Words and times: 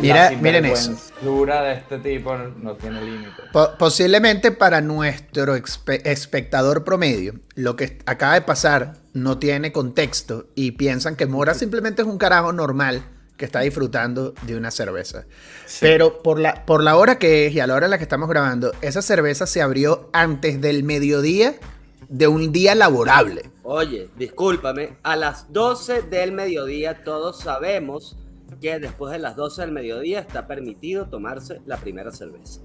Mira, 0.00 0.30
miren 0.40 0.64
eso. 0.64 0.96
La 1.46 1.62
de 1.62 1.74
este 1.74 1.98
tipo 1.98 2.36
no 2.36 2.74
tiene 2.76 3.02
límite. 3.02 3.30
posiblemente 3.78 4.50
para 4.52 4.80
nuestro 4.80 5.54
espectador 5.54 6.84
promedio, 6.84 7.34
lo 7.54 7.76
que 7.76 7.98
acaba 8.06 8.34
de 8.34 8.42
pasar 8.42 8.94
no 9.12 9.38
tiene 9.38 9.72
contexto 9.72 10.46
y 10.54 10.72
piensan 10.72 11.16
que 11.16 11.26
Mora 11.26 11.54
simplemente 11.54 12.02
es 12.02 12.08
un 12.08 12.18
carajo 12.18 12.52
normal 12.52 13.02
que 13.36 13.44
está 13.44 13.60
disfrutando 13.60 14.34
de 14.42 14.56
una 14.56 14.70
cerveza. 14.70 15.24
Pero 15.80 16.22
por 16.22 16.38
la, 16.38 16.66
por 16.66 16.82
la 16.82 16.96
hora 16.96 17.18
que 17.18 17.46
es 17.46 17.54
y 17.54 17.60
a 17.60 17.66
la 17.66 17.74
hora 17.74 17.86
en 17.86 17.90
la 17.90 17.98
que 17.98 18.04
estamos 18.04 18.28
grabando, 18.28 18.72
esa 18.82 19.02
cerveza 19.02 19.46
se 19.46 19.62
abrió 19.62 20.10
antes 20.12 20.60
del 20.60 20.84
mediodía 20.84 21.54
de 22.08 22.26
un 22.26 22.52
día 22.52 22.74
laborable. 22.74 23.50
Oye, 23.62 24.10
discúlpame, 24.16 24.96
a 25.02 25.16
las 25.16 25.52
12 25.52 26.02
del 26.02 26.32
mediodía 26.32 27.04
todos 27.04 27.40
sabemos 27.40 28.16
que 28.60 28.78
después 28.78 29.12
de 29.12 29.18
las 29.18 29.36
12 29.36 29.62
del 29.62 29.72
mediodía 29.72 30.20
está 30.20 30.46
permitido 30.46 31.06
tomarse 31.06 31.60
la 31.66 31.76
primera 31.76 32.12
cerveza. 32.12 32.60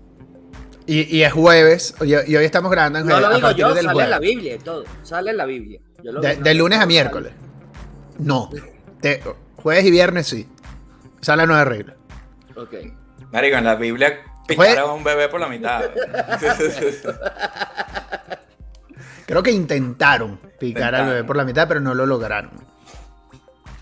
Y, 0.88 1.22
es 1.24 1.34
jueves, 1.34 1.96
y, 2.02 2.14
hoy 2.14 2.46
estamos 2.46 2.72
grabando 2.72 3.00
en 3.00 3.08
No 3.08 3.20
lo 3.20 3.34
digo 3.34 3.52
yo, 3.52 3.76
sale 3.76 4.04
en 4.04 4.10
la 4.12 4.20
Biblia 4.20 4.54
y 4.54 4.60
todo, 4.60 4.84
sale 5.02 5.32
en 5.32 5.38
la 5.38 5.46
Biblia. 5.46 5.80
de, 6.04 6.54
lunes 6.54 6.80
a 6.80 6.86
miércoles. 6.86 7.34
No, 8.20 8.52
jueves 9.56 9.86
y 9.86 9.92
viernes 9.92 10.28
sí. 10.28 10.48
Esa 11.20 11.36
la 11.36 11.48
nueva 11.48 11.66
regla. 11.66 11.96
Ok. 12.56 12.74
Marico, 13.32 13.58
en 13.58 13.64
la 13.64 13.76
Biblia 13.76 14.20
picaron 14.48 14.92
a 14.92 14.94
un 14.94 15.04
bebé 15.04 15.28
por 15.28 15.40
la 15.40 15.48
mitad. 15.48 15.86
Creo 19.26 19.42
que 19.42 19.50
intentaron 19.50 20.40
picar 20.60 20.94
al 20.94 21.08
bebé 21.08 21.24
por 21.24 21.36
la 21.36 21.46
mitad, 21.46 21.68
pero 21.68 21.80
no 21.80 21.96
lo 21.96 22.06
lograron. 22.06 22.52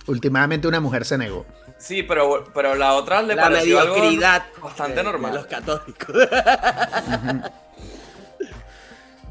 Últimamente 0.07 0.69
una 0.69 0.79
mujer 0.79 1.03
se 1.03 1.17
negó. 1.17 1.45
Sí, 1.83 2.01
pero, 2.01 2.45
pero 2.53 2.75
la 2.75 2.93
otra 2.93 3.21
le 3.21 3.35
la 3.35 3.43
pareció 3.43 3.77
mediocridad 3.79 4.45
bastante 4.61 5.03
normal. 5.03 5.33
los 5.33 5.45
católicos. 5.45 6.15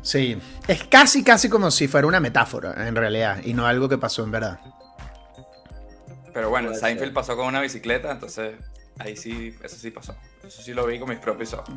Sí, 0.05 0.37
es 0.67 0.83
casi, 0.89 1.23
casi 1.23 1.49
como 1.49 1.71
si 1.71 1.87
fuera 1.87 2.09
una 2.09 2.19
metáfora, 2.19 2.89
en 2.89 2.97
realidad, 2.97 3.39
y 3.45 3.55
no 3.55 3.69
algo 3.69 3.89
que 3.89 3.99
pasó 3.99 4.25
en 4.25 4.33
verdad. 4.33 4.59
Pero 6.35 6.51
bueno, 6.51 6.75
Seinfeld 6.75 7.13
pasó 7.13 7.37
con 7.37 7.47
una 7.47 7.61
bicicleta, 7.61 8.11
entonces 8.11 8.57
ahí 8.99 9.17
sí, 9.17 9.57
eso 9.63 9.77
sí 9.77 9.93
pasó. 9.93 10.17
Eso 10.45 10.61
sí 10.61 10.75
lo 10.75 10.87
vi 10.87 10.99
con 10.99 11.09
mis 11.09 11.21
propios 11.21 11.53
ojos. 11.53 11.73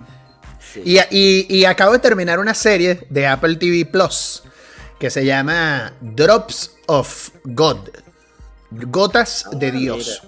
Y, 0.83 1.65
acabo 1.65 1.91
de 1.91 1.99
terminar 1.99 2.39
una 2.39 2.55
serie 2.55 3.05
de 3.11 3.27
Apple 3.27 3.57
TV 3.57 3.85
Plus 3.85 4.41
que 4.99 5.11
se 5.11 5.23
llama 5.23 5.93
Drops 6.01 6.75
of 6.87 7.29
God. 7.43 7.89
Gotas 8.71 9.45
de 9.51 9.67
ah, 9.67 9.71
Dios. 9.71 10.23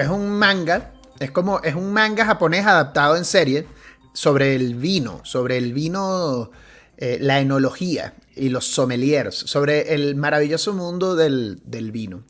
Es 0.00 0.08
un 0.08 0.30
manga, 0.30 0.92
es 1.18 1.30
como, 1.30 1.60
es 1.60 1.74
un 1.74 1.92
manga 1.92 2.24
japonés 2.24 2.66
adaptado 2.66 3.16
en 3.16 3.24
serie 3.26 3.66
sobre 4.14 4.54
el 4.54 4.74
vino, 4.74 5.20
sobre 5.24 5.58
el 5.58 5.74
vino, 5.74 6.50
eh, 6.96 7.18
la 7.20 7.40
enología 7.40 8.14
y 8.34 8.48
los 8.48 8.64
sommeliers, 8.64 9.34
sobre 9.34 9.94
el 9.94 10.16
maravilloso 10.16 10.72
mundo 10.72 11.14
del, 11.16 11.60
del 11.64 11.92
vino. 11.92 12.22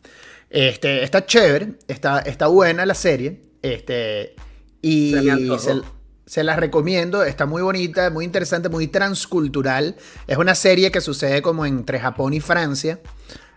Este, 0.50 1.04
está 1.04 1.24
chévere, 1.24 1.74
está, 1.86 2.18
está 2.20 2.48
buena 2.48 2.84
la 2.84 2.94
serie. 2.94 3.40
Este, 3.62 4.34
y 4.82 5.14
se, 5.58 5.82
se, 6.26 6.42
las 6.42 6.58
recomiendo, 6.58 7.22
está 7.22 7.46
muy 7.46 7.62
bonita, 7.62 8.10
muy 8.10 8.24
interesante, 8.24 8.68
muy 8.68 8.88
transcultural. 8.88 9.94
Es 10.26 10.38
una 10.38 10.56
serie 10.56 10.90
que 10.90 11.00
sucede 11.00 11.40
como 11.40 11.64
entre 11.66 12.00
Japón 12.00 12.34
y 12.34 12.40
Francia. 12.40 12.98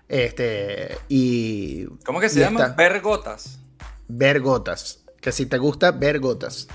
Este, 0.08 1.00
y. 1.10 1.86
¿Cómo 2.06 2.20
que 2.20 2.30
se 2.30 2.42
llama? 2.42 2.76
Ver 2.78 3.02
gotas. 3.02 3.63
Ver 4.08 4.42
gotas. 4.42 5.04
Que 5.22 5.32
si 5.32 5.46
te 5.46 5.58
gusta, 5.58 5.92
ver 5.92 6.20
gotas. 6.20 6.68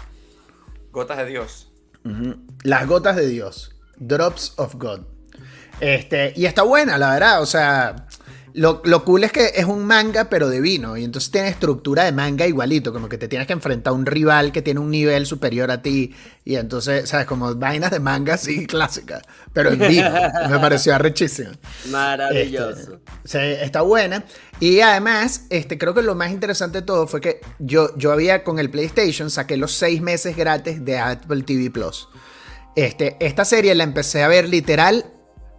Gotas 0.90 1.18
de 1.18 1.26
Dios. 1.26 1.70
Las 2.62 2.86
gotas 2.86 3.16
de 3.16 3.26
Dios. 3.26 3.76
Drops 3.96 4.54
of 4.56 4.76
God. 4.76 5.00
Este, 5.80 6.32
y 6.36 6.46
está 6.46 6.62
buena, 6.62 6.98
la 6.98 7.12
verdad. 7.12 7.42
O 7.42 7.46
sea, 7.46 8.06
lo, 8.58 9.04
cool 9.04 9.22
es 9.22 9.32
que 9.32 9.52
es 9.54 9.64
un 9.66 9.86
manga, 9.86 10.28
pero 10.28 10.48
de 10.48 10.60
vino. 10.60 10.96
Y 10.96 11.04
entonces 11.04 11.30
tiene 11.30 11.48
estructura 11.48 12.04
de 12.04 12.12
manga 12.12 12.46
igualito. 12.46 12.92
Como 12.92 13.08
que 13.08 13.16
te 13.16 13.28
tienes 13.28 13.46
que 13.46 13.52
enfrentar 13.52 13.92
a 13.92 13.94
un 13.94 14.04
rival 14.04 14.50
que 14.50 14.62
tiene 14.62 14.80
un 14.80 14.90
nivel 14.90 15.26
superior 15.26 15.70
a 15.70 15.80
ti. 15.80 16.14
Y 16.44 16.56
entonces, 16.56 17.08
¿sabes? 17.08 17.26
Como 17.26 17.54
vainas 17.54 17.92
de 17.92 18.00
manga 18.00 18.34
así 18.34 18.66
clásicas. 18.66 19.22
Pero 19.52 19.70
en 19.70 19.78
vino. 19.78 20.10
me 20.50 20.58
pareció 20.58 20.94
arrechísimo. 20.94 21.50
Maravilloso. 21.90 23.00
Este, 23.24 23.64
está 23.64 23.82
buena. 23.82 24.24
Y 24.58 24.80
además, 24.80 25.46
este, 25.50 25.78
creo 25.78 25.94
que 25.94 26.02
lo 26.02 26.16
más 26.16 26.32
interesante 26.32 26.80
de 26.80 26.86
todo 26.86 27.06
fue 27.06 27.20
que 27.20 27.40
yo, 27.60 27.96
yo 27.96 28.10
había 28.10 28.42
con 28.42 28.58
el 28.58 28.70
PlayStation 28.70 29.30
saqué 29.30 29.56
los 29.56 29.72
seis 29.72 30.00
meses 30.00 30.36
gratis 30.36 30.84
de 30.84 30.98
Apple 30.98 31.42
TV 31.42 31.70
Plus. 31.70 32.08
Este, 32.74 33.16
esta 33.20 33.44
serie 33.44 33.74
la 33.76 33.84
empecé 33.84 34.22
a 34.22 34.28
ver 34.28 34.48
literal 34.48 35.04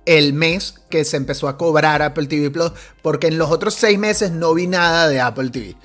el 0.05 0.33
mes 0.33 0.75
que 0.89 1.05
se 1.05 1.17
empezó 1.17 1.47
a 1.47 1.57
cobrar 1.57 2.01
Apple 2.01 2.27
TV 2.27 2.49
Plus, 2.49 2.71
porque 3.01 3.27
en 3.27 3.37
los 3.37 3.51
otros 3.51 3.73
seis 3.73 3.97
meses 3.99 4.31
no 4.31 4.53
vi 4.53 4.67
nada 4.67 5.07
de 5.07 5.19
Apple 5.19 5.49
TV. 5.49 5.75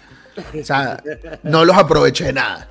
O 0.61 0.65
sea, 0.65 1.03
no 1.43 1.65
los 1.65 1.77
aproveché 1.77 2.33
nada. 2.33 2.69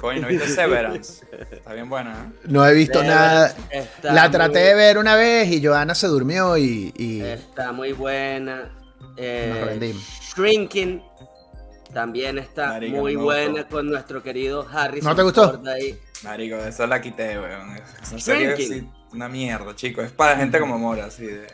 Coño, 0.00 0.20
¿no 0.20 0.28
viste 0.28 0.48
Severance? 0.48 1.24
Está 1.50 1.72
bien 1.72 1.88
buena, 1.88 2.12
¿eh? 2.12 2.38
No 2.48 2.66
he 2.66 2.74
visto 2.74 3.02
nada. 3.02 3.54
La 4.02 4.30
traté 4.30 4.58
de 4.58 4.74
ver 4.74 4.98
una 4.98 5.16
vez 5.16 5.48
y 5.48 5.64
Joana 5.64 5.94
se 5.94 6.06
durmió 6.06 6.56
y. 6.58 7.22
Está 7.24 7.72
muy 7.72 7.92
buena. 7.92 8.70
Eh, 9.16 9.94
Shrinking 10.20 11.02
también 11.94 12.38
está 12.38 12.78
muy 12.80 13.16
buena 13.16 13.66
con 13.66 13.86
nuestro 13.88 14.22
querido 14.22 14.66
Harrison. 14.70 15.10
¿No 15.10 15.16
te 15.16 15.22
gustó? 15.22 15.62
Marico, 16.22 16.56
esa 16.56 16.86
la 16.86 17.00
quité, 17.00 17.38
weón. 17.38 17.78
Shrinking 18.16 18.92
una 19.12 19.28
mierda, 19.28 19.74
chicos. 19.74 20.04
Es 20.04 20.12
para 20.12 20.36
gente 20.36 20.58
como 20.60 20.78
Mora, 20.78 21.06
así 21.06 21.26
de 21.26 21.46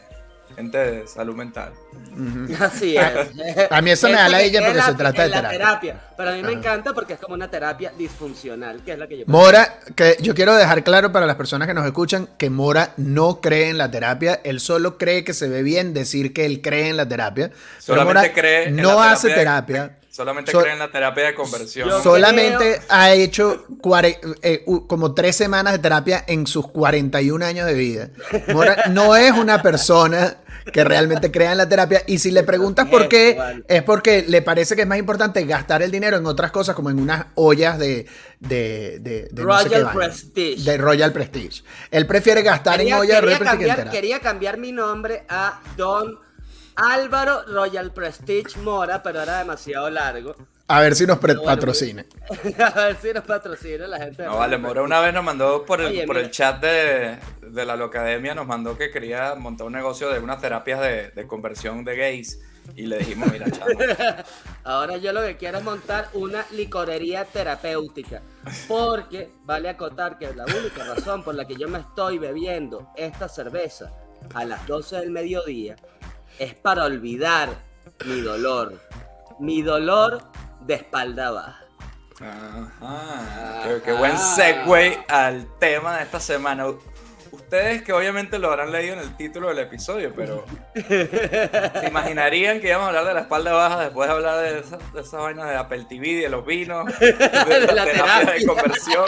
gente 0.56 0.78
de 0.78 1.06
salud 1.06 1.34
mental. 1.34 1.72
Así 2.60 2.96
es. 2.96 3.70
A 3.70 3.80
mí 3.80 3.90
eso 3.90 4.08
me 4.08 4.14
da 4.14 4.28
la 4.28 4.42
ella 4.42 4.60
porque 4.64 4.82
se 4.82 4.94
trata 4.94 5.22
de 5.22 5.30
terapia. 5.30 5.50
terapia. 5.50 6.00
Pero 6.16 6.30
a 6.30 6.32
mí 6.34 6.42
me 6.42 6.52
encanta 6.52 6.92
porque 6.92 7.14
es 7.14 7.18
como 7.18 7.34
una 7.34 7.50
terapia 7.50 7.92
disfuncional, 7.96 8.82
que 8.84 8.92
es 8.92 8.98
la 8.98 9.06
que 9.06 9.18
yo 9.18 9.24
Mora, 9.26 9.78
que 9.94 10.16
yo 10.20 10.34
quiero 10.34 10.54
dejar 10.54 10.84
claro 10.84 11.12
para 11.12 11.26
las 11.26 11.36
personas 11.36 11.68
que 11.68 11.74
nos 11.74 11.86
escuchan 11.86 12.28
que 12.38 12.50
Mora 12.50 12.92
no 12.96 13.40
cree 13.40 13.70
en 13.70 13.78
la 13.78 13.90
terapia, 13.90 14.40
él 14.44 14.60
solo 14.60 14.98
cree 14.98 15.24
que 15.24 15.34
se 15.34 15.48
ve 15.48 15.62
bien 15.62 15.94
decir 15.94 16.32
que 16.32 16.44
él 16.44 16.60
cree 16.60 16.90
en 16.90 16.96
la 16.96 17.08
terapia. 17.08 17.50
Solamente 17.78 18.32
cree 18.32 18.70
no 18.70 19.00
hace 19.00 19.30
terapia. 19.30 19.96
Solamente 20.12 20.53
cree 20.53 20.75
en 20.75 20.78
la 20.78 20.91
terapia 20.93 21.25
de 21.25 21.34
conversión. 21.34 21.91
Solamente 22.03 22.83
ha 22.91 23.15
hecho 23.15 23.65
eh, 24.43 24.62
como 24.87 25.15
tres 25.15 25.37
semanas 25.37 25.73
de 25.73 25.78
terapia 25.78 26.23
en 26.27 26.47
sus 26.47 26.69
41 26.69 27.43
años 27.43 27.65
de 27.65 27.73
vida. 27.73 28.11
Mora 28.53 28.84
no 28.91 29.17
es 29.17 29.33
una 29.33 29.62
persona 29.62 30.37
que 30.71 30.84
realmente 30.84 31.31
crea 31.31 31.53
en 31.53 31.56
la 31.56 31.67
terapia. 31.67 32.03
Y 32.06 32.19
si 32.19 32.31
le 32.31 32.43
preguntas 32.43 32.89
por 32.89 33.09
qué, 33.09 33.39
es 33.67 33.83
porque 33.84 34.23
le 34.28 34.43
parece 34.43 34.77
que 34.77 34.83
es 34.83 34.87
más 34.87 34.99
importante 34.99 35.47
gastar 35.47 35.81
el 35.81 35.91
dinero 35.91 36.19
en 36.19 36.27
otras 36.27 36.50
cosas, 36.50 36.77
como 36.77 36.91
en 36.91 37.00
unas 37.00 37.29
ollas 37.34 37.79
de. 37.79 38.06
de, 38.39 39.31
Royal 39.33 39.93
Prestige. 39.94 40.62
De 40.62 40.77
Royal 40.77 41.12
Prestige. 41.15 41.62
Él 41.91 42.06
prefiere 42.06 42.43
gastar 42.43 42.83
en 42.83 42.93
ollas 42.93 43.17
de 43.17 43.21
Royal 43.23 43.39
Prestige. 43.39 43.91
Quería 43.91 44.21
cambiar 44.21 44.59
mi 44.59 44.73
nombre 44.73 45.25
a 45.31 45.59
Don 45.75 46.19
Álvaro 46.77 47.43
Royal 47.47 47.93
Prestige 47.93 48.59
Mora, 48.60 49.03
pero 49.03 49.22
era 49.22 49.38
demasiado 49.38 49.91
largo. 49.91 50.34
A 50.69 50.81
ver 50.81 50.94
si 50.94 51.06
nos 51.06 51.19
patrocina. 51.19 52.05
a 52.59 52.81
ver 52.81 52.97
si 52.97 53.12
nos 53.12 53.25
patrocina 53.25 53.87
la 53.87 53.99
gente. 53.99 54.25
No, 54.25 54.38
vale, 54.38 54.56
Mora 54.56 54.82
una 54.82 55.00
vez 55.00 55.12
nos 55.12 55.25
mandó 55.25 55.66
por 55.66 55.81
el, 55.81 56.06
por 56.06 56.16
el 56.16 56.31
chat 56.31 56.62
de, 56.62 57.19
de 57.43 57.66
la 57.66 57.77
Locademia, 57.77 58.35
nos 58.35 58.46
mandó 58.46 58.76
que 58.79 58.91
quería 58.91 59.35
montar 59.35 59.67
un 59.67 59.75
negocio 59.75 60.08
de 60.08 60.19
unas 60.19 60.41
terapias 60.41 60.81
de, 60.81 61.11
de 61.11 61.26
conversión 61.26 61.85
de 61.85 61.96
gays. 61.96 62.41
Y 62.76 62.87
le 62.87 62.99
dijimos, 62.99 63.31
mira, 63.31 63.50
chavo. 63.50 63.73
Ahora 64.64 64.96
yo 64.96 65.12
lo 65.12 65.20
que 65.23 65.37
quiero 65.37 65.58
es 65.58 65.64
montar 65.64 66.08
una 66.14 66.46
licorería 66.52 67.25
terapéutica. 67.25 68.23
Porque 68.69 69.31
vale 69.44 69.69
acotar 69.69 70.17
que 70.17 70.32
la 70.32 70.44
única 70.44 70.85
razón 70.85 71.25
por 71.25 71.35
la 71.35 71.44
que 71.46 71.56
yo 71.56 71.69
me 71.69 71.81
estoy 71.81 72.19
bebiendo 72.19 72.88
esta 72.96 73.29
cerveza 73.29 73.93
a 74.32 74.44
las 74.44 74.67
12 74.67 74.96
del 74.96 75.11
mediodía 75.11 75.76
es 76.43 76.55
para 76.55 76.85
olvidar 76.85 77.50
mi 78.05 78.21
dolor. 78.21 78.81
Mi 79.39 79.62
dolor 79.62 80.23
de 80.62 80.75
espalda 80.75 81.31
baja. 81.31 81.65
Ajá. 82.21 83.81
Qué, 83.85 83.93
buen 83.93 84.19
segue 84.19 84.99
al 85.09 85.47
tema 85.61 85.99
de 85.99 86.03
esta 86.03 86.19
semana. 86.19 86.67
Ustedes 87.31 87.83
que 87.83 87.93
obviamente 87.93 88.41
lo 88.41 88.50
habrán 88.50 88.73
leído 88.73 88.94
en 88.94 89.00
el 89.00 89.17
título 89.17 89.49
del 89.49 89.61
episodio, 89.61 90.12
pero 90.17 90.44
¿se 90.75 91.87
imaginarían 91.87 92.61
que 92.61 92.69
íbamos 92.69 92.87
a 92.87 92.89
hablar 92.89 93.06
de 93.06 93.15
la 93.15 93.21
espalda 93.21 93.53
baja 93.53 93.81
después 93.85 94.09
de 94.09 94.15
hablar 94.15 94.41
de 94.41 94.59
esas, 94.59 94.93
de 94.93 95.00
esas 95.00 95.21
vainas 95.21 95.49
de 95.49 95.56
Apple 95.56 95.87
TV, 95.89 96.23
de 96.23 96.29
los 96.29 96.44
vinos, 96.44 96.87
de, 96.99 97.73
la 97.73 97.85
terapia 97.85 98.33
de 98.33 98.47
conversión? 98.47 99.06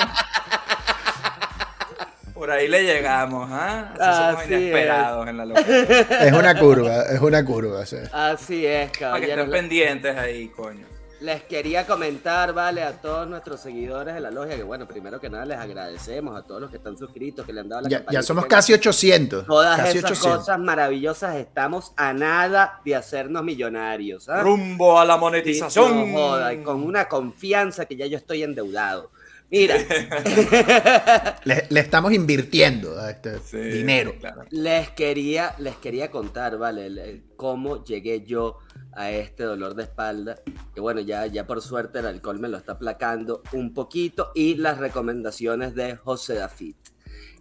Por 2.34 2.50
ahí 2.50 2.66
le 2.66 2.82
llegamos, 2.82 3.48
¿ah? 3.52 3.94
Así 3.98 4.22
somos 4.22 4.46
inesperados 4.46 5.28
en 5.28 5.36
la 5.36 5.44
locura. 5.46 5.78
Es 6.26 6.32
una 6.32 6.58
curva, 6.58 7.02
es 7.02 7.20
una 7.20 7.44
curva, 7.44 7.86
sí. 7.86 7.96
Así 8.12 8.66
es, 8.66 8.90
cabrón. 8.90 9.12
Para 9.12 9.26
que 9.26 9.32
estén 9.32 9.50
pendientes 9.50 10.16
ahí, 10.16 10.48
coño. 10.48 10.94
Les 11.20 11.44
quería 11.44 11.86
comentar, 11.86 12.52
vale, 12.52 12.82
a 12.82 13.00
todos 13.00 13.26
nuestros 13.28 13.60
seguidores 13.60 14.14
de 14.14 14.20
la 14.20 14.32
logia, 14.32 14.56
que 14.56 14.64
bueno, 14.64 14.86
primero 14.86 15.20
que 15.20 15.30
nada 15.30 15.46
les 15.46 15.56
agradecemos 15.56 16.36
a 16.36 16.42
todos 16.42 16.60
los 16.60 16.70
que 16.70 16.76
están 16.76 16.98
suscritos, 16.98 17.46
que 17.46 17.52
le 17.52 17.60
han 17.60 17.68
dado 17.68 17.82
la 17.82 17.88
Ya, 17.88 18.04
ya 18.10 18.22
somos 18.22 18.46
casi 18.46 18.74
800. 18.74 19.46
Todas 19.46 19.80
casi 19.80 19.98
esas 19.98 20.18
cosas 20.18 20.58
maravillosas, 20.58 21.36
estamos 21.36 21.92
a 21.96 22.12
nada 22.12 22.80
de 22.84 22.96
hacernos 22.96 23.44
millonarios. 23.44 24.28
¿ah? 24.28 24.42
Rumbo 24.42 24.98
a 24.98 25.04
la 25.04 25.16
monetización. 25.16 26.12
no 26.12 26.18
joda, 26.18 26.52
y 26.52 26.62
con 26.62 26.82
una 26.82 27.06
confianza 27.08 27.86
que 27.86 27.96
ya 27.96 28.06
yo 28.06 28.18
estoy 28.18 28.42
endeudado. 28.42 29.10
Mira, 29.50 29.76
Le, 31.44 31.66
le 31.70 31.80
estamos 31.80 32.12
invirtiendo 32.12 32.98
a 32.98 33.10
este 33.10 33.38
Sí, 33.40 33.56
dinero. 33.58 34.14
claro. 34.18 34.42
les 34.50 34.90
quería, 34.90 35.54
les 35.58 35.76
quería 35.76 36.10
contar, 36.10 36.58
¿vale? 36.58 36.90
le- 36.90 37.22
Cómo 37.36 37.84
llegué 37.84 38.22
yo 38.24 38.58
a 38.92 39.10
este 39.10 39.44
dolor 39.44 39.74
de 39.74 39.84
espalda. 39.84 40.36
Que 40.74 40.80
bueno, 40.80 41.00
ya, 41.00 41.26
ya 41.26 41.46
por 41.46 41.60
suerte 41.60 41.98
el 42.00 42.06
alcohol 42.06 42.38
me 42.40 42.48
lo 42.48 42.56
está 42.56 42.72
aplacando 42.72 43.42
un 43.52 43.72
poquito. 43.74 44.30
Y 44.34 44.56
las 44.56 44.78
recomendaciones 44.78 45.74
de 45.74 45.96
José 45.96 46.34
Dafit. 46.34 46.76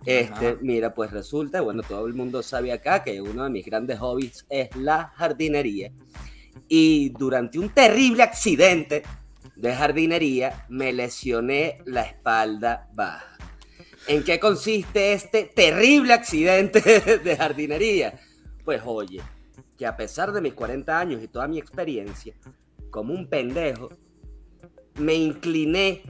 Este, 0.06 0.48
Ajá. 0.50 0.58
mira, 0.62 0.94
pues 0.94 1.12
resulta, 1.12 1.62
bueno, 1.62 1.82
todo 1.88 2.06
el 2.08 2.14
mundo 2.14 2.44
sabe 2.44 2.74
acá 2.74 3.04
que 3.04 3.22
uno 3.22 3.46
de 3.46 3.50
mis 3.50 3.66
grandes 3.66 3.98
hobbies 4.00 4.46
es 4.50 4.76
la 4.76 5.14
jardinería. 5.16 5.92
Y 6.68 7.10
durante 7.10 7.58
un 7.58 7.70
terrible 7.70 8.22
accidente 8.24 9.04
de 9.64 9.74
jardinería 9.74 10.66
me 10.68 10.92
lesioné 10.92 11.82
la 11.86 12.02
espalda 12.02 12.90
baja. 12.94 13.38
¿En 14.08 14.22
qué 14.26 14.38
consiste 14.38 15.14
este 15.14 15.46
terrible 15.46 16.12
accidente 16.12 16.82
de 17.24 17.38
jardinería? 17.38 18.20
Pues 18.66 18.82
oye, 18.84 19.22
que 19.78 19.86
a 19.86 19.96
pesar 19.96 20.34
de 20.34 20.42
mis 20.42 20.54
40 20.54 21.00
años 21.00 21.24
y 21.24 21.30
toda 21.30 21.48
mi 21.48 21.60
experiencia, 21.60 22.36
como 22.90 23.14
un 23.14 23.30
pendejo, 23.30 23.88
me 24.96 25.14
incliné 25.14 26.02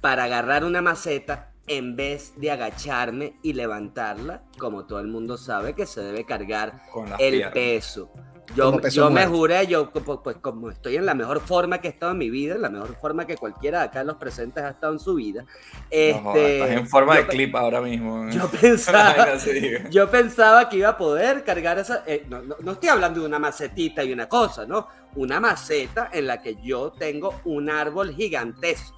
para 0.00 0.24
agarrar 0.24 0.64
una 0.64 0.82
maceta 0.82 1.52
en 1.68 1.94
vez 1.94 2.32
de 2.36 2.50
agacharme 2.50 3.36
y 3.40 3.52
levantarla, 3.52 4.42
como 4.58 4.84
todo 4.84 4.98
el 4.98 5.06
mundo 5.06 5.36
sabe 5.36 5.74
que 5.74 5.86
se 5.86 6.00
debe 6.00 6.24
cargar 6.24 6.82
Con 6.92 7.12
el 7.20 7.30
piernas. 7.30 7.52
peso. 7.52 8.10
Yo, 8.54 8.80
yo 8.88 9.10
me 9.10 9.26
juré, 9.26 9.66
yo 9.66 9.90
como- 9.90 10.22
pues 10.22 10.36
como 10.36 10.70
estoy 10.70 10.96
en 10.96 11.04
la 11.06 11.14
mejor 11.14 11.40
forma 11.40 11.80
que 11.80 11.88
he 11.88 11.90
estado 11.90 12.12
en 12.12 12.18
mi 12.18 12.30
vida, 12.30 12.54
en 12.54 12.62
la 12.62 12.70
mejor 12.70 12.94
forma 12.96 13.26
que 13.26 13.36
cualquiera 13.36 13.80
de 13.80 13.84
acá 13.86 13.98
de 14.00 14.04
los 14.06 14.16
presentes 14.16 14.62
ha 14.62 14.70
estado 14.70 14.92
en 14.92 14.98
su 15.00 15.14
vida. 15.14 15.42
No 15.42 15.48
Este, 15.90 16.62
estás 16.62 16.70
en 16.78 16.88
forma 16.88 17.16
yo 17.16 17.22
de 17.22 17.26
clip 17.28 17.56
ahora 17.56 17.80
mismo. 17.80 18.28
Yo 18.30 18.42
Ay, 18.52 18.58
pensaba, 18.60 19.14
no 19.26 19.52
diga. 19.52 19.88
yo 19.90 20.10
pensaba 20.10 20.68
que 20.68 20.76
iba 20.78 20.90
a 20.90 20.96
poder 20.96 21.44
cargar 21.44 21.78
esa. 21.78 22.04
eh, 22.06 22.24
no, 22.28 22.40
no- 22.42 22.56
no 22.60 22.72
estoy 22.72 22.88
hablando 22.88 23.20
de 23.20 23.26
una 23.26 23.38
macetita 23.38 24.04
y 24.04 24.12
una 24.12 24.28
cosa, 24.28 24.64
¿no? 24.66 24.86
Una 25.16 25.40
maceta 25.40 26.10
en 26.12 26.26
la 26.26 26.40
que 26.42 26.56
yo 26.62 26.92
tengo 26.92 27.40
un 27.44 27.68
árbol 27.70 28.14
gigantesco. 28.14 28.95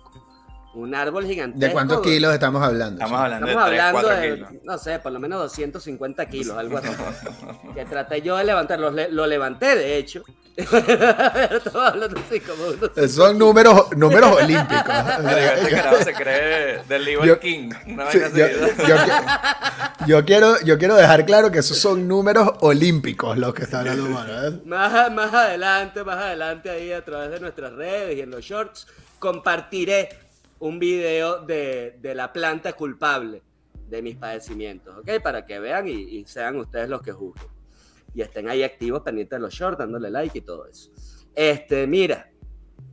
Un 0.74 0.94
árbol 0.94 1.24
gigantesco. 1.26 1.66
¿De 1.66 1.72
cuántos 1.72 2.02
kilos 2.02 2.32
estamos 2.32 2.62
hablando? 2.62 3.02
Estamos 3.02 3.20
hablando 3.20 3.46
Estamos 3.46 3.64
de 3.70 3.70
3, 3.76 3.82
hablando 3.82 4.08
4 4.08 4.20
de, 4.22 4.34
kilos. 4.34 4.50
no 4.64 4.78
sé, 4.78 4.98
por 5.00 5.12
lo 5.12 5.18
menos 5.18 5.40
250 5.40 6.26
kilos, 6.26 6.56
algo 6.56 6.78
así. 6.78 6.88
que 7.74 7.84
traté 7.86 8.22
yo 8.22 8.36
de 8.36 8.44
levantarlo. 8.44 8.90
le- 8.90 9.10
Lo 9.10 9.26
levanté, 9.26 9.74
de 9.76 9.96
hecho. 9.96 10.22
Estaba 10.56 11.88
hablando 11.88 12.20
así 12.20 12.40
como 12.40 12.64
unos- 12.64 13.10
Son 13.12 13.38
números, 13.38 13.86
números 13.96 14.36
olímpicos. 14.42 14.82
Este 15.58 15.70
carajo 15.70 15.96
se 16.04 16.12
cree 16.14 16.82
del 16.88 17.04
Liver 17.04 17.24
Yo- 17.26 17.40
King. 17.40 17.70
Sí, 18.12 18.20
yo, 18.34 18.46
yo 18.86 18.96
yo 20.06 20.24
quiero, 20.24 20.60
yo 20.64 20.78
quiero 20.78 20.94
dejar 20.96 21.24
claro 21.26 21.50
que 21.50 21.58
esos 21.58 21.78
son 21.78 22.06
números 22.06 22.50
olímpicos 22.60 23.36
los 23.36 23.52
que 23.54 23.64
está 23.64 23.80
hablando 23.80 24.06
¿eh? 24.48 24.60
Más, 24.64 25.12
más 25.12 25.32
adelante, 25.34 26.04
más 26.04 26.16
adelante 26.18 26.70
ahí 26.70 26.92
a 26.92 27.04
través 27.04 27.30
de 27.30 27.40
nuestras 27.40 27.72
redes 27.72 28.16
y 28.16 28.20
en 28.20 28.30
los 28.30 28.44
shorts 28.44 28.86
compartiré 29.18 30.08
un 30.58 30.78
video 30.78 31.44
de, 31.44 31.98
de 32.00 32.14
la 32.14 32.32
planta 32.32 32.72
culpable 32.72 33.42
de 33.88 34.02
mis 34.02 34.16
padecimientos, 34.16 34.96
¿ok? 34.98 35.22
Para 35.22 35.46
que 35.46 35.58
vean 35.58 35.88
y, 35.88 35.92
y 35.92 36.24
sean 36.26 36.56
ustedes 36.56 36.88
los 36.88 37.02
que 37.02 37.12
juzguen. 37.12 37.48
Y 38.14 38.22
estén 38.22 38.48
ahí 38.48 38.62
activos 38.62 39.02
pendientes 39.02 39.36
de 39.36 39.40
los 39.40 39.54
shorts, 39.54 39.78
dándole 39.78 40.10
like 40.10 40.36
y 40.36 40.40
todo 40.42 40.66
eso. 40.66 40.90
Este, 41.34 41.86
mira. 41.86 42.30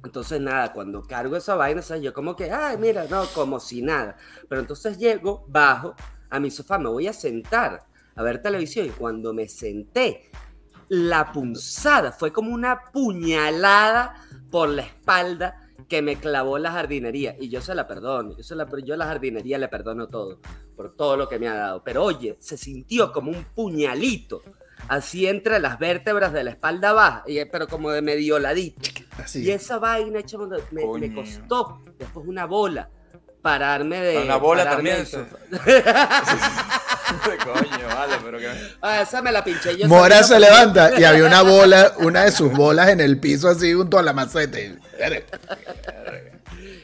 Entonces, 0.04 0.40
nada, 0.40 0.72
cuando 0.72 1.02
cargo 1.02 1.36
esa 1.36 1.56
vaina, 1.56 1.82
¿sabes? 1.82 2.04
Yo 2.04 2.14
como 2.14 2.36
que, 2.36 2.52
ay, 2.52 2.78
mira, 2.78 3.06
no, 3.10 3.26
como 3.34 3.60
si 3.60 3.82
nada. 3.82 4.18
Pero 4.48 4.62
entonces 4.62 5.00
llego, 5.00 5.46
bajo 5.48 5.96
a 6.30 6.40
mi 6.40 6.52
sofá, 6.52 6.78
me 6.78 6.90
voy 6.90 7.08
a 7.08 7.14
sentar 7.14 7.86
a 8.16 8.22
ver 8.22 8.42
televisión 8.42 8.86
y 8.86 8.90
cuando 8.90 9.34
me 9.34 9.48
senté, 9.48 10.30
la 10.90 11.32
punzada 11.32 12.12
fue 12.12 12.32
como 12.32 12.54
una 12.54 12.92
puñalada 12.92 14.16
por 14.52 14.70
la 14.70 14.84
espalda 14.84 15.65
que 15.88 16.02
me 16.02 16.16
clavó 16.16 16.58
la 16.58 16.72
jardinería 16.72 17.36
y 17.40 17.50
yo 17.50 17.62
se 17.62 17.76
la 17.76 17.88
perdono, 17.88 18.36
yo, 18.36 18.44
se 18.44 18.56
la, 18.56 18.68
yo 18.84 18.94
a 18.94 18.98
la 18.98 19.06
jardinería 19.06 19.58
le 19.58 19.68
perdono 19.68 20.08
todo 20.08 20.40
por 20.76 20.96
todo 20.96 21.16
lo 21.18 21.30
que 21.30 21.38
me 21.40 21.48
ha 21.48 21.54
dado, 21.56 21.84
pero 21.84 22.04
oye, 22.04 22.38
se 22.40 22.58
sintió 22.58 23.12
como 23.12 23.32
un 23.32 23.44
puñalito 23.56 24.42
así 24.88 25.28
entre 25.28 25.60
las 25.60 25.78
vértebras 25.80 26.34
de 26.34 26.44
la 26.44 26.52
espalda 26.52 26.92
baja, 26.94 27.24
y- 27.28 27.44
pero 27.46 27.68
como 27.68 27.92
de 27.92 28.02
medio 28.02 28.40
ladito. 28.40 28.90
Así. 29.18 29.44
Y 29.44 29.52
esa 29.52 29.78
vaina, 29.80 30.22
chamo, 30.24 30.48
me, 30.72 30.86
me 31.00 31.14
costó 31.14 31.82
después 31.98 32.28
una 32.28 32.46
bola 32.46 32.90
pararme 33.42 34.02
de... 34.02 34.18
Una 34.24 34.38
bola 34.38 34.64
pararme 34.64 34.90
también, 34.92 35.06
sofá. 35.06 35.38
Coño, 37.44 37.88
vale, 37.88 38.14
pero 38.24 38.38
que. 38.40 38.50
Ah, 38.82 39.02
esa 39.02 39.22
me 39.22 39.32
la 39.32 39.44
pinché 39.44 39.78
yo. 39.78 39.88
Mora 39.88 40.24
se 40.24 40.40
levanta 40.40 41.00
y 41.00 41.04
había 41.04 41.26
una 41.28 41.42
bola, 41.42 41.94
una 42.00 42.24
de 42.24 42.32
sus 42.32 42.52
bolas 42.52 42.90
en 42.90 43.00
el 43.00 43.20
piso 43.20 43.48
así 43.50 43.74
junto 43.74 43.98
a 44.00 44.04
la 44.04 44.14
maceta. 44.14 44.60
y- 44.60 44.78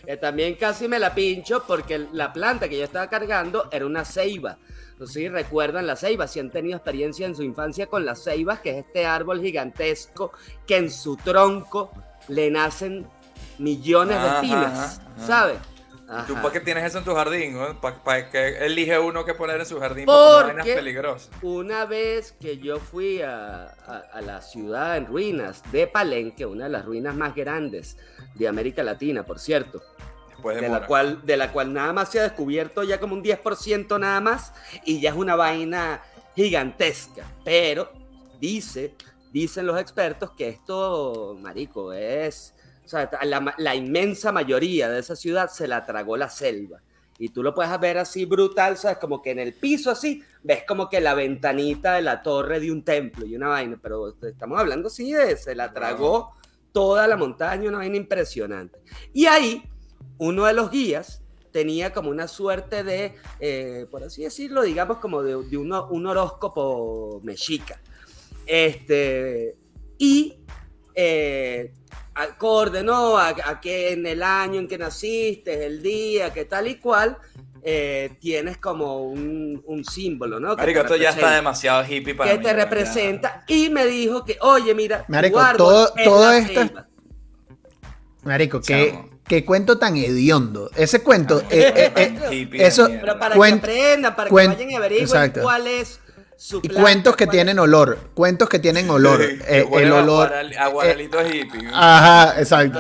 Eh, 0.05 0.17
también 0.17 0.55
casi 0.55 0.87
me 0.87 0.99
la 0.99 1.13
pincho 1.15 1.63
porque 1.65 2.07
la 2.11 2.33
planta 2.33 2.67
que 2.67 2.77
yo 2.77 2.83
estaba 2.83 3.07
cargando 3.09 3.69
era 3.71 3.85
una 3.85 4.03
ceiba. 4.03 4.57
No 4.99 5.07
sé 5.07 5.13
si 5.13 5.29
recuerdan 5.29 5.87
la 5.87 5.95
ceiba, 5.95 6.27
si 6.27 6.39
han 6.39 6.51
tenido 6.51 6.75
experiencia 6.77 7.25
en 7.25 7.35
su 7.35 7.43
infancia 7.43 7.87
con 7.87 8.05
las 8.05 8.23
ceibas, 8.23 8.59
que 8.59 8.71
es 8.71 8.85
este 8.85 9.05
árbol 9.05 9.41
gigantesco 9.41 10.31
que 10.67 10.77
en 10.77 10.91
su 10.91 11.15
tronco 11.17 11.91
le 12.27 12.51
nacen 12.51 13.07
millones 13.57 14.21
de 14.21 14.27
espinas, 14.29 14.99
ajá, 15.17 15.27
ajá. 16.11 16.27
¿Tú 16.27 16.33
para 16.35 16.51
qué 16.51 16.59
tienes 16.59 16.83
eso 16.85 16.97
en 16.99 17.03
tu 17.03 17.13
jardín? 17.15 17.57
¿Para 18.03 18.29
que 18.29 18.65
elige 18.65 18.97
uno 18.99 19.23
que 19.25 19.33
poner 19.33 19.59
en 19.59 19.65
su 19.65 19.79
jardín? 19.79 20.05
Porque 20.05 20.19
una 20.21 20.35
vaina 20.45 20.51
es 20.51 20.57
Porque 20.67 20.75
peligrosa. 20.75 21.29
una 21.41 21.85
vez 21.85 22.33
que 22.39 22.57
yo 22.57 22.79
fui 22.79 23.21
a, 23.21 23.65
a- 23.85 24.03
a 24.13 24.21
la 24.21 24.41
ciudad 24.41 24.97
en 24.97 25.07
ruinas 25.07 25.63
de 25.71 25.87
Palenque, 25.87 26.45
una 26.45 26.65
de 26.65 26.69
las 26.71 26.85
ruinas 26.85 27.15
más 27.15 27.33
grandes 27.35 27.97
de 28.35 28.47
América 28.47 28.83
Latina, 28.83 29.23
por 29.23 29.39
cierto, 29.39 29.81
Después 30.29 30.55
de, 30.57 30.63
de 30.63 30.69
la, 30.69 30.85
cual, 30.87 31.25
de 31.25 31.37
la 31.37 31.51
cual 31.51 31.71
nada 31.73 31.93
más 31.93 32.09
se 32.11 32.19
ha 32.19 32.23
descubierto 32.23 32.81
ya 32.83 32.99
como 32.99 33.13
un 33.13 33.23
10% 33.23 33.99
nada 33.99 34.19
más 34.21 34.53
y 34.85 34.99
ya 34.99 35.11
es 35.11 35.15
una 35.15 35.35
vaina 35.35 36.01
gigantesca. 36.35 37.23
Pero 37.45 37.91
dice, 38.39 38.95
dicen 39.31 39.65
los 39.67 39.79
expertos 39.79 40.31
que 40.31 40.49
esto, 40.49 41.37
marico, 41.39 41.93
es... 41.93 42.53
Sea, 42.91 43.09
la, 43.23 43.55
la 43.57 43.75
inmensa 43.75 44.31
mayoría 44.31 44.89
de 44.89 44.99
esa 44.99 45.15
ciudad 45.15 45.49
se 45.49 45.67
la 45.67 45.85
tragó 45.85 46.17
la 46.17 46.29
selva. 46.29 46.81
Y 47.17 47.29
tú 47.29 47.43
lo 47.43 47.53
puedes 47.53 47.79
ver 47.79 47.99
así 47.99 48.25
brutal, 48.25 48.77
¿sabes? 48.77 48.97
Como 48.97 49.21
que 49.21 49.31
en 49.31 49.39
el 49.39 49.53
piso 49.53 49.91
así, 49.91 50.23
ves 50.43 50.63
como 50.67 50.89
que 50.89 50.99
la 50.99 51.13
ventanita 51.13 51.93
de 51.93 52.01
la 52.01 52.21
torre 52.23 52.59
de 52.59 52.71
un 52.71 52.83
templo 52.83 53.25
y 53.25 53.35
una 53.35 53.47
vaina. 53.49 53.79
Pero 53.81 54.15
estamos 54.23 54.59
hablando 54.59 54.87
así 54.87 55.13
de, 55.13 55.37
se 55.37 55.53
la 55.55 55.71
tragó 55.71 56.35
toda 56.71 57.07
la 57.07 57.15
montaña, 57.17 57.69
una 57.69 57.77
vaina 57.77 57.95
impresionante. 57.97 58.79
Y 59.13 59.27
ahí, 59.27 59.63
uno 60.17 60.45
de 60.45 60.53
los 60.53 60.71
guías 60.71 61.21
tenía 61.51 61.93
como 61.93 62.09
una 62.09 62.27
suerte 62.27 62.83
de, 62.83 63.13
eh, 63.39 63.85
por 63.91 64.03
así 64.03 64.23
decirlo, 64.23 64.63
digamos 64.63 64.97
como 64.97 65.21
de, 65.21 65.35
de 65.43 65.57
uno- 65.57 65.87
un 65.91 66.07
horóscopo 66.07 67.19
mexica. 67.23 67.79
Este, 68.47 69.57
acorde, 72.41 72.81
¿no? 72.83 73.17
A, 73.17 73.29
a 73.29 73.61
que 73.61 73.91
en 73.93 74.05
el 74.07 74.23
año 74.23 74.59
en 74.59 74.67
que 74.67 74.77
naciste, 74.79 75.63
el 75.67 75.83
día, 75.83 76.33
que 76.33 76.45
tal 76.45 76.67
y 76.67 76.75
cual, 76.75 77.15
eh, 77.63 78.13
tienes 78.19 78.57
como 78.57 79.03
un, 79.05 79.61
un 79.67 79.85
símbolo, 79.85 80.39
¿no? 80.39 80.55
Que 80.55 80.63
Marico, 80.63 80.79
esto 80.81 80.95
ya 80.95 81.11
está 81.11 81.35
demasiado 81.35 81.83
hippie 81.85 82.15
para 82.15 82.31
que 82.31 82.37
mí. 82.39 82.43
te 82.43 82.49
ya. 82.49 82.55
representa 82.55 83.43
y 83.47 83.69
me 83.69 83.85
dijo 83.85 84.25
que, 84.25 84.37
oye, 84.41 84.73
mira, 84.73 85.05
Marico, 85.07 85.39
todo- 85.55 85.93
es 85.95 86.03
todo 86.03 86.25
la 86.31 86.37
esta- 86.39 86.67
ceiba. 86.67 86.87
Marico, 88.23 88.59
qué, 88.61 88.99
qué 89.27 89.45
cuento 89.45 89.77
tan 89.77 89.95
hediondo. 89.97 90.69
Ese 90.75 91.03
cuento, 91.03 91.41
eh, 91.51 91.71
eh, 91.75 91.93
eh, 92.31 92.49
eso-. 92.53 92.87
Pero 92.87 93.19
para 93.19 93.35
Cuen- 93.35 93.53
que 93.61 93.67
aprendan, 93.71 94.15
para 94.15 94.29
que 94.29 94.33
vayan 94.35 94.71
y 94.71 94.75
averigüen 94.75 95.31
cuál 95.41 95.67
es. 95.67 95.99
Y 96.63 96.69
cuentos 96.69 97.15
que 97.15 97.27
tienen 97.27 97.59
olor. 97.59 97.99
Cuentos 98.15 98.49
que 98.49 98.57
tienen 98.57 98.89
olor. 98.89 99.21
Eh, 99.21 99.67
el 99.71 99.91
olor. 99.91 100.31
Aguaralito 100.57 101.19
eh, 101.19 101.37
hippie. 101.37 101.69
Ajá, 101.71 102.39
exacto. 102.39 102.79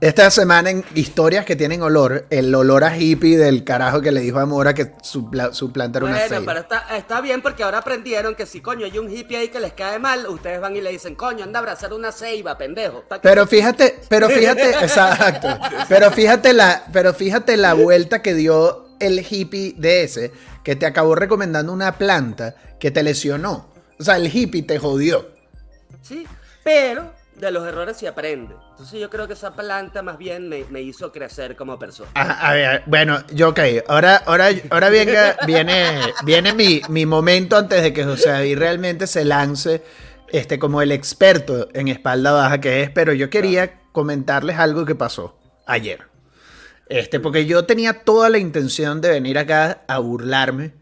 Esta 0.00 0.30
semana 0.30 0.70
en 0.70 0.84
historias 0.94 1.46
que 1.46 1.56
tienen 1.56 1.80
olor, 1.80 2.26
el 2.28 2.54
olor 2.54 2.84
a 2.84 2.96
hippie 2.96 3.38
del 3.38 3.64
carajo 3.64 4.02
que 4.02 4.12
le 4.12 4.20
dijo 4.20 4.40
a 4.40 4.46
Mora 4.46 4.74
que 4.74 4.92
su, 5.02 5.30
su 5.52 5.72
planta 5.72 6.00
era 6.00 6.06
una 6.06 6.18
Bueno, 6.18 6.42
pero 6.44 6.60
está, 6.60 6.96
está, 6.96 7.20
bien 7.22 7.40
porque 7.40 7.62
ahora 7.62 7.78
aprendieron 7.78 8.34
que 8.34 8.44
si 8.44 8.60
coño 8.60 8.84
hay 8.84 8.98
un 8.98 9.10
hippie 9.10 9.38
ahí 9.38 9.48
que 9.48 9.60
les 9.60 9.72
cae 9.72 9.98
mal, 9.98 10.26
ustedes 10.26 10.60
van 10.60 10.76
y 10.76 10.80
le 10.80 10.90
dicen, 10.90 11.14
coño, 11.14 11.44
anda 11.44 11.60
a 11.60 11.62
abrazar 11.62 11.92
una 11.94 12.12
ceiba, 12.12 12.58
pendejo. 12.58 13.04
Pero 13.22 13.46
fíjate, 13.46 14.00
pero 14.08 14.28
fíjate, 14.28 14.70
exacto. 14.82 15.48
Pero 15.88 16.10
fíjate 16.10 16.52
la, 16.52 16.84
pero 16.92 17.14
fíjate 17.14 17.56
la 17.56 17.72
vuelta 17.72 18.20
que 18.20 18.34
dio 18.34 18.81
el 19.06 19.24
hippie 19.28 19.74
de 19.76 20.04
ese 20.04 20.32
que 20.62 20.76
te 20.76 20.86
acabó 20.86 21.14
recomendando 21.14 21.72
una 21.72 21.98
planta 21.98 22.54
que 22.78 22.90
te 22.90 23.02
lesionó. 23.02 23.68
O 23.98 24.04
sea, 24.04 24.16
el 24.16 24.34
hippie 24.34 24.62
te 24.62 24.78
jodió. 24.78 25.30
Sí, 26.02 26.26
pero 26.64 27.12
de 27.36 27.50
los 27.50 27.66
errores 27.66 27.96
se 27.96 28.08
aprende. 28.08 28.54
Entonces 28.70 29.00
yo 29.00 29.10
creo 29.10 29.26
que 29.26 29.34
esa 29.34 29.54
planta 29.54 30.02
más 30.02 30.18
bien 30.18 30.48
me, 30.48 30.82
hizo 30.82 31.12
crecer 31.12 31.56
como 31.56 31.78
persona. 31.78 32.10
A, 32.14 32.52
ver, 32.54 32.82
bueno, 32.86 33.24
yo 33.32 33.50
ok. 33.50 33.60
Ahora, 33.88 34.16
ahora, 34.26 34.48
ahora 34.70 34.90
venga, 34.90 35.36
viene, 35.46 36.00
viene 36.24 36.52
mi, 36.52 36.82
mi, 36.88 37.06
momento 37.06 37.56
antes 37.56 37.82
de 37.82 37.92
que 37.92 38.04
José 38.04 38.30
David 38.30 38.58
realmente 38.58 39.06
se 39.06 39.24
lance 39.24 39.82
este, 40.28 40.58
como 40.58 40.82
el 40.82 40.92
experto 40.92 41.68
en 41.74 41.88
espalda 41.88 42.32
baja 42.32 42.60
que 42.60 42.82
es, 42.82 42.90
pero 42.90 43.12
yo 43.12 43.28
quería 43.30 43.80
comentarles 43.92 44.58
algo 44.58 44.84
que 44.84 44.94
pasó 44.94 45.38
ayer. 45.66 46.11
Este, 46.92 47.20
porque 47.20 47.46
yo 47.46 47.64
tenía 47.64 48.04
toda 48.04 48.28
la 48.28 48.36
intención 48.36 49.00
de 49.00 49.08
venir 49.08 49.38
acá 49.38 49.82
a 49.88 49.98
burlarme 49.98 50.74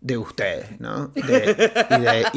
de 0.00 0.16
ustedes, 0.16 0.80
¿no? 0.80 1.12
y, 1.14 1.22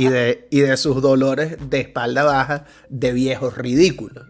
de, 0.09 0.47
y, 0.50 0.59
de, 0.59 0.77
sus 0.77 1.01
dolores 1.01 1.55
de 1.69 1.79
espalda 1.79 2.23
baja 2.23 2.65
de 2.89 3.13
viejos 3.13 3.57
ridículos, 3.57 4.27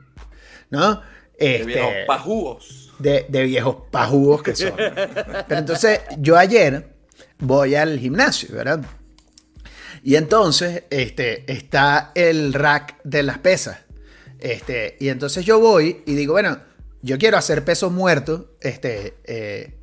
¿no? 0.69 1.01
de 1.39 1.55
este, 1.55 1.65
viejos 1.65 1.93
pajúos. 2.05 2.93
De, 2.99 3.25
viejos 3.45 3.77
pajúos 3.89 4.43
que 4.43 4.55
son. 4.55 4.73
Pero 4.75 5.59
entonces, 5.59 6.01
yo 6.19 6.37
ayer 6.37 6.93
voy 7.39 7.73
al 7.73 7.97
gimnasio, 7.97 8.55
¿verdad? 8.55 8.85
Y 10.03 10.15
entonces, 10.15 10.83
este, 10.91 11.51
está 11.51 12.11
el 12.13 12.53
rack 12.53 12.97
de 13.03 13.23
las 13.23 13.39
pesas. 13.39 13.79
Este, 14.37 14.97
y 14.99 15.09
entonces 15.09 15.43
yo 15.43 15.59
voy 15.59 16.03
y 16.05 16.13
digo, 16.13 16.33
bueno, 16.33 16.59
yo 17.01 17.17
quiero 17.17 17.37
hacer 17.37 17.63
peso 17.63 17.89
muerto 17.89 18.55
este, 18.61 19.17
eh, 19.23 19.77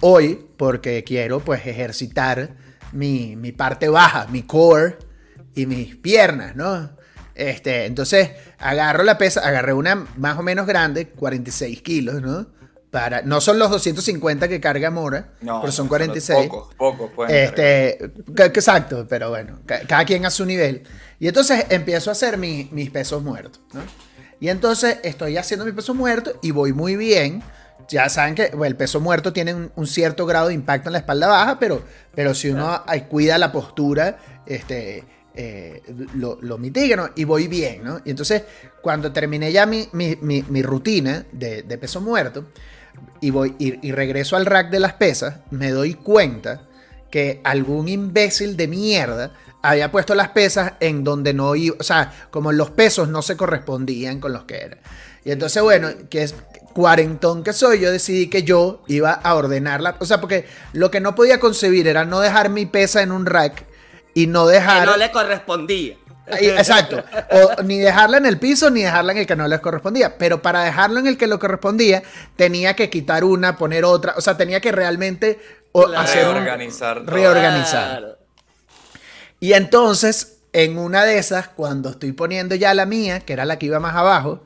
hoy 0.00 0.46
porque 0.56 1.04
quiero 1.04 1.40
pues 1.40 1.66
ejercitar 1.66 2.56
mi, 2.92 3.36
parte 3.52 3.88
baja, 3.88 4.26
mi 4.28 4.42
core 4.42 4.98
y 5.54 5.66
mis 5.66 5.96
piernas, 5.96 6.54
¿no? 6.54 6.90
Este, 7.34 7.86
entonces 7.86 8.30
agarro 8.58 9.02
la 9.02 9.18
pesa, 9.18 9.40
agarré 9.40 9.72
una 9.72 10.06
más 10.16 10.38
o 10.38 10.42
menos 10.42 10.66
grande, 10.66 11.08
46 11.08 11.82
kilos, 11.82 12.22
¿no? 12.22 12.46
Para, 12.92 13.22
no 13.22 13.40
son 13.40 13.58
los 13.58 13.70
250 13.70 14.46
que 14.46 14.60
carga 14.60 14.88
Mora, 14.92 15.32
pero 15.40 15.72
son 15.72 15.88
46. 15.88 16.46
Pocos, 16.46 16.74
pocos 16.76 17.10
pueden 17.10 17.34
este, 17.34 18.04
Exacto, 18.36 19.04
pero 19.08 19.30
bueno, 19.30 19.58
cada 19.66 20.04
quien 20.04 20.24
a 20.26 20.30
su 20.30 20.46
nivel. 20.46 20.84
Y 21.18 21.26
entonces 21.26 21.66
empiezo 21.70 22.10
a 22.10 22.12
hacer 22.12 22.38
mis 22.38 22.90
pesos 22.90 23.20
muertos, 23.20 23.60
¿no? 23.72 23.80
Y 24.40 24.48
entonces 24.48 24.98
estoy 25.02 25.36
haciendo 25.36 25.64
mi 25.64 25.72
peso 25.72 25.94
muerto 25.94 26.38
y 26.42 26.50
voy 26.50 26.72
muy 26.72 26.96
bien. 26.96 27.42
Ya 27.88 28.08
saben 28.08 28.34
que 28.34 28.50
el 28.64 28.76
peso 28.76 29.00
muerto 29.00 29.32
tiene 29.32 29.70
un, 29.74 29.86
cierto 29.86 30.26
grado 30.26 30.48
de 30.48 30.54
impacto 30.54 30.88
en 30.88 30.94
la 30.94 31.00
espalda 31.00 31.26
baja, 31.26 31.58
pero, 31.58 31.82
pero 32.14 32.34
si 32.34 32.48
uno 32.48 32.82
cuida 33.08 33.36
la 33.36 33.52
postura, 33.52 34.18
este, 34.46 35.04
eh, 35.34 35.82
lo, 36.14 36.58
mitiga, 36.58 36.96
¿no? 36.96 37.10
Y 37.14 37.24
voy 37.24 37.46
bien, 37.46 37.84
¿no? 37.84 38.00
Y 38.04 38.10
entonces, 38.10 38.44
cuando 38.80 39.12
terminé 39.12 39.52
ya 39.52 39.66
mi, 39.66 39.88
rutina 40.62 41.26
de, 41.32 41.62
peso 41.78 42.00
muerto 42.00 42.46
y, 43.20 43.30
voy, 43.30 43.54
y 43.58 43.92
regreso 43.92 44.36
al 44.36 44.46
rack 44.46 44.70
de 44.70 44.80
las 44.80 44.94
pesas, 44.94 45.40
me 45.50 45.70
doy 45.70 45.94
cuenta 45.94 46.68
que 47.14 47.40
algún 47.44 47.86
imbécil 47.86 48.56
de 48.56 48.66
mierda 48.66 49.34
había 49.64 49.90
puesto 49.90 50.14
las 50.14 50.28
pesas 50.28 50.74
en 50.80 51.04
donde 51.04 51.32
no 51.32 51.54
iba, 51.54 51.76
o 51.80 51.82
sea, 51.82 52.12
como 52.30 52.52
los 52.52 52.70
pesos 52.70 53.08
no 53.08 53.22
se 53.22 53.34
correspondían 53.36 54.20
con 54.20 54.32
los 54.32 54.44
que 54.44 54.58
eran. 54.58 54.78
Y 55.24 55.32
entonces, 55.32 55.62
bueno, 55.62 55.88
que 56.10 56.22
es 56.22 56.34
cuarentón 56.74 57.42
que 57.42 57.54
soy, 57.54 57.80
yo 57.80 57.90
decidí 57.90 58.28
que 58.28 58.42
yo 58.42 58.82
iba 58.88 59.12
a 59.12 59.34
ordenarla, 59.34 59.96
o 60.00 60.04
sea, 60.04 60.20
porque 60.20 60.46
lo 60.74 60.90
que 60.90 61.00
no 61.00 61.14
podía 61.14 61.40
concebir 61.40 61.88
era 61.88 62.04
no 62.04 62.20
dejar 62.20 62.50
mi 62.50 62.66
pesa 62.66 63.00
en 63.00 63.10
un 63.10 63.24
rack 63.24 63.64
y 64.12 64.26
no 64.26 64.46
dejar... 64.46 64.84
Que 64.84 64.90
no 64.90 64.96
le 64.98 65.10
correspondía. 65.10 65.96
Exacto. 66.26 67.02
O 67.30 67.62
ni 67.62 67.78
dejarla 67.78 68.18
en 68.18 68.26
el 68.26 68.38
piso 68.38 68.70
ni 68.70 68.82
dejarla 68.82 69.12
en 69.12 69.18
el 69.18 69.26
que 69.26 69.36
no 69.36 69.48
les 69.48 69.60
correspondía. 69.60 70.16
Pero 70.16 70.40
para 70.40 70.62
dejarlo 70.62 71.00
en 71.00 71.06
el 71.06 71.18
que 71.18 71.26
le 71.26 71.38
correspondía, 71.38 72.02
tenía 72.36 72.74
que 72.74 72.88
quitar 72.88 73.24
una, 73.24 73.56
poner 73.56 73.84
otra. 73.84 74.14
O 74.16 74.22
sea, 74.22 74.36
tenía 74.36 74.60
que 74.60 74.72
realmente 74.72 75.38
hacer 75.96 76.24
reorganizar. 76.24 77.04
reorganizar. 77.04 78.23
Y 79.44 79.52
entonces, 79.52 80.38
en 80.54 80.78
una 80.78 81.04
de 81.04 81.18
esas, 81.18 81.48
cuando 81.48 81.90
estoy 81.90 82.12
poniendo 82.12 82.54
ya 82.54 82.72
la 82.72 82.86
mía, 82.86 83.20
que 83.20 83.34
era 83.34 83.44
la 83.44 83.58
que 83.58 83.66
iba 83.66 83.78
más 83.78 83.94
abajo, 83.94 84.42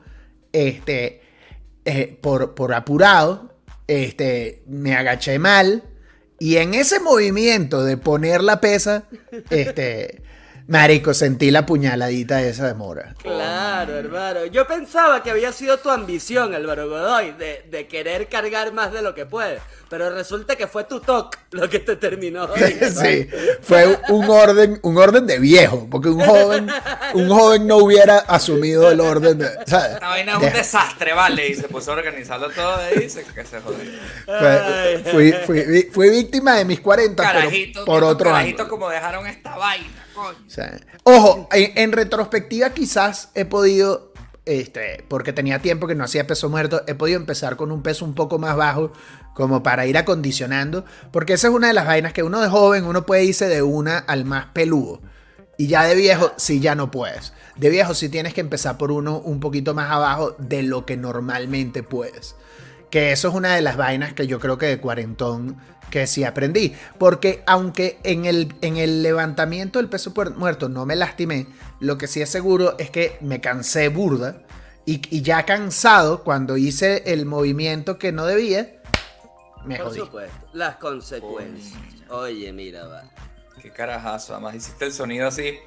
este, 0.51 1.21
eh, 1.85 2.19
por, 2.21 2.53
por 2.53 2.73
apurado, 2.73 3.61
este, 3.87 4.61
me 4.67 4.97
agaché 4.97 5.39
mal. 5.39 5.85
Y 6.37 6.57
en 6.57 6.73
ese 6.73 6.99
movimiento 6.99 7.85
de 7.85 7.95
poner 7.95 8.43
la 8.43 8.59
pesa, 8.59 9.05
este, 9.49 10.21
Marico, 10.69 11.15
sentí 11.15 11.49
la 11.49 11.65
puñaladita 11.65 12.43
esa 12.43 12.67
de 12.67 12.75
Mora. 12.75 13.15
Claro, 13.23 13.97
hermano. 13.97 14.45
Yo 14.45 14.67
pensaba 14.67 15.23
que 15.23 15.31
había 15.31 15.51
sido 15.51 15.79
tu 15.79 15.89
ambición, 15.89 16.53
Álvaro 16.53 16.87
Godoy, 16.87 17.31
de, 17.31 17.65
de 17.71 17.87
querer 17.87 18.29
cargar 18.29 18.71
más 18.71 18.93
de 18.93 19.01
lo 19.01 19.15
que 19.15 19.25
puedes. 19.25 19.59
Pero 19.89 20.11
resulta 20.11 20.55
que 20.55 20.67
fue 20.67 20.83
tu 20.83 20.99
toque 20.99 21.39
lo 21.51 21.67
que 21.67 21.79
te 21.79 21.95
terminó. 21.95 22.47
sí, 22.55 23.27
fue 23.61 23.99
un 24.09 24.29
orden, 24.29 24.79
un 24.83 24.97
orden 24.99 25.25
de 25.25 25.39
viejo, 25.39 25.87
porque 25.89 26.09
un 26.09 26.23
joven, 26.23 26.69
un 27.15 27.29
joven 27.29 27.65
no 27.65 27.77
hubiera 27.77 28.19
asumido 28.19 28.91
el 28.91 28.99
orden 28.99 29.39
de. 29.39 29.49
¿sabes? 29.65 29.93
Esta 29.93 30.09
vaina 30.09 30.33
es 30.33 30.37
un 30.37 30.53
desastre, 30.53 31.13
vale, 31.13 31.47
y 31.47 31.55
se 31.55 31.67
puso 31.67 31.91
a 31.91 31.95
organizarlo 31.95 32.51
todo 32.51 32.75
ahí 32.75 33.05
y 33.05 33.09
se, 33.09 33.23
que 33.23 33.43
se 33.43 33.59
jodió. 33.59 33.89
Fui, 35.11 35.31
fui, 35.47 35.89
fui, 35.91 36.09
víctima 36.11 36.57
de 36.57 36.65
mis 36.65 36.79
40 36.79 37.23
carajito, 37.23 37.85
por 37.85 38.03
otro 38.03 38.29
carajito 38.29 38.67
como 38.67 38.87
dejaron 38.89 39.25
esta 39.25 39.57
vaina. 39.57 40.05
Ojo, 41.03 41.47
en, 41.51 41.91
retrospectiva 41.91 42.71
quizás 42.71 43.29
he 43.35 43.45
podido, 43.45 44.13
este, 44.45 45.05
porque 45.07 45.33
tenía 45.33 45.59
tiempo 45.59 45.87
que 45.87 45.95
no 45.95 46.03
hacía 46.03 46.27
peso 46.27 46.49
muerto, 46.49 46.83
he 46.87 46.95
podido 46.95 47.19
empezar 47.19 47.55
con 47.55 47.71
un 47.71 47.81
peso 47.81 48.05
un 48.05 48.15
poco 48.15 48.39
más 48.39 48.55
bajo 48.55 48.91
como 49.33 49.63
para 49.63 49.85
ir 49.85 49.97
acondicionando, 49.97 50.85
porque 51.11 51.33
esa 51.33 51.47
es 51.47 51.53
una 51.53 51.67
de 51.67 51.73
las 51.73 51.85
vainas 51.85 52.13
que 52.13 52.23
uno 52.23 52.41
de 52.41 52.49
joven, 52.49 52.85
uno 52.85 53.05
puede 53.05 53.23
irse 53.23 53.47
de 53.47 53.61
una 53.61 53.97
al 53.97 54.25
más 54.25 54.47
peludo. 54.47 55.01
Y 55.57 55.67
ya 55.67 55.83
de 55.83 55.95
viejo, 55.95 56.31
sí, 56.37 56.61
ya 56.61 56.73
no 56.73 56.89
puedes. 56.89 57.33
De 57.57 57.69
viejo, 57.69 57.93
sí 57.93 58.07
tienes 58.07 58.33
que 58.33 58.39
empezar 58.41 58.77
por 58.77 58.91
uno 58.91 59.19
un 59.19 59.41
poquito 59.41 59.73
más 59.73 59.91
abajo 59.91 60.35
de 60.39 60.63
lo 60.63 60.85
que 60.85 60.95
normalmente 60.95 61.83
puedes. 61.83 62.35
Que 62.89 63.11
eso 63.11 63.29
es 63.29 63.35
una 63.35 63.55
de 63.55 63.61
las 63.61 63.77
vainas 63.77 64.13
que 64.13 64.27
yo 64.27 64.39
creo 64.39 64.57
que 64.57 64.65
de 64.65 64.79
cuarentón 64.79 65.57
que 65.89 66.07
sí 66.07 66.23
aprendí. 66.23 66.75
Porque 66.97 67.43
aunque 67.45 67.99
en 68.03 68.25
el, 68.25 68.55
en 68.61 68.77
el 68.77 69.03
levantamiento 69.03 69.79
del 69.79 69.89
peso 69.89 70.13
muerto 70.35 70.69
no 70.69 70.85
me 70.85 70.95
lastimé, 70.95 71.47
lo 71.79 71.97
que 71.97 72.07
sí 72.07 72.21
es 72.21 72.29
seguro 72.29 72.75
es 72.77 72.89
que 72.89 73.17
me 73.21 73.41
cansé 73.41 73.89
burda. 73.89 74.41
Y, 74.85 75.21
ya 75.21 75.45
cansado, 75.45 76.23
cuando 76.23 76.57
hice 76.57 77.03
el 77.05 77.27
movimiento 77.27 77.99
que 77.99 78.11
no 78.11 78.25
debía, 78.25 78.81
me 79.63 79.77
Por 79.77 79.93
supuesto, 79.93 80.47
las 80.53 80.77
consecuencias. 80.77 81.79
Oye, 82.09 82.51
mira, 82.51 82.87
va. 82.87 83.03
Qué 83.61 83.69
carajazo, 83.69 84.33
además 84.33 84.55
hiciste 84.55 84.85
el 84.85 84.93
sonido 84.93 85.27
así, 85.27 85.59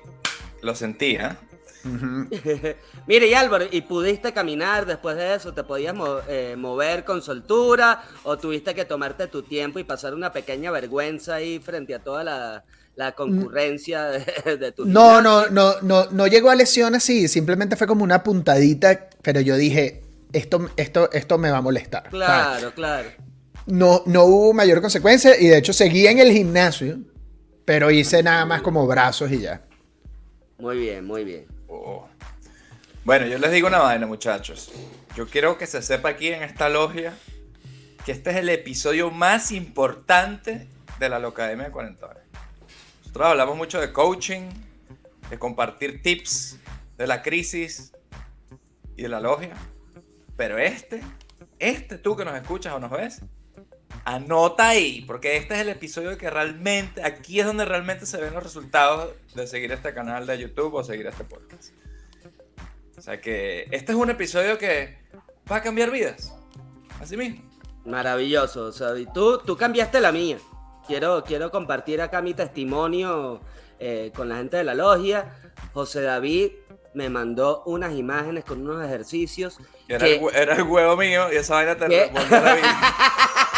lo 0.63 0.75
sentí, 0.75 1.15
¿eh? 1.17 1.37
Mire, 3.07 3.27
y 3.27 3.35
Álvaro, 3.35 3.67
¿y 3.71 3.83
pudiste 3.83 4.33
caminar 4.33 4.87
después 4.87 5.17
de 5.17 5.35
eso? 5.35 5.53
¿Te 5.53 5.65
podías 5.65 5.95
eh, 6.29 6.55
mover 6.57 7.05
con 7.05 7.23
soltura? 7.23 8.03
¿O 8.25 8.37
tuviste 8.37 8.75
que 8.75 8.85
tomarte 8.85 9.27
tu 9.27 9.43
tiempo 9.43 9.79
y 9.79 9.85
pasar 9.85 10.15
una 10.15 10.33
pequeña 10.33 10.71
vergüenza 10.71 11.37
ahí 11.37 11.59
frente 11.59 11.95
a 11.95 11.99
toda 11.99 12.25
la, 12.25 13.13
concurrencia 13.15 14.05
de, 14.45 14.73
tu 14.73 14.85
No, 14.85 15.21
no, 15.21 15.49
no, 15.49 15.81
no, 15.83 16.07
no 16.11 16.27
llegó 16.27 16.51
a 16.51 16.55
lesión 16.55 16.95
así, 16.95 17.27
simplemente 17.29 17.77
fue 17.77 17.87
como 17.87 18.05
una 18.05 18.23
puntadita, 18.23 19.09
pero 19.23 19.41
yo 19.41 19.57
dije, 19.57 20.03
esto, 20.33 20.71
esto, 20.77 21.11
esto 21.13 21.39
me 21.39 21.51
va 21.51 21.59
a 21.59 21.63
molestar. 21.63 22.09
Claro, 22.11 22.73
claro. 22.75 23.09
No, 23.67 24.03
no 24.07 24.25
hubo 24.25 24.53
mayor 24.53 24.81
consecuencia 24.81 25.39
y 25.39 25.49
de 25.49 25.59
hecho 25.59 25.73
seguí 25.73 26.07
en 26.07 26.19
el 26.19 26.33
gimnasio, 26.33 26.99
pero 27.65 27.91
hice 27.91 28.23
nada 28.23 28.45
más 28.45 28.63
como 28.63 28.87
brazos 28.87 29.31
y 29.31 29.41
ya. 29.41 29.63
Muy 30.59 30.79
bien, 30.79 31.05
muy 31.05 31.25
bien. 31.25 31.47
Bueno, 33.05 33.27
yo 33.27 33.39
les 33.39 33.51
digo 33.51 33.69
una 33.69 33.81
vaina, 33.81 34.07
muchachos. 34.07 34.71
Yo 35.17 35.27
quiero 35.29 35.59
que 35.59 35.67
se 35.67 35.83
sepa 35.83 36.11
aquí 36.11 36.29
en 36.29 36.43
esta 36.43 36.69
logia 36.69 37.15
que 38.05 38.13
este 38.13 38.31
es 38.31 38.37
el 38.37 38.49
episodio 38.49 39.11
más 39.11 39.53
importante 39.53 40.67
de 40.99 41.09
la 41.09 41.19
Locademia 41.19 41.67
de 41.67 41.73
40 41.73 42.07
horas. 42.07 42.23
Nosotros 43.01 43.27
hablamos 43.27 43.57
mucho 43.57 43.81
de 43.81 43.93
coaching, 43.93 44.51
de 45.31 45.39
compartir 45.39 46.03
tips, 46.03 46.59
de 46.97 47.07
la 47.07 47.23
crisis 47.23 47.93
y 48.97 49.03
de 49.03 49.09
la 49.09 49.21
logia. 49.21 49.55
Pero 50.37 50.59
este, 50.59 51.03
este 51.59 51.99
tú 51.99 52.17
que 52.17 52.25
nos 52.25 52.35
escuchas 52.35 52.73
o 52.73 52.79
nos 52.81 52.91
ves, 52.91 53.21
anota 54.05 54.69
ahí, 54.69 55.03
porque 55.07 55.37
este 55.37 55.55
es 55.55 55.61
el 55.61 55.69
episodio 55.69 56.17
que 56.19 56.31
realmente, 56.31 57.05
aquí 57.05 57.41
es 57.41 57.47
donde 57.47 57.65
realmente 57.65 58.07
se 58.07 58.19
ven 58.19 58.35
los 58.35 58.43
resultados 58.43 59.11
de 59.35 59.47
seguir 59.47 59.73
este 59.73 59.95
canal 59.95 60.27
de 60.27 60.39
YouTube 60.39 60.75
o 60.75 60.85
seguir 60.85 61.07
este 61.07 61.25
podcast. 61.25 61.73
O 62.97 63.03
sea 63.03 63.21
que 63.21 63.67
este 63.71 63.93
es 63.93 63.99
un 63.99 64.11
episodio 64.11 64.59
que 64.59 64.99
va 65.51 65.57
a 65.57 65.63
cambiar 65.63 65.91
vidas. 65.91 66.35
Así 67.01 67.17
mismo. 67.17 67.43
Maravilloso, 67.85 68.67
o 68.67 68.73
sea, 68.73 68.97
y 68.97 69.07
tú, 69.07 69.39
tú 69.39 69.57
cambiaste 69.57 70.01
la 70.01 70.13
mía. 70.13 70.39
Quiero, 70.87 71.25
quiero 71.25 71.51
compartir 71.51 72.01
acá 72.01 72.23
mi 72.23 72.35
testimonio 72.35 73.41
eh, 73.81 74.13
con 74.15 74.29
la 74.29 74.37
gente 74.37 74.57
de 74.57 74.65
la 74.65 74.75
logia. 74.75 75.35
José 75.73 76.03
David 76.03 76.53
me 76.95 77.09
mandó 77.09 77.63
unas 77.67 77.93
imágenes 77.95 78.45
con 78.45 78.63
unos 78.63 78.85
ejercicios. 78.85 79.59
Era, 79.89 80.07
el, 80.07 80.23
era 80.35 80.55
el 80.55 80.63
huevo 80.63 80.97
mío 80.97 81.33
y 81.33 81.37
esa 81.37 81.55
vaina 81.55 81.77
te 81.77 81.89
David. 81.89 82.63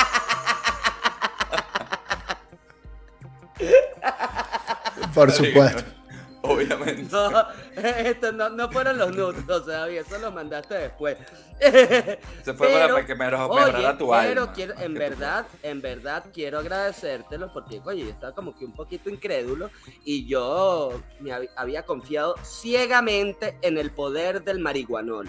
Por 5.14 5.30
supuesto. 5.30 5.85
Obviamente. 6.42 7.14
No, 8.35 8.49
no, 8.50 8.71
fueron 8.71 8.99
los 8.99 9.14
nudos, 9.14 9.37
o 9.49 9.64
sea, 9.64 9.88
eso 9.88 10.18
lo 10.18 10.30
mandaste 10.30 10.75
después. 10.75 11.16
Se 12.44 12.54
fue 12.54 12.68
para 12.68 13.06
que 13.06 13.14
me 13.14 13.30
mejorara 13.30 13.97
tu 13.97 14.11
pero 14.11 14.52
Quiero, 14.52 14.75
en 14.78 14.94
verdad, 14.94 15.47
en 15.62 15.80
verdad 15.80 16.25
quiero 16.33 16.59
agradecértelo 16.59 17.52
porque, 17.52 17.80
oye, 17.85 18.04
yo 18.04 18.11
estaba 18.11 18.35
como 18.35 18.56
que 18.56 18.64
un 18.64 18.73
poquito 18.73 19.09
incrédulo 19.09 19.71
y 20.04 20.26
yo 20.26 21.00
me 21.21 21.33
había 21.56 21.85
confiado 21.85 22.35
ciegamente 22.42 23.59
en 23.62 23.78
el 23.78 23.90
poder 23.90 24.42
del 24.42 24.59
marihuanol. 24.59 25.28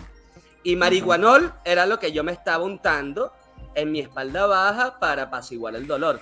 Y 0.64 0.76
marihuanol 0.76 1.54
era 1.64 1.86
lo 1.86 2.00
que 2.00 2.12
yo 2.12 2.24
me 2.24 2.32
estaba 2.32 2.64
untando 2.64 3.32
en 3.76 3.92
mi 3.92 4.00
espalda 4.00 4.48
baja 4.48 5.00
para 5.00 5.24
apaciguar 5.24 5.76
el 5.76 5.86
dolor. 5.86 6.20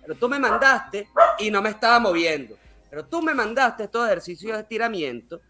Pero 0.00 0.14
tú 0.16 0.28
me 0.28 0.38
mandaste 0.38 1.08
y 1.38 1.50
no 1.50 1.62
me 1.62 1.70
estaba 1.70 1.98
moviendo. 2.00 2.56
Pero 2.94 3.06
tú 3.06 3.22
me 3.22 3.34
mandaste 3.34 3.82
estos 3.82 4.06
ejercicios 4.06 4.52
de 4.52 4.62
estiramiento 4.62 5.40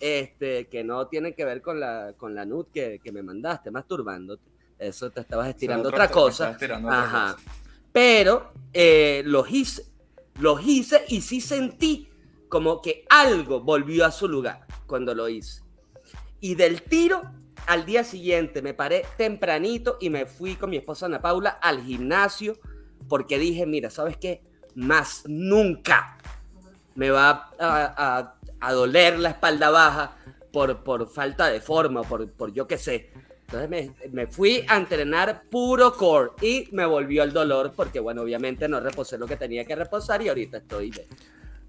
este, 0.00 0.66
que 0.66 0.82
no 0.82 1.06
tienen 1.06 1.34
que 1.34 1.44
ver 1.44 1.62
con 1.62 1.78
la, 1.78 2.14
con 2.16 2.34
la 2.34 2.44
nud 2.44 2.66
que, 2.74 2.98
que 2.98 3.12
me 3.12 3.22
mandaste, 3.22 3.70
masturbándote. 3.70 4.42
Eso 4.76 5.08
te 5.08 5.20
estabas 5.20 5.50
estirando 5.50 5.88
otra, 5.88 6.10
cosa. 6.10 6.58
Ajá. 6.88 7.36
Pero 7.92 8.52
eh, 8.72 9.22
los 9.24 9.48
hice, 9.52 9.84
los 10.40 10.66
hice 10.66 11.04
y 11.06 11.20
sí 11.20 11.40
sentí 11.40 12.08
como 12.48 12.82
que 12.82 13.04
algo 13.08 13.60
volvió 13.60 14.04
a 14.04 14.10
su 14.10 14.26
lugar 14.26 14.66
cuando 14.88 15.14
lo 15.14 15.28
hice. 15.28 15.62
Y 16.40 16.56
del 16.56 16.82
tiro, 16.82 17.22
al 17.68 17.86
día 17.86 18.02
siguiente 18.02 18.62
me 18.62 18.74
paré 18.74 19.04
tempranito 19.16 19.96
y 20.00 20.10
me 20.10 20.26
fui 20.26 20.56
con 20.56 20.70
mi 20.70 20.78
esposa 20.78 21.06
Ana 21.06 21.22
Paula 21.22 21.50
al 21.50 21.82
gimnasio 21.84 22.58
porque 23.08 23.38
dije, 23.38 23.64
mira, 23.64 23.90
¿sabes 23.90 24.16
qué? 24.16 24.42
Más 24.74 25.22
nunca 25.28 26.16
me 26.94 27.10
va 27.10 27.50
a, 27.58 28.34
doler 28.72 29.18
la 29.18 29.30
espalda 29.30 29.70
baja 29.70 30.16
por, 30.52 30.82
por 30.82 31.08
falta 31.08 31.46
de 31.46 31.60
forma, 31.60 32.02
por, 32.02 32.30
por 32.30 32.52
yo 32.52 32.66
qué 32.66 32.78
sé. 32.78 33.10
Entonces 33.52 33.90
me, 34.12 34.26
fui 34.28 34.64
a 34.68 34.76
entrenar 34.76 35.42
puro 35.50 35.94
core 35.94 36.30
y 36.40 36.68
me 36.70 36.86
volvió 36.86 37.24
el 37.24 37.32
dolor 37.32 37.72
porque, 37.74 37.98
bueno, 37.98 38.22
obviamente 38.22 38.68
no 38.68 38.78
reposé 38.78 39.18
lo 39.18 39.26
que 39.26 39.36
tenía 39.36 39.64
que 39.64 39.74
reposar 39.74 40.22
y 40.22 40.28
ahorita 40.28 40.58
estoy 40.58 40.92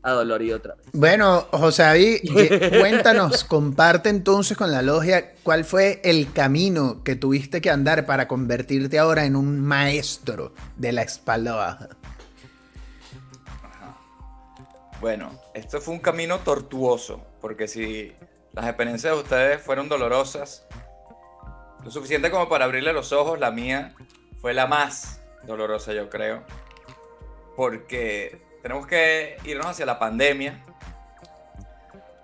adolorido 0.04 0.58
otra 0.58 0.76
vez. 0.76 0.86
Bueno, 0.94 1.48
José 1.52 1.84
David, 1.84 2.18
cuéntanos, 2.80 3.44
comparte 3.44 4.10
entonces 4.10 4.56
con 4.56 4.72
la 4.72 4.84
logia 4.84 5.34
cuál 5.42 5.66
fue 5.66 6.02
el 6.04 6.32
camino 6.32 7.04
que 7.04 7.16
tuviste 7.16 7.62
que 7.62 7.72
andar 7.72 8.06
para 8.06 8.28
convertirte 8.28 9.00
ahora 9.00 9.26
en 9.26 9.36
un 9.36 9.60
maestro 9.60 10.54
de 10.78 10.92
la 10.92 11.02
espalda 11.02 11.56
baja. 11.56 11.90
Bueno, 15.02 15.32
esto 15.56 15.82
fue 15.82 15.96
un 15.96 16.00
camino 16.00 16.42
tortuoso, 16.42 17.26
porque 17.42 17.68
si 17.68 18.14
las 18.54 18.68
experiencias 18.68 19.16
de 19.16 19.20
ustedes 19.20 19.60
fueron 19.60 19.90
dolorosas, 19.90 20.68
lo 21.84 21.90
suficiente 21.90 22.30
como 22.30 22.48
para 22.48 22.66
abrirle 22.66 22.94
los 22.94 23.12
ojos, 23.12 23.40
la 23.40 23.50
mía 23.50 23.96
fue 24.42 24.54
la 24.54 24.68
más 24.68 25.20
dolorosa, 25.42 25.92
yo 25.94 26.08
creo, 26.08 26.44
porque 27.56 28.44
tenemos 28.62 28.86
que 28.86 29.38
irnos 29.44 29.66
hacia 29.66 29.88
la 29.88 29.98
pandemia, 29.98 30.64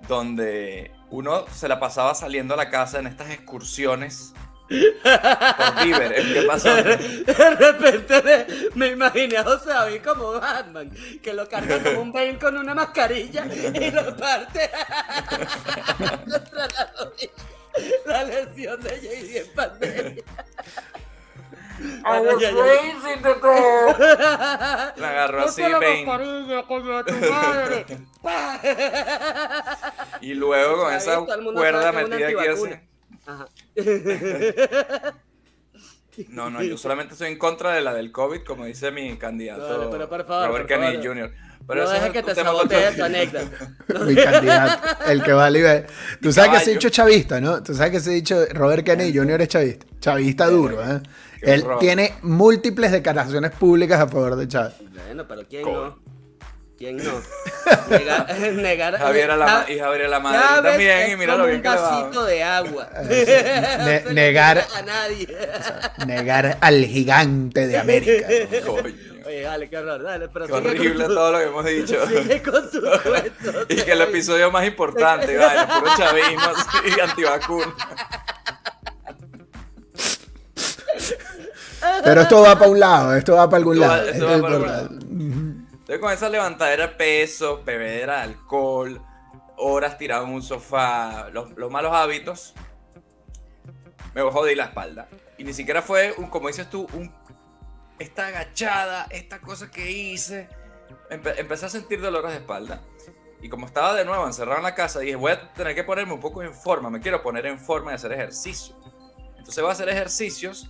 donde 0.08 0.92
uno 1.10 1.48
se 1.48 1.68
la 1.68 1.80
pasaba 1.80 2.14
saliendo 2.14 2.54
a 2.54 2.58
la 2.58 2.70
casa 2.70 3.00
en 3.00 3.08
estas 3.08 3.32
excursiones 3.32 4.36
por 4.68 5.84
víveres, 5.84 6.26
¿qué 6.34 6.42
pasó? 6.44 6.76
De 6.76 7.56
repente 7.60 8.48
me, 8.76 8.88
imaginé 8.88 9.38
a 9.38 9.44
José 9.44 9.70
David 9.70 10.02
como 10.04 10.34
Batman, 10.34 10.92
que 11.22 11.34
lo 11.34 11.48
carga 11.48 11.82
como 11.82 12.02
un 12.02 12.12
Ben 12.12 12.38
con 12.38 12.58
una 12.58 12.74
mascarilla 12.74 13.46
y 13.46 13.92
lo 13.92 14.16
parte 14.18 14.70
contra 15.98 16.68
la 16.68 16.92
La 18.06 18.24
lesión 18.24 18.82
de 18.82 19.00
JD 19.00 19.38
en 19.38 19.54
pandemia. 19.54 20.24
I 21.80 22.20
was 22.22 22.42
raising 22.42 23.22
the 23.22 23.36
door. 23.40 23.96
Me 24.98 25.06
agarró 25.06 25.44
así, 25.44 25.62
Bane. 25.62 26.06
y 30.22 30.34
luego 30.34 30.84
con 30.84 30.94
esa 30.94 31.20
cuerda 31.54 31.92
metida 31.92 32.28
aquí 32.28 32.48
así. 32.48 32.70
No, 36.30 36.50
no, 36.50 36.64
yo 36.64 36.78
solamente 36.78 37.14
estoy 37.14 37.32
en 37.32 37.38
contra 37.38 37.76
de 37.76 37.82
la 37.82 37.94
del 37.94 38.12
COVID, 38.12 38.42
como 38.42 38.66
dice 38.66 38.90
mi 38.90 39.16
candidato 39.18 39.88
pero 39.92 40.10
por 40.10 40.26
favor, 40.26 40.48
Robert 40.48 40.68
Kennedy 40.68 41.06
Jr. 41.06 41.32
Pero 41.68 41.84
no 41.84 41.90
dejes 41.92 42.12
que 42.12 42.24
te 42.24 42.34
sabotee 42.34 42.92
tu 42.94 43.04
anécdota. 43.04 43.76
Mi 44.06 44.16
candidato, 44.16 45.04
el 45.06 45.22
que 45.22 45.34
va 45.34 45.48
a 45.48 45.50
liberar. 45.50 45.86
Tú 46.22 46.32
sabes 46.32 46.52
que 46.52 46.66
se 46.66 46.72
ha 46.72 46.74
dicho 46.74 46.90
chavista, 46.90 47.42
¿no? 47.42 47.62
Tú 47.62 47.76
sabes 47.76 47.92
que 47.92 48.00
se 48.00 48.10
ha 48.10 48.14
dicho 48.14 48.46
Robert 48.54 48.86
Kennedy 48.86 49.16
Jr. 49.16 49.42
es 49.42 49.48
chavista. 49.50 49.86
Chavista 50.00 50.48
duro, 50.48 50.82
¿eh? 50.82 51.02
Él 51.42 51.66
tiene 51.80 52.16
múltiples 52.22 52.92
declaraciones 52.92 53.52
públicas 53.52 54.00
a 54.00 54.08
favor 54.08 54.38
de 54.38 54.48
Chávez. 54.48 54.74
Bueno, 55.06 55.28
pero 55.28 55.42
¿quién 55.48 55.64
no? 55.64 56.00
¿Quién 56.78 56.98
no? 56.98 57.12
Negar, 57.90 58.40
negar 58.54 58.98
Javier 58.98 59.32
a 59.32 59.36
la, 59.36 59.66
y 59.68 59.80
Javier 59.80 60.06
a 60.06 60.10
la 60.10 60.20
madre 60.20 60.70
también, 60.70 61.12
y 61.12 61.18
mira 61.18 61.36
lo 61.36 61.48
bien 61.48 61.62
que 61.62 61.70
Un 61.70 61.76
vasito 61.76 62.26
de 62.26 62.44
agua. 62.44 62.90
negar 64.12 64.64
a 64.76 64.82
nadie. 64.84 65.28
negar 66.06 66.58
al 66.62 66.86
gigante 66.86 67.68
de 67.68 67.78
América. 67.80 68.28
Coño. 68.66 68.96
Oye, 69.26 69.42
dale, 69.42 69.70
qué 69.70 69.78
horror, 69.78 70.04
dale, 70.04 70.30
pero 70.30 70.48
qué 70.48 70.54
horrible 70.54 71.06
todo 71.06 71.32
lo 71.32 71.38
que 71.40 71.46
hemos 71.46 71.66
dicho. 71.66 72.08
Sigue 72.08 72.42
con 72.44 72.70
tu 72.70 72.80
cuento. 72.80 73.66
y 73.68 73.76
que 73.76 73.92
el 73.92 74.02
episodio 74.02 74.52
más 74.52 74.66
importante, 74.66 75.36
vale, 75.36 75.68
puro 75.80 75.92
chavismo 75.98 76.52
y 76.86 77.00
antivacuna. 77.00 77.76
Pero 82.04 82.22
esto 82.22 82.42
va 82.42 82.58
para 82.58 82.72
un 82.72 82.80
lado, 82.80 83.16
esto 83.16 83.36
va 83.36 83.50
para 83.50 83.58
algún 83.58 83.80
lado. 83.80 84.08
Esto 84.08 84.28
va 84.28 84.42
para 84.42 84.60
lado. 84.60 84.90
Entonces 85.88 86.02
con 86.02 86.12
esa 86.12 86.28
levantadera 86.28 86.88
de 86.88 86.96
peso, 86.96 87.64
bebedera 87.64 88.18
de 88.18 88.22
alcohol, 88.24 89.02
horas 89.56 89.98
tirado 89.98 90.26
en 90.26 90.34
un 90.34 90.44
sofá, 90.44 91.30
los, 91.30 91.56
malos 91.72 91.94
hábitos, 91.94 92.54
me 94.14 94.22
jodí 94.22 94.54
la 94.54 94.66
espalda. 94.66 95.08
Y 95.38 95.46
ni 95.46 95.54
siquiera 95.54 95.82
fue, 95.82 96.14
un, 96.18 96.28
como 96.28 96.50
dices 96.50 96.70
tú, 96.70 96.88
un, 96.92 97.10
esta 98.00 98.28
agachada, 98.28 99.08
esta 99.12 99.40
cosa 99.40 99.72
que 99.72 99.90
hice. 99.90 100.50
empecé 101.10 101.68
a 101.68 101.70
sentir 101.70 102.02
dolores 102.02 102.32
de 102.32 102.40
espalda. 102.40 102.82
Y 103.42 103.48
como 103.48 103.66
estaba 103.66 103.94
de 103.94 104.04
nuevo 104.04 104.28
encerrado 104.28 104.58
en 104.58 104.64
la 104.64 104.76
casa, 104.76 105.00
dije, 105.00 105.16
voy 105.16 105.32
a 105.32 105.54
tener 105.54 105.74
que 105.74 105.86
ponerme 105.86 106.12
un 106.12 106.20
poco 106.20 106.44
en 106.44 106.54
forma, 106.54 106.90
me 106.90 107.00
quiero 107.00 107.24
poner 107.24 107.46
en 107.46 107.58
forma 107.58 107.94
y 107.94 107.96
hacer 107.96 108.12
ejercicio. 108.12 108.76
Entonces 109.38 109.62
voy 109.62 109.70
a 109.70 109.72
hacer 109.72 109.88
ejercicios, 109.88 110.70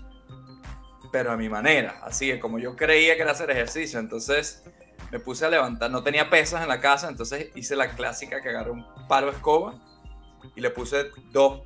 pero 1.11 1.31
a 1.31 1.37
mi 1.37 1.49
manera, 1.49 2.01
así 2.03 2.37
como 2.37 2.59
yo 2.59 2.75
creía 2.75 3.15
que 3.15 3.23
era 3.23 3.31
hacer 3.31 3.49
ejercicio. 3.49 3.97
Entonces 3.97 4.63
me 5.11 5.19
puse 5.19 5.45
a 5.45 5.49
levantar, 5.49 5.89
no 5.91 6.03
tenía 6.03 6.29
pesas 6.29 6.61
en 6.61 6.67
la 6.67 6.79
casa, 6.79 7.07
entonces 7.09 7.49
hice 7.55 7.75
la 7.75 7.89
clásica 7.89 8.41
que 8.41 8.49
agarré 8.49 8.71
un 8.71 8.85
palo 9.07 9.27
de 9.27 9.33
escoba 9.33 9.75
y 10.55 10.61
le 10.61 10.69
puse 10.69 11.11
dos 11.31 11.61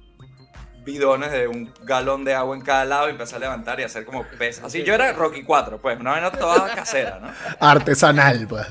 bidones 0.83 1.31
de 1.31 1.47
un 1.47 1.71
galón 1.83 2.23
de 2.23 2.33
agua 2.33 2.55
en 2.55 2.61
cada 2.61 2.85
lado 2.85 3.07
y 3.07 3.11
empecé 3.11 3.35
a 3.35 3.39
levantar 3.39 3.79
y 3.79 3.83
hacer 3.83 4.05
como 4.05 4.25
pesas. 4.37 4.65
Así 4.65 4.83
yo 4.83 4.93
era 4.93 5.13
Rocky 5.13 5.43
4, 5.43 5.79
pues, 5.79 5.99
una 5.99 6.11
vaina 6.11 6.31
toda 6.31 6.73
casera, 6.73 7.19
¿no? 7.19 7.31
Artesanal, 7.59 8.47
pues. 8.47 8.67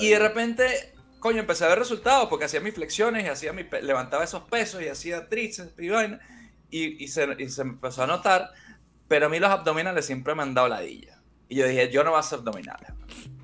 Y 0.00 0.08
de 0.08 0.18
repente, 0.18 0.94
coño, 1.18 1.40
empecé 1.40 1.64
a 1.64 1.68
ver 1.68 1.78
resultados 1.78 2.28
porque 2.28 2.46
hacía 2.46 2.60
mis 2.60 2.74
flexiones 2.74 3.24
y 3.24 3.28
hacía 3.28 3.52
mi, 3.52 3.64
levantaba 3.82 4.24
esos 4.24 4.42
pesos 4.44 4.82
y 4.82 4.88
hacía 4.88 5.28
tríceps 5.28 5.78
y 5.78 5.88
vaina 5.88 6.20
y, 6.70 7.06
se, 7.08 7.36
y 7.38 7.48
se 7.50 7.62
empezó 7.62 8.02
a 8.02 8.06
notar, 8.06 8.50
pero 9.06 9.26
a 9.26 9.28
mí 9.28 9.38
los 9.38 9.50
abdominales 9.50 10.06
siempre 10.06 10.34
me 10.34 10.42
han 10.42 10.54
dado 10.54 10.68
ladilla. 10.68 11.21
Y 11.52 11.56
yo 11.56 11.66
dije, 11.66 11.90
yo 11.90 12.02
no 12.02 12.12
voy 12.12 12.16
a 12.16 12.20
hacer 12.20 12.38
abdominales. 12.38 12.88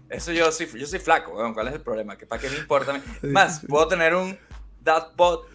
Eso 0.08 0.32
yo 0.32 0.50
soy, 0.50 0.66
yo 0.74 0.86
soy 0.86 0.98
flaco, 0.98 1.32
weón. 1.32 1.52
¿Cuál 1.52 1.68
es 1.68 1.74
el 1.74 1.82
problema? 1.82 2.16
¿Que 2.16 2.24
¿Para 2.24 2.40
qué 2.40 2.48
me 2.48 2.56
importa? 2.56 2.98
Más, 3.22 3.60
puedo 3.68 3.86
tener 3.86 4.14
un 4.14 4.38
dad 4.80 5.08
bot, 5.14 5.46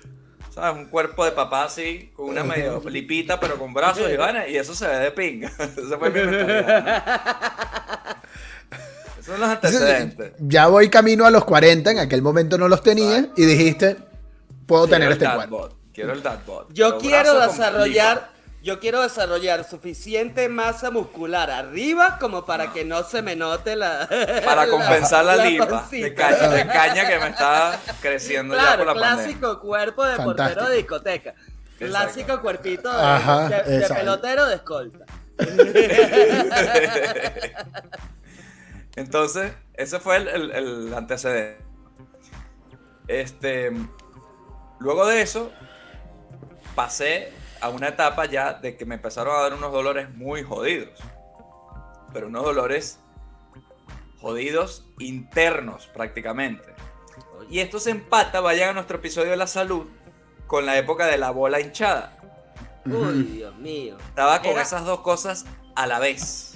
¿sabes? 0.52 0.78
Un 0.78 0.86
cuerpo 0.86 1.26
de 1.26 1.32
papá 1.32 1.64
así, 1.64 2.12
con 2.16 2.30
una 2.30 2.44
medio 2.44 2.80
lipita, 2.88 3.40
pero 3.40 3.58
con 3.58 3.74
brazos 3.74 4.08
y 4.08 4.16
vaina, 4.18 4.48
y 4.48 4.56
eso 4.56 4.76
se 4.76 4.88
ve 4.88 4.98
de 4.98 5.10
pinga. 5.10 5.48
Esa 5.58 5.98
fue 5.98 6.12
mi 6.12 6.20
mentalidad. 6.20 8.18
Esos 9.14 9.26
son 9.26 9.40
los 9.40 9.50
antecedentes. 9.50 10.34
Ya 10.38 10.68
voy 10.68 10.92
camino 10.92 11.26
a 11.26 11.32
los 11.32 11.46
40, 11.46 11.90
en 11.90 11.98
aquel 11.98 12.22
momento 12.22 12.60
no 12.60 12.68
los 12.68 12.84
tenía, 12.84 13.30
y 13.36 13.46
dijiste, 13.46 13.98
puedo 14.68 14.86
Quiero 14.86 15.00
tener 15.00 15.12
este 15.14 15.26
cuerpo. 15.26 15.58
bot, 15.58 15.76
Quiero 15.92 16.14
el 16.14 16.22
dad 16.22 16.38
bot. 16.46 16.72
Yo 16.72 17.00
quiero 17.00 17.40
desarrollar, 17.40 18.30
yo 18.64 18.80
quiero 18.80 19.02
desarrollar 19.02 19.66
suficiente 19.70 20.48
masa 20.48 20.90
muscular 20.90 21.52
arriba 21.52 22.18
como 22.18 22.46
para 22.46 22.72
que 22.72 22.86
no 22.86 23.04
se 23.04 23.22
me 23.22 23.36
note 23.36 23.76
la. 23.76 24.08
Para 24.46 24.68
compensar 24.68 25.26
la, 25.26 25.36
lipa 25.36 25.68
pancita. 25.68 26.06
de 26.08 26.14
caña, 26.16 26.48
de 26.50 26.68
caña 26.68 27.08
que 27.10 27.20
me 27.20 27.28
está 27.28 27.78
creciendo 28.02 28.56
ya 28.56 28.78
por 28.78 28.86
la 28.88 28.94
clásico 28.94 29.42
pandemia. 29.42 29.60
cuerpo 29.60 30.06
de 30.06 30.16
portero 30.16 30.70
de 30.70 30.78
discoteca. 30.78 31.34
Clásico 31.78 32.42
cuerpito 32.42 32.90
de, 32.90 33.04
Ajá, 33.04 33.50
de- 33.50 33.64
de 33.64 33.76
exacto. 33.80 33.96
pelotero 33.96 34.46
de 34.48 34.56
escolta. 34.56 35.06
Entonces, 38.96 39.52
ese 39.74 40.00
fue 40.00 40.16
el, 40.18 40.28
el- 40.30 40.52
el 40.52 40.94
antecedente. 40.94 41.64
Este, 43.08 43.72
luego 44.80 45.06
de 45.08 45.22
eso, 45.22 45.52
pasé 46.76 47.32
a 47.64 47.70
una 47.70 47.88
etapa 47.88 48.26
ya 48.26 48.54
de 48.54 48.76
que 48.76 48.86
me 48.86 48.96
empezaron 48.96 49.36
a 49.36 49.40
dar 49.40 49.54
unos 49.54 49.72
dolores 49.72 50.10
muy 50.16 50.44
jodidos. 50.44 51.00
Pero 52.12 52.28
unos 52.28 52.44
dolores 52.44 53.00
jodidos 54.20 54.86
internos 55.00 55.88
prácticamente. 55.88 56.74
Y 57.50 57.60
esto 57.60 57.80
se 57.80 57.92
empata, 57.92 58.40
vayan 58.42 58.70
a 58.70 58.74
nuestro 58.74 58.98
episodio 58.98 59.32
de 59.32 59.38
la 59.38 59.48
salud, 59.48 59.88
con 60.48 60.66
la 60.66 60.78
época 60.78 61.06
de 61.08 61.18
la 61.18 61.32
bola 61.32 61.60
hinchada. 61.60 62.18
Uy, 62.86 63.24
Dios 63.24 63.56
mío. 63.58 63.98
Estaba 64.10 64.42
con 64.42 64.52
Era- 64.52 64.62
esas 64.62 64.86
dos 64.86 65.00
cosas 65.00 65.46
a 65.76 65.88
la 65.88 66.00
vez. 66.00 66.56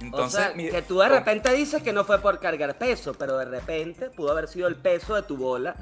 Entonces, 0.00 0.38
o 0.40 0.42
sea, 0.44 0.54
mi- 0.54 0.68
que 0.70 0.82
tú 0.82 0.98
de 1.00 1.08
repente 1.08 1.52
dices 1.52 1.82
que 1.82 1.92
no 1.92 2.04
fue 2.04 2.20
por 2.20 2.38
cargar 2.38 2.78
peso, 2.78 3.14
pero 3.14 3.36
de 3.36 3.46
repente 3.46 4.10
pudo 4.10 4.30
haber 4.30 4.46
sido 4.46 4.68
el 4.68 4.76
peso 4.76 5.16
de 5.16 5.22
tu 5.22 5.36
bola 5.36 5.74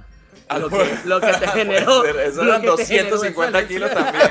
Lo, 0.59 0.71
que, 0.71 0.99
lo 1.05 1.21
que 1.21 1.33
te 1.33 1.49
generó. 1.55 2.05
Eso 2.05 2.43
eran 2.43 2.63
que 2.63 2.71
te 2.73 2.87
generó 2.87 3.11
250 3.17 3.59
esa 3.59 3.69
kilos 3.69 3.91
también. 3.93 4.31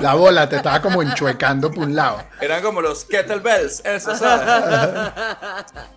La 0.00 0.14
bola 0.14 0.48
te 0.48 0.56
estaba 0.56 0.80
como 0.80 1.02
enchuecando 1.02 1.70
por 1.70 1.84
un 1.84 1.94
lado. 1.94 2.22
Eran 2.40 2.62
como 2.62 2.80
los 2.80 3.04
kettlebells, 3.04 3.84
eso, 3.84 4.14
¿sabes? 4.14 5.12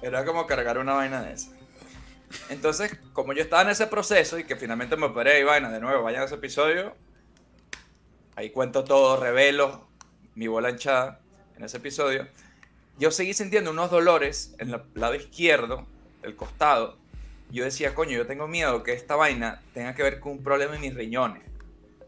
Era 0.01 0.25
como 0.25 0.45
cargar 0.47 0.77
una 0.77 0.93
vaina 0.93 1.21
de 1.21 1.34
esa. 1.34 1.51
Entonces, 2.49 2.97
como 3.13 3.34
yo 3.34 3.41
estaba 3.41 3.63
en 3.63 3.69
ese 3.69 3.88
proceso 3.88 4.38
y 4.38 4.43
que 4.43 4.55
finalmente 4.55 4.95
me 4.95 5.08
operé 5.08 5.39
y 5.39 5.43
vaina, 5.43 5.69
de 5.69 5.79
nuevo, 5.79 6.03
vayan 6.03 6.21
a 6.21 6.25
ese 6.25 6.36
episodio. 6.36 6.95
Ahí 8.36 8.51
cuento 8.51 8.84
todo, 8.84 9.17
revelo 9.17 9.88
mi 10.36 10.47
bola 10.47 10.69
hinchada 10.69 11.19
en 11.58 11.63
ese 11.63 11.77
episodio. 11.77 12.27
Yo 12.97 13.12
seguí 13.12 13.34
sintiendo 13.34 13.71
unos 13.71 13.91
dolores 13.91 14.55
en 14.60 14.73
el 14.73 14.82
lado 14.93 15.15
izquierdo, 15.15 15.86
del 16.21 16.36
costado. 16.36 16.97
Yo 17.51 17.63
decía, 17.63 17.95
coño, 17.95 18.12
yo 18.17 18.27
tengo 18.27 18.47
miedo 18.47 18.83
que 18.83 18.93
esta 18.93 19.15
vaina 19.15 19.62
tenga 19.73 19.95
que 19.95 20.03
ver 20.03 20.19
con 20.19 20.33
un 20.33 20.43
problema 20.43 20.75
en 20.75 20.81
mis 20.81 20.93
riñones. 20.93 21.43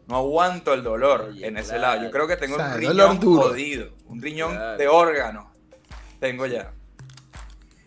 No 0.06 0.16
aguanto 0.16 0.74
el 0.74 0.82
dolor 0.82 1.28
Oye, 1.30 1.46
en 1.46 1.56
ese 1.56 1.76
claro. 1.76 1.82
lado. 1.82 2.02
Yo 2.04 2.10
creo 2.10 2.26
que 2.28 2.36
tengo 2.36 2.54
O 2.56 2.58
sea, 2.58 2.68
un 2.74 2.80
riñón 2.80 3.20
jodido. 3.20 3.90
Un 4.06 4.20
riñón 4.22 4.52
Claro. 4.54 4.78
de 4.78 4.88
órgano. 4.88 5.52
Tengo 6.20 6.46
ya. 6.46 6.72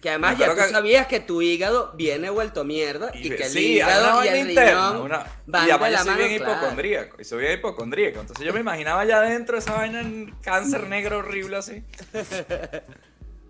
Que 0.01 0.09
además 0.09 0.37
ya 0.37 0.49
tú 0.51 0.55
que- 0.55 0.69
sabías 0.69 1.07
que 1.07 1.19
tu 1.19 1.41
hígado 1.41 1.93
viene 1.95 2.29
vuelto 2.29 2.63
mierda 2.63 3.11
y, 3.13 3.29
que 3.29 3.43
el 3.43 3.49
sí, 3.49 3.73
hígado 3.77 4.23
y 4.23 4.27
vaina 4.27 4.39
el 4.39 4.49
interna, 4.49 4.89
riñón 4.91 5.01
una- 5.05 5.25
van 5.47 5.63
y 5.63 5.65
de 5.65 5.71
además 5.73 5.91
la 5.91 5.97
yo 5.97 6.03
soy 6.03 6.13
mano, 6.13 6.27
bien 6.27 6.37
claro. 6.39 6.53
hipocondríaco. 6.53 7.21
Y 7.21 7.23
soy 7.23 7.39
bien 7.39 7.53
hipocondríaco. 7.53 8.19
Entonces 8.21 8.45
yo 8.45 8.53
me 8.53 8.59
imaginaba 8.59 9.01
allá 9.01 9.17
adentro 9.17 9.57
esa 9.57 9.73
vaina 9.73 10.01
en 10.01 10.35
cáncer 10.41 10.83
negro 10.87 11.19
horrible 11.19 11.57
así. 11.57 11.83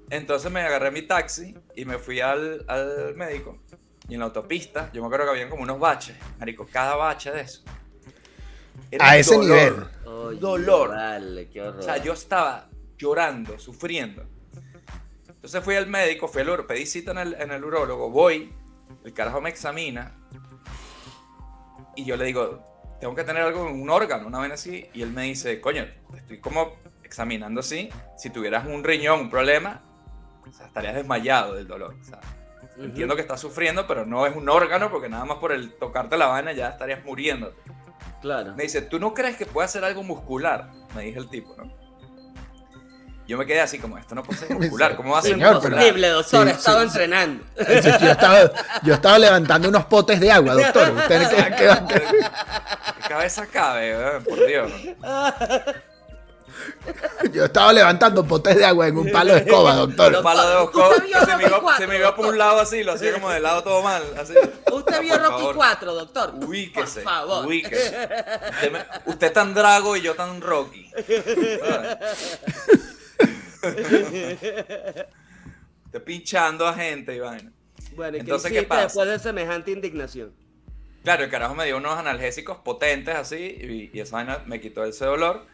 Entonces 0.09 0.51
me 0.51 0.61
agarré 0.61 0.91
mi 0.91 1.01
taxi 1.01 1.55
y 1.75 1.85
me 1.85 1.97
fui 1.97 2.19
al, 2.21 2.63
al 2.67 3.15
médico. 3.15 3.57
Y 4.07 4.13
en 4.13 4.19
la 4.19 4.25
autopista, 4.25 4.89
yo 4.93 5.01
me 5.01 5.07
acuerdo 5.07 5.25
que 5.25 5.31
habían 5.31 5.49
como 5.49 5.63
unos 5.63 5.79
baches. 5.79 6.15
Marico, 6.39 6.67
cada 6.71 6.95
bache 6.95 7.31
de 7.31 7.41
eso. 7.41 7.63
era 8.91 9.09
A 9.09 9.17
ese 9.17 9.35
dolor. 9.35 9.47
nivel. 9.49 9.85
Oye, 10.05 10.39
Dolor. 10.39 10.89
Vale, 10.89 11.49
qué 11.49 11.61
horror. 11.61 11.79
O 11.79 11.83
sea, 11.83 11.97
yo 11.97 12.13
estaba 12.13 12.69
llorando, 12.97 13.57
sufriendo. 13.57 14.23
Entonces 15.27 15.63
fui 15.63 15.75
al 15.75 15.87
médico, 15.87 16.27
fui 16.27 16.41
al 16.41 16.49
uro, 16.49 16.65
pedí 16.67 16.85
cita 16.85 17.11
en 17.11 17.17
el, 17.19 17.33
en 17.35 17.51
el 17.51 17.63
urólogo, 17.63 18.09
voy, 18.09 18.51
el 19.03 19.13
carajo 19.13 19.41
me 19.41 19.49
examina 19.49 20.15
y 21.95 22.03
yo 22.03 22.17
le 22.17 22.25
digo, 22.25 22.63
tengo 22.99 23.13
que 23.15 23.23
tener 23.23 23.43
algo 23.43 23.69
en 23.69 23.79
un 23.81 23.89
órgano, 23.89 24.27
una 24.27 24.39
vez 24.39 24.51
así, 24.53 24.87
y 24.93 25.01
él 25.01 25.11
me 25.11 25.23
dice, 25.23 25.61
coño, 25.61 25.85
te 26.11 26.17
estoy 26.17 26.39
como 26.39 26.77
examinando 27.03 27.59
así, 27.59 27.89
si 28.17 28.29
tuvieras 28.31 28.65
un 28.65 28.83
riñón, 28.83 29.19
un 29.21 29.29
problema, 29.29 29.83
o 30.47 30.51
sea, 30.51 30.65
estarías 30.67 30.95
desmayado 30.95 31.53
del 31.53 31.67
dolor. 31.67 31.95
o 32.01 32.03
Entiendo 32.77 33.15
que 33.15 33.21
estás 33.21 33.39
sufriendo, 33.39 33.87
pero 33.87 34.05
no 34.05 34.25
es 34.27 34.35
un 34.35 34.49
órgano 34.49 34.91
porque 34.91 35.07
nada 35.09 35.23
más 35.25 35.37
por 35.37 35.51
el 35.53 35.73
tocarte 35.73 36.17
la 36.17 36.27
vaina 36.27 36.51
ya 36.51 36.69
estarías 36.69 37.03
muriéndote. 37.05 37.55
Claro. 38.21 38.53
Me 38.55 38.63
dice, 38.63 38.81
¿tú 38.81 38.99
no 38.99 39.13
crees 39.13 39.37
que 39.37 39.45
puede 39.45 39.67
ser 39.67 39.85
algo 39.85 40.03
muscular? 40.03 40.71
Me 40.95 41.03
dice 41.03 41.19
el 41.19 41.29
tipo, 41.29 41.55
¿no? 41.55 41.71
Yo 43.27 43.37
me 43.39 43.45
quedé 43.47 43.61
así 43.61 43.79
como, 43.79 43.97
esto 43.97 44.13
no 44.13 44.21
puede 44.23 44.39
ser 44.39 44.49
muscular, 44.59 44.95
¿cómo 44.95 45.13
va 45.13 45.19
a 45.19 45.21
ser 45.21 45.31
Señor, 45.33 45.53
muscular? 45.55 45.79
Imposible, 45.79 46.07
doctor, 46.09 46.43
Sí, 46.43 46.47
he 46.49 46.55
estado 46.55 46.79
sí, 46.81 46.85
entrenando. 46.87 47.43
Yo 47.57 48.11
estaba, 48.11 48.51
yo 48.83 48.93
estaba 48.93 49.19
levantando 49.19 49.69
unos 49.69 49.85
potes 49.85 50.19
de 50.19 50.31
agua, 50.31 50.53
doctor. 50.53 50.91
Usted 50.91 51.29
que- 51.29 51.55
que- 51.55 52.01
¿Qué 53.01 53.09
cabeza 53.09 53.45
cabe, 53.47 54.19
por 54.27 54.45
Dios. 54.45 54.71
yo 57.33 57.45
estaba 57.45 57.73
levantando 57.73 58.25
potes 58.25 58.55
de 58.55 58.65
agua 58.65 58.87
en 58.87 58.97
un 58.97 59.11
palo 59.11 59.33
de 59.33 59.39
escoba, 59.41 59.75
doctor. 59.75 60.15
Un 60.17 60.23
palo 60.23 60.47
de 60.47 60.63
¿Usted 60.63 60.79
osco, 60.79 61.03
vio 61.05 61.19
se 61.25 61.37
me, 61.37 61.43
iba, 61.43 61.57
Rocky 61.59 61.73
se 61.77 61.87
me 61.87 61.97
iba 61.97 62.15
por 62.15 62.25
un 62.27 62.37
lado 62.37 62.59
así, 62.59 62.83
lo 62.83 62.93
hacía 62.93 63.13
como 63.13 63.29
de 63.29 63.39
lado 63.39 63.63
todo 63.63 63.81
mal. 63.81 64.03
Así. 64.17 64.33
Usted 64.71 64.95
Ah, 64.95 64.99
vio 64.99 65.17
Rocky 65.17 65.29
favor. 65.41 65.55
4, 65.55 65.93
doctor. 65.93 66.33
Ubíquese, 66.35 67.01
Por 67.01 67.11
favor. 67.11 67.45
ubíquese. 67.45 67.89
Usted, 68.51 68.71
me- 68.71 68.85
usted 69.05 69.33
tan 69.33 69.53
Drago 69.53 69.95
y 69.97 70.01
yo 70.01 70.15
tan 70.15 70.39
Rocky. 70.41 70.91
Usted 75.85 76.03
pinchando 76.03 76.67
a 76.67 76.73
gente 76.73 77.19
vaina. 77.19 77.51
Bueno, 77.95 78.17
¿y 78.17 78.19
Entonces, 78.21 78.51
qué 78.51 78.59
¿qué 78.59 78.65
pasa? 78.67 78.81
después 78.83 79.07
de 79.07 79.19
semejante 79.19 79.71
indignación? 79.71 80.33
Claro, 81.03 81.23
el 81.23 81.29
carajo 81.29 81.53
me 81.55 81.65
dio 81.65 81.77
unos 81.77 81.97
analgésicos 81.97 82.57
potentes 82.57 83.15
así 83.15 83.35
y, 83.37 83.91
y 83.93 83.99
esa 83.99 84.17
vaina 84.17 84.41
me 84.45 84.59
quitó 84.59 84.83
ese 84.83 85.05
dolor. 85.05 85.45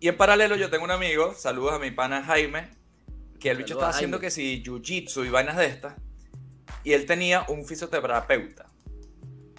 Y 0.00 0.08
en 0.08 0.16
paralelo 0.16 0.56
yo 0.56 0.70
tengo 0.70 0.84
un 0.84 0.90
amigo, 0.92 1.34
saludos 1.34 1.74
a 1.74 1.78
mi 1.78 1.90
pana 1.90 2.22
Jaime, 2.22 2.68
que 3.40 3.50
el 3.50 3.58
bicho 3.58 3.74
estaba 3.74 3.90
haciendo 3.90 4.20
que 4.20 4.30
si 4.30 4.62
jiu-jitsu 4.62 5.26
y 5.26 5.30
vainas 5.30 5.56
de 5.56 5.66
estas. 5.66 5.94
Y 6.84 6.92
él 6.92 7.06
tenía 7.06 7.44
un 7.48 7.66
fisioterapeuta. 7.66 8.66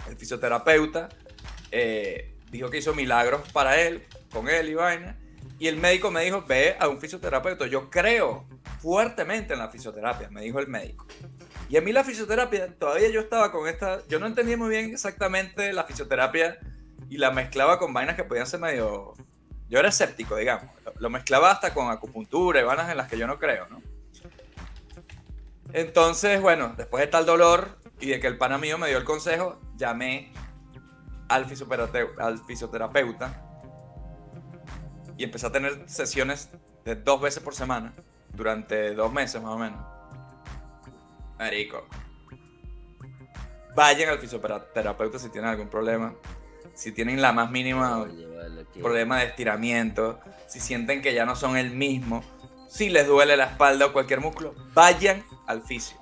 El 0.07 0.17
fisioterapeuta 0.17 1.09
eh, 1.71 2.35
dijo 2.51 2.69
que 2.69 2.77
hizo 2.77 2.93
milagros 2.93 3.41
para 3.51 3.81
él, 3.81 4.03
con 4.31 4.47
él 4.47 4.69
y 4.69 4.75
vaina. 4.75 5.17
Y 5.59 5.67
el 5.67 5.75
médico 5.75 6.09
me 6.09 6.23
dijo, 6.23 6.45
ve 6.47 6.77
a 6.79 6.87
un 6.87 7.01
fisioterapeuta. 7.01 7.67
Yo 7.67 7.89
creo 7.89 8.47
fuertemente 8.79 9.53
en 9.53 9.59
la 9.59 9.69
fisioterapia, 9.69 10.29
me 10.29 10.41
dijo 10.41 10.59
el 10.59 10.67
médico. 10.67 11.05
Y 11.69 11.75
a 11.75 11.81
mí 11.81 11.91
la 11.91 12.05
fisioterapia, 12.05 12.73
todavía 12.75 13.09
yo 13.09 13.19
estaba 13.19 13.51
con 13.51 13.67
esta, 13.67 14.07
yo 14.07 14.19
no 14.19 14.25
entendía 14.25 14.55
muy 14.55 14.69
bien 14.69 14.91
exactamente 14.91 15.73
la 15.73 15.83
fisioterapia 15.83 16.57
y 17.09 17.17
la 17.17 17.31
mezclaba 17.31 17.77
con 17.77 17.93
vainas 17.93 18.15
que 18.15 18.23
podían 18.23 18.47
ser 18.47 18.61
medio... 18.61 19.13
Yo 19.69 19.79
era 19.79 19.89
escéptico, 19.89 20.35
digamos. 20.35 20.65
Lo, 20.83 20.93
lo 20.97 21.09
mezclaba 21.09 21.51
hasta 21.51 21.73
con 21.73 21.89
acupuntura 21.89 22.59
y 22.59 22.63
vainas 22.63 22.89
en 22.89 22.97
las 22.97 23.07
que 23.07 23.17
yo 23.17 23.27
no 23.27 23.37
creo, 23.39 23.67
¿no? 23.69 23.81
Entonces, 25.71 26.41
bueno, 26.41 26.73
después 26.75 27.01
de 27.01 27.07
tal 27.07 27.25
dolor 27.25 27.77
y 27.99 28.09
de 28.09 28.19
que 28.19 28.27
el 28.27 28.37
pana 28.37 28.57
mío 28.57 28.77
me 28.77 28.87
dio 28.87 28.97
el 28.97 29.03
consejo, 29.03 29.59
llamé 29.75 30.33
al 31.27 31.45
al 32.17 32.39
fisioterapeuta 32.45 33.45
y 35.17 35.23
empecé 35.23 35.47
a 35.47 35.51
tener 35.51 35.87
sesiones 35.87 36.49
de 36.85 36.95
dos 36.95 37.21
veces 37.21 37.43
por 37.43 37.53
semana 37.53 37.93
durante 38.33 38.93
dos 38.95 39.11
meses 39.11 39.41
más 39.41 39.51
o 39.51 39.57
menos. 39.57 39.79
Marico. 41.37 41.85
Vayan 43.75 44.09
al 44.09 44.19
fisioterapeuta 44.19 45.19
si 45.19 45.29
tienen 45.29 45.51
algún 45.51 45.69
problema. 45.69 46.13
Si 46.75 46.91
tienen 46.91 47.21
la 47.21 47.31
más 47.33 47.51
mínima 47.51 47.99
Oye, 48.01 48.25
vale, 48.27 48.65
problema 48.79 49.19
de 49.19 49.25
estiramiento, 49.25 50.19
si 50.47 50.59
sienten 50.59 51.01
que 51.01 51.13
ya 51.13 51.25
no 51.25 51.35
son 51.35 51.57
el 51.57 51.71
mismo, 51.71 52.23
si 52.69 52.89
les 52.89 53.07
duele 53.07 53.35
la 53.35 53.45
espalda 53.45 53.87
o 53.87 53.93
cualquier 53.93 54.21
músculo, 54.21 54.53
vayan 54.73 55.23
al 55.47 55.61
fisio. 55.63 55.97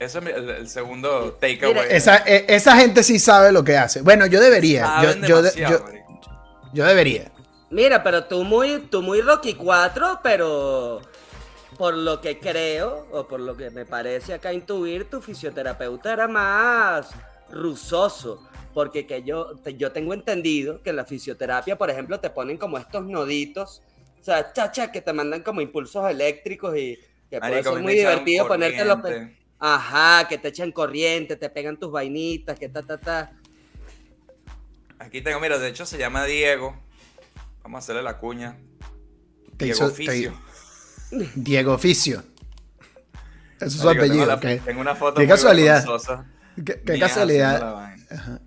Ese 0.00 0.18
es 0.18 0.26
el, 0.26 0.48
el 0.50 0.68
segundo 0.68 1.32
takeaway. 1.40 1.88
Esa, 1.90 2.18
e- 2.18 2.46
esa 2.48 2.76
gente 2.76 3.02
sí 3.02 3.18
sabe 3.18 3.50
lo 3.52 3.64
que 3.64 3.76
hace. 3.76 4.00
Bueno, 4.02 4.26
yo 4.26 4.40
debería. 4.40 4.84
Yo, 5.02 5.42
de- 5.42 5.50
yo 6.72 6.84
debería. 6.86 7.32
Mira, 7.70 8.02
pero 8.02 8.24
tú 8.24 8.44
muy, 8.44 8.78
tú 8.90 9.02
muy 9.02 9.20
Rocky 9.20 9.54
4, 9.54 10.20
pero 10.22 11.00
por 11.76 11.94
lo 11.94 12.20
que 12.20 12.38
creo, 12.38 13.06
o 13.12 13.26
por 13.28 13.40
lo 13.40 13.56
que 13.56 13.70
me 13.70 13.84
parece 13.84 14.34
acá 14.34 14.52
intuir, 14.52 15.10
tu 15.10 15.20
fisioterapeuta 15.20 16.12
era 16.12 16.28
más 16.28 17.10
rusoso. 17.50 18.48
Porque 18.78 19.06
que 19.06 19.24
yo, 19.24 19.60
yo 19.76 19.90
tengo 19.90 20.14
entendido 20.14 20.80
que 20.84 20.90
en 20.90 20.96
la 20.96 21.04
fisioterapia, 21.04 21.76
por 21.76 21.90
ejemplo, 21.90 22.20
te 22.20 22.30
ponen 22.30 22.56
como 22.56 22.78
estos 22.78 23.04
noditos, 23.04 23.82
o 24.20 24.22
sea, 24.22 24.52
chacha, 24.52 24.92
que 24.92 25.00
te 25.00 25.12
mandan 25.12 25.42
como 25.42 25.60
impulsos 25.60 26.08
eléctricos 26.08 26.78
y 26.78 26.96
que 27.28 27.40
puede 27.40 27.64
ser 27.64 27.80
muy 27.80 27.94
divertido 27.94 28.46
ponerte 28.46 28.84
los... 28.84 28.98
Ajá, 29.58 30.28
que 30.28 30.38
te 30.38 30.46
echan 30.46 30.70
corriente, 30.70 31.34
te 31.34 31.50
pegan 31.50 31.76
tus 31.76 31.90
vainitas, 31.90 32.56
que 32.56 32.68
ta, 32.68 32.84
ta, 32.84 32.98
ta. 32.98 33.32
Aquí 35.00 35.22
tengo, 35.22 35.40
mira, 35.40 35.58
de 35.58 35.70
hecho 35.70 35.84
se 35.84 35.98
llama 35.98 36.24
Diego. 36.24 36.80
Vamos 37.64 37.78
a 37.78 37.80
hacerle 37.80 38.04
la 38.04 38.18
cuña. 38.18 38.58
Diego 39.54 39.86
Oficio. 39.86 40.40
Diego 41.34 41.72
Oficio. 41.72 42.22
Eso 43.56 43.66
es 43.66 43.72
su 43.72 43.90
apellido. 43.90 44.38
Tengo, 44.38 44.80
una 44.80 44.94
foto 44.94 45.20
Qué 45.20 45.26
casualidad. 45.26 45.84
Qué, 46.64 46.96
casualidad. 47.00 47.96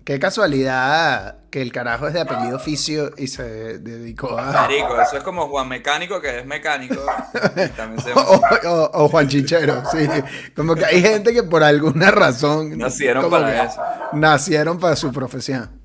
Qué 0.04 0.18
casualidad 0.18 1.36
que 1.50 1.62
el 1.62 1.70
carajo 1.70 2.08
es 2.08 2.14
de 2.14 2.20
apellido 2.20 2.56
oficio 2.56 3.12
y 3.16 3.28
se 3.28 3.78
dedicó 3.78 4.36
a. 4.36 4.52
Marico, 4.52 5.00
eso 5.00 5.18
es 5.18 5.22
como 5.22 5.48
Juan 5.48 5.68
Mecánico, 5.68 6.20
que 6.20 6.40
es 6.40 6.46
mecánico. 6.46 6.96
o, 8.92 9.08
Juan 9.08 9.28
Chichero, 9.28 9.82
sí. 9.92 10.08
Como 10.56 10.74
que 10.74 10.84
hay 10.84 11.00
gente 11.00 11.32
que 11.32 11.44
por 11.44 11.62
alguna 11.62 12.10
razón. 12.10 12.76
Nacieron 12.76 13.30
para 13.30 13.64
eso. 13.64 13.80
Nacieron 14.14 14.80
para 14.80 14.96
su 14.96 15.12
profesión. 15.12 15.82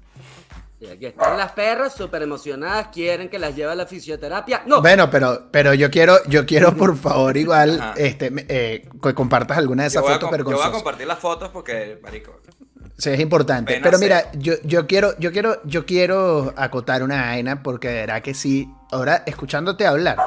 Y 0.79 0.85
aquí 0.87 1.07
están 1.07 1.37
las 1.37 1.53
perras 1.53 1.95
súper 1.95 2.21
emocionadas, 2.21 2.89
quieren 2.89 3.29
que 3.29 3.39
las 3.39 3.55
lleve 3.55 3.71
a 3.71 3.75
la 3.75 3.87
fisioterapia. 3.87 4.61
No. 4.67 4.81
Bueno, 4.81 5.09
pero, 5.09 5.49
pero 5.51 5.73
yo 5.73 5.89
quiero, 5.89 6.23
yo 6.25 6.45
quiero 6.45 6.75
por 6.75 6.95
favor 6.95 7.35
igual 7.35 7.93
este, 7.95 8.31
eh, 8.47 8.87
que 9.01 9.13
compartas 9.15 9.57
alguna 9.57 9.83
de 9.83 9.89
esas 9.89 10.03
fotos. 10.03 10.29
Pero 10.29 10.49
yo 10.49 10.57
voy 10.57 10.67
a 10.67 10.71
compartir 10.71 11.07
las 11.07 11.19
fotos 11.19 11.49
porque, 11.49 11.99
marico. 12.01 12.41
Sí, 12.97 13.11
es 13.11 13.19
importante. 13.19 13.79
pero 13.81 13.99
mira, 13.99 14.31
yo, 14.33 14.55
yo 14.63 14.87
quiero, 14.87 15.17
yo 15.19 15.31
quiero, 15.31 15.61
yo 15.65 15.85
quiero 15.85 16.53
acotar 16.57 17.03
una 17.03 17.21
vaina 17.27 17.61
porque 17.61 17.89
verá 17.89 18.21
que 18.21 18.33
sí. 18.33 18.69
Ahora, 18.91 19.23
escuchándote 19.25 19.85
hablar. 19.85 20.17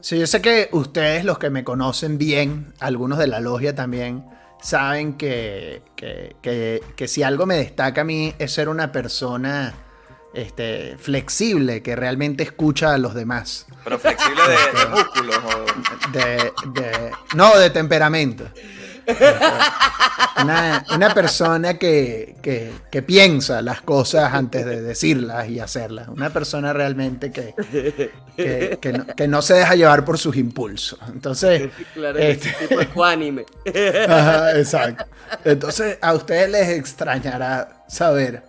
Sí, 0.00 0.18
yo 0.18 0.26
sé 0.26 0.42
que 0.42 0.68
ustedes, 0.72 1.24
los 1.24 1.38
que 1.38 1.50
me 1.50 1.64
conocen 1.64 2.18
bien, 2.18 2.74
algunos 2.80 3.18
de 3.18 3.26
la 3.26 3.40
logia 3.40 3.74
también 3.74 4.24
saben 4.62 5.14
que, 5.14 5.82
que, 5.96 7.08
si 7.08 7.22
algo 7.22 7.46
me 7.46 7.56
destaca 7.56 8.02
a 8.02 8.04
mí 8.04 8.34
es 8.38 8.52
ser 8.52 8.68
una 8.68 8.92
persona 8.92 9.74
este, 10.34 10.96
flexible, 10.98 11.82
que 11.82 11.96
realmente 11.96 12.42
escucha 12.42 12.92
a 12.94 12.98
los 12.98 13.14
demás. 13.14 13.66
Pero 13.84 13.98
flexible 13.98 14.42
de, 14.48 14.54
este, 14.54 14.86
músculos 14.88 15.38
o... 15.38 16.10
de, 16.12 17.10
no, 17.34 17.58
de 17.58 17.70
temperamento. 17.70 18.44
Una, 20.42 21.14
persona 21.14 21.78
que, 21.78 22.36
piensa 23.06 23.62
las 23.62 23.82
cosas 23.82 24.32
antes 24.32 24.64
de 24.64 24.80
decirlas 24.80 25.48
y 25.48 25.60
hacerlas. 25.60 26.08
Una 26.08 26.30
persona 26.30 26.72
realmente 26.72 27.30
que, 27.30 27.54
que, 28.36 29.28
no, 29.28 29.42
se 29.42 29.54
deja 29.54 29.74
llevar 29.74 30.04
por 30.04 30.18
sus 30.18 30.36
impulsos. 30.36 30.98
Entonces. 31.08 31.70
este, 32.16 32.52
tipo 32.68 32.80
ecuánime. 32.80 33.44
exacto. 33.64 35.04
Entonces, 35.44 35.98
a 36.00 36.14
ustedes 36.14 36.50
les 36.50 36.68
extrañará 36.70 37.84
saber 37.88 38.42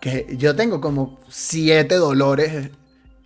que 0.00 0.26
yo 0.36 0.56
tengo 0.56 0.80
como 0.80 1.20
siete 1.28 1.94
dolores 1.94 2.70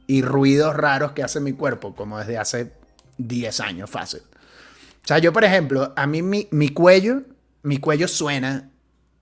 y 0.07 0.22
ruidos 0.22 0.74
raros 0.74 1.12
que 1.12 1.22
hace 1.22 1.40
mi 1.40 1.52
cuerpo, 1.52 1.94
como 1.94 2.18
desde 2.18 2.38
hace 2.38 2.72
10 3.18 3.61
años 3.61 3.90
fácil. 3.90 4.20
O 5.07 5.09
sea, 5.09 5.19
yo, 5.19 5.33
por 5.33 5.45
ejemplo, 5.45 5.92
a 5.95 6.05
mí 6.09 6.21
mi, 6.21 6.69
cuello, 6.71 7.23
mi 7.62 7.79
cuello 7.79 8.09
suena 8.09 8.73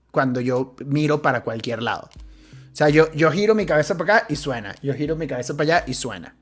cuando 0.09 0.41
yo 0.41 0.75
miro 0.83 1.21
para 1.21 1.43
cualquier 1.43 1.83
lado. 1.83 2.09
O 2.11 2.75
sea, 2.75 2.89
yo, 2.89 3.13
yo 3.13 3.31
giro 3.31 3.53
mi 3.53 3.67
cabeza 3.67 3.95
para 3.95 4.17
acá 4.17 4.25
y 4.27 4.35
suena. 4.35 4.73
Yo 4.81 4.95
giro 4.95 5.15
mi 5.15 5.27
cabeza 5.27 5.55
para 5.55 5.77
allá 5.77 5.83
y 5.85 5.93
suena. 5.93 6.35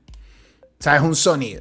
O 0.62 0.82
sea, 0.82 0.96
es 0.96 1.02
un 1.02 1.14
sonido. 1.14 1.60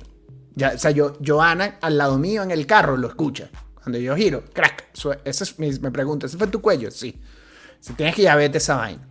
Ya, 0.56 0.72
o 0.76 0.78
sea, 0.78 0.92
yo, 0.92 1.18
Joana, 1.28 1.78
al 1.82 1.98
lado 1.98 2.18
mío 2.18 2.42
en 2.42 2.52
el 2.52 2.66
carro, 2.66 2.96
lo 2.96 3.10
escucha. 3.10 3.50
Cuando 3.76 4.00
yo 4.00 4.16
giro, 4.16 4.46
crack. 4.54 4.88
Ese 5.26 5.44
es 5.44 5.60
me 5.60 5.92
pregunta, 5.92 6.28
¿ese 6.28 6.38
fue 6.38 6.48
tu 6.48 6.62
cuello? 6.62 6.90
Sí. 6.90 7.20
Si 7.82 7.92
tienes 7.96 8.16
que 8.16 8.22
ya 8.22 8.38
vete 8.38 8.60
esa 8.60 8.78
vaina. 8.78 9.06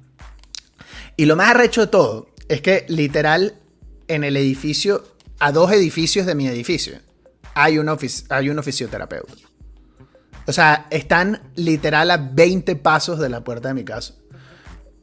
Y 1.19 1.27
lo 1.27 1.37
más 1.37 1.51
arrecho 1.51 1.83
de 1.83 1.89
todo 1.89 2.31
es 2.49 2.63
que 2.63 2.87
literal 2.89 3.55
en 4.09 4.25
el 4.25 4.35
edificio, 4.39 5.05
a 5.41 5.53
dos 5.53 5.71
edificios 5.73 6.25
de 6.25 6.35
mi 6.35 6.49
edificio, 6.49 6.95
hay 7.55 7.79
un, 7.79 7.99
hay 8.29 8.51
un 8.51 8.63
fisioterapeuta. 8.63 9.35
O 10.47 10.53
sea, 10.53 10.87
están 10.91 11.41
literal 11.55 12.11
a 12.11 12.17
20 12.17 12.77
pasos 12.77 13.19
de 13.19 13.29
la 13.29 13.45
puerta 13.45 13.69
de 13.69 13.75
mi 13.75 13.85
casa. 13.85 14.15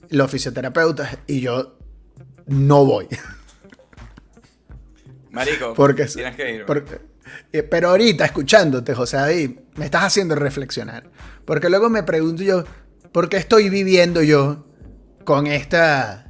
Los 0.10 0.30
fisioterapeutas 0.30 1.18
y 1.28 1.42
yo 1.42 1.78
no 2.48 2.86
voy. 2.86 3.08
Marico, 5.32 5.74
porque, 5.76 6.06
tienes 6.06 6.36
que 6.36 6.56
ir. 6.56 6.66
Eh, 7.54 7.64
pero 7.64 7.90
ahorita, 7.90 8.26
escuchándote, 8.26 8.94
José 8.94 9.18
David, 9.18 9.52
me 9.76 9.86
estás 9.86 10.04
haciendo 10.04 10.36
reflexionar. 10.36 11.10
Porque 11.46 11.70
luego 11.70 11.90
me 11.90 12.04
pregunto 12.04 12.44
yo, 12.44 12.66
¿por 13.12 13.30
qué 13.30 13.38
estoy 13.38 13.70
viviendo 13.70 14.22
yo 14.22 14.66
con 15.24 15.48
esta 15.48 16.26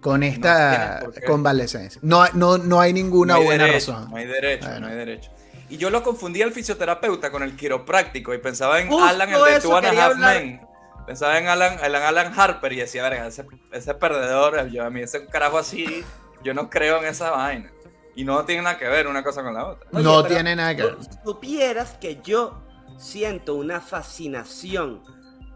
con 0.00 0.24
esta 0.24 1.06
convalescencia? 1.26 2.00
No, 2.02 2.26
no, 2.34 2.58
no 2.58 2.80
hay 2.80 2.92
ninguna 2.92 3.38
buena 3.38 3.66
razón. 3.68 4.10
No 4.10 4.16
hay 4.16 4.26
derecho, 4.26 4.80
no 4.80 4.88
hay 4.88 4.96
derecho. 4.96 5.30
Y 5.72 5.78
yo 5.78 5.88
lo 5.88 6.02
confundía 6.02 6.44
al 6.44 6.52
fisioterapeuta 6.52 7.30
con 7.30 7.42
el 7.42 7.56
quiropráctico 7.56 8.34
y 8.34 8.38
pensaba 8.38 8.78
en 8.78 8.92
Alan, 8.92 9.32
el 9.32 9.42
de 9.42 9.58
Two 9.58 9.74
and 9.74 9.86
a 9.86 10.04
Half 10.04 10.16
Men. 10.18 10.60
Pensaba 11.06 11.38
en 11.38 11.48
Alan, 11.48 11.78
Alan 11.82 12.38
Harper 12.38 12.74
y 12.74 12.76
decía, 12.76 13.02
verga, 13.04 13.26
ese, 13.26 13.46
ese 13.72 13.94
perdedor, 13.94 14.68
yo 14.68 14.84
a 14.84 14.90
mí 14.90 15.00
ese 15.00 15.24
carajo 15.24 15.56
así, 15.56 16.04
yo 16.44 16.52
no 16.52 16.68
creo 16.68 16.98
en 16.98 17.06
esa 17.06 17.30
vaina. 17.30 17.72
Y 18.14 18.22
no 18.22 18.44
tiene 18.44 18.60
nada 18.60 18.76
que 18.76 18.86
ver 18.86 19.06
una 19.06 19.24
cosa 19.24 19.42
con 19.42 19.54
la 19.54 19.66
otra. 19.66 19.88
no 19.92 20.22
tiene 20.24 20.54
nada 20.54 20.76
que 20.76 20.82
ver. 20.82 20.98
Supieras 21.24 21.94
que 21.94 22.20
yo 22.22 22.62
siento 22.98 23.54
una 23.54 23.80
fascinación 23.80 25.02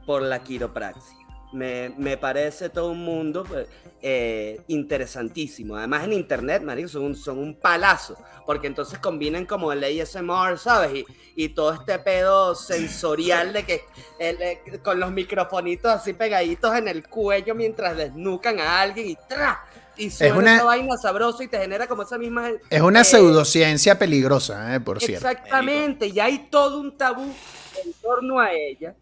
por 0.06 0.22
la 0.22 0.42
quiropraxia. 0.42 1.25
Me, 1.56 2.16
parece 2.18 2.68
todo 2.68 2.90
un 2.90 3.02
mundo 3.02 3.44
pues, 3.44 3.66
eh, 4.02 4.60
interesantísimo. 4.68 5.76
Además 5.76 6.04
en 6.04 6.12
internet, 6.12 6.62
marico, 6.62 6.88
son 6.88 7.04
un, 7.04 7.16
son 7.16 7.38
un 7.38 7.54
palazo, 7.54 8.16
porque 8.44 8.66
entonces 8.66 8.98
combinan 8.98 9.46
como 9.46 9.72
el 9.72 9.82
ASMR, 9.82 10.58
¿sabes? 10.58 11.04
Y, 11.34 11.48
todo 11.50 11.72
este 11.72 11.98
pedo 11.98 12.54
sensorial 12.54 13.54
de 13.54 13.64
que 13.64 13.84
eh, 14.18 14.60
con 14.82 15.00
los 15.00 15.10
microfonitos 15.10 15.90
así 15.90 16.12
pegaditos 16.12 16.76
en 16.76 16.88
el 16.88 17.08
cuello 17.08 17.54
mientras 17.54 17.96
desnucan 17.96 18.60
a 18.60 18.82
alguien 18.82 19.08
y 19.08 19.16
¡tra! 19.28 19.64
Y 19.96 20.10
suena 20.10 20.34
es 20.34 20.38
una, 20.38 20.54
esa 20.56 20.64
vaina 20.64 20.96
sabrosa 20.98 21.44
y 21.44 21.48
te 21.48 21.58
genera 21.58 21.86
como 21.86 22.02
esa 22.02 22.18
misma... 22.18 22.50
Es 22.68 22.82
una 22.82 23.00
eh, 23.00 23.04
pseudociencia 23.04 23.98
peligrosa, 23.98 24.78
por 24.84 25.00
cierto. 25.00 25.26
Exactamente, 25.26 26.08
y 26.08 26.20
hay 26.20 26.48
todo 26.50 26.80
un 26.80 26.98
tabú 26.98 27.32
en 27.82 27.92
torno 28.02 28.38
a 28.38 28.52
ella 28.52 28.94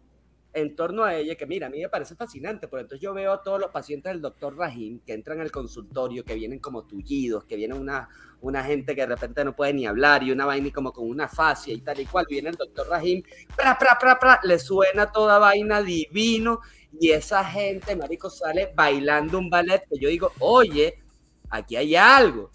en 0.55 0.73
torno 0.73 1.03
a 1.03 1.13
ella, 1.13 1.35
que 1.35 1.45
mira, 1.45 1.67
a 1.67 1.69
mí 1.69 1.81
me 1.81 1.89
parece 1.89 2.15
fascinante, 2.15 2.69
porque 2.69 2.83
entonces 2.83 3.01
yo 3.01 3.13
veo 3.13 3.33
a 3.33 3.43
todos 3.43 3.59
los 3.59 3.71
pacientes 3.71 4.13
del 4.13 4.21
doctor 4.21 4.57
Rahim 4.57 5.01
que 5.05 5.11
entran 5.11 5.41
al 5.41 5.51
consultorio, 5.51 6.23
que 6.23 6.33
vienen 6.33 6.59
como 6.59 6.87
tullidos, 6.87 7.43
que 7.43 7.57
vienen 7.57 7.77
una, 7.77 8.07
una 8.39 8.63
gente 8.63 8.95
que 8.95 9.01
de 9.01 9.07
repente 9.07 9.43
no 9.43 9.53
puede 9.53 9.73
ni 9.73 9.85
hablar 9.85 10.23
y 10.23 10.31
una 10.31 10.45
vaina 10.45 10.71
como 10.73 10.93
con 10.93 11.09
una 11.09 11.27
fascia 11.27 11.73
y 11.73 11.81
tal 11.81 11.99
y 11.99 12.05
cual, 12.05 12.25
viene 12.29 12.49
el 12.49 12.55
doctor 12.55 12.87
Rahim, 12.87 13.21
pra, 13.57 14.39
le 14.43 14.57
suena 14.57 15.11
toda 15.11 15.39
vaina 15.39 15.81
divino 15.81 16.61
y 17.01 17.11
esa 17.11 17.43
gente, 17.43 17.93
marico, 17.97 18.29
sale 18.29 18.71
bailando 18.73 19.37
un 19.37 19.49
ballet 19.49 19.83
que 19.89 19.99
yo 19.99 20.07
digo, 20.07 20.31
oye, 20.39 21.03
aquí 21.49 21.75
hay 21.75 21.97
algo 21.97 22.54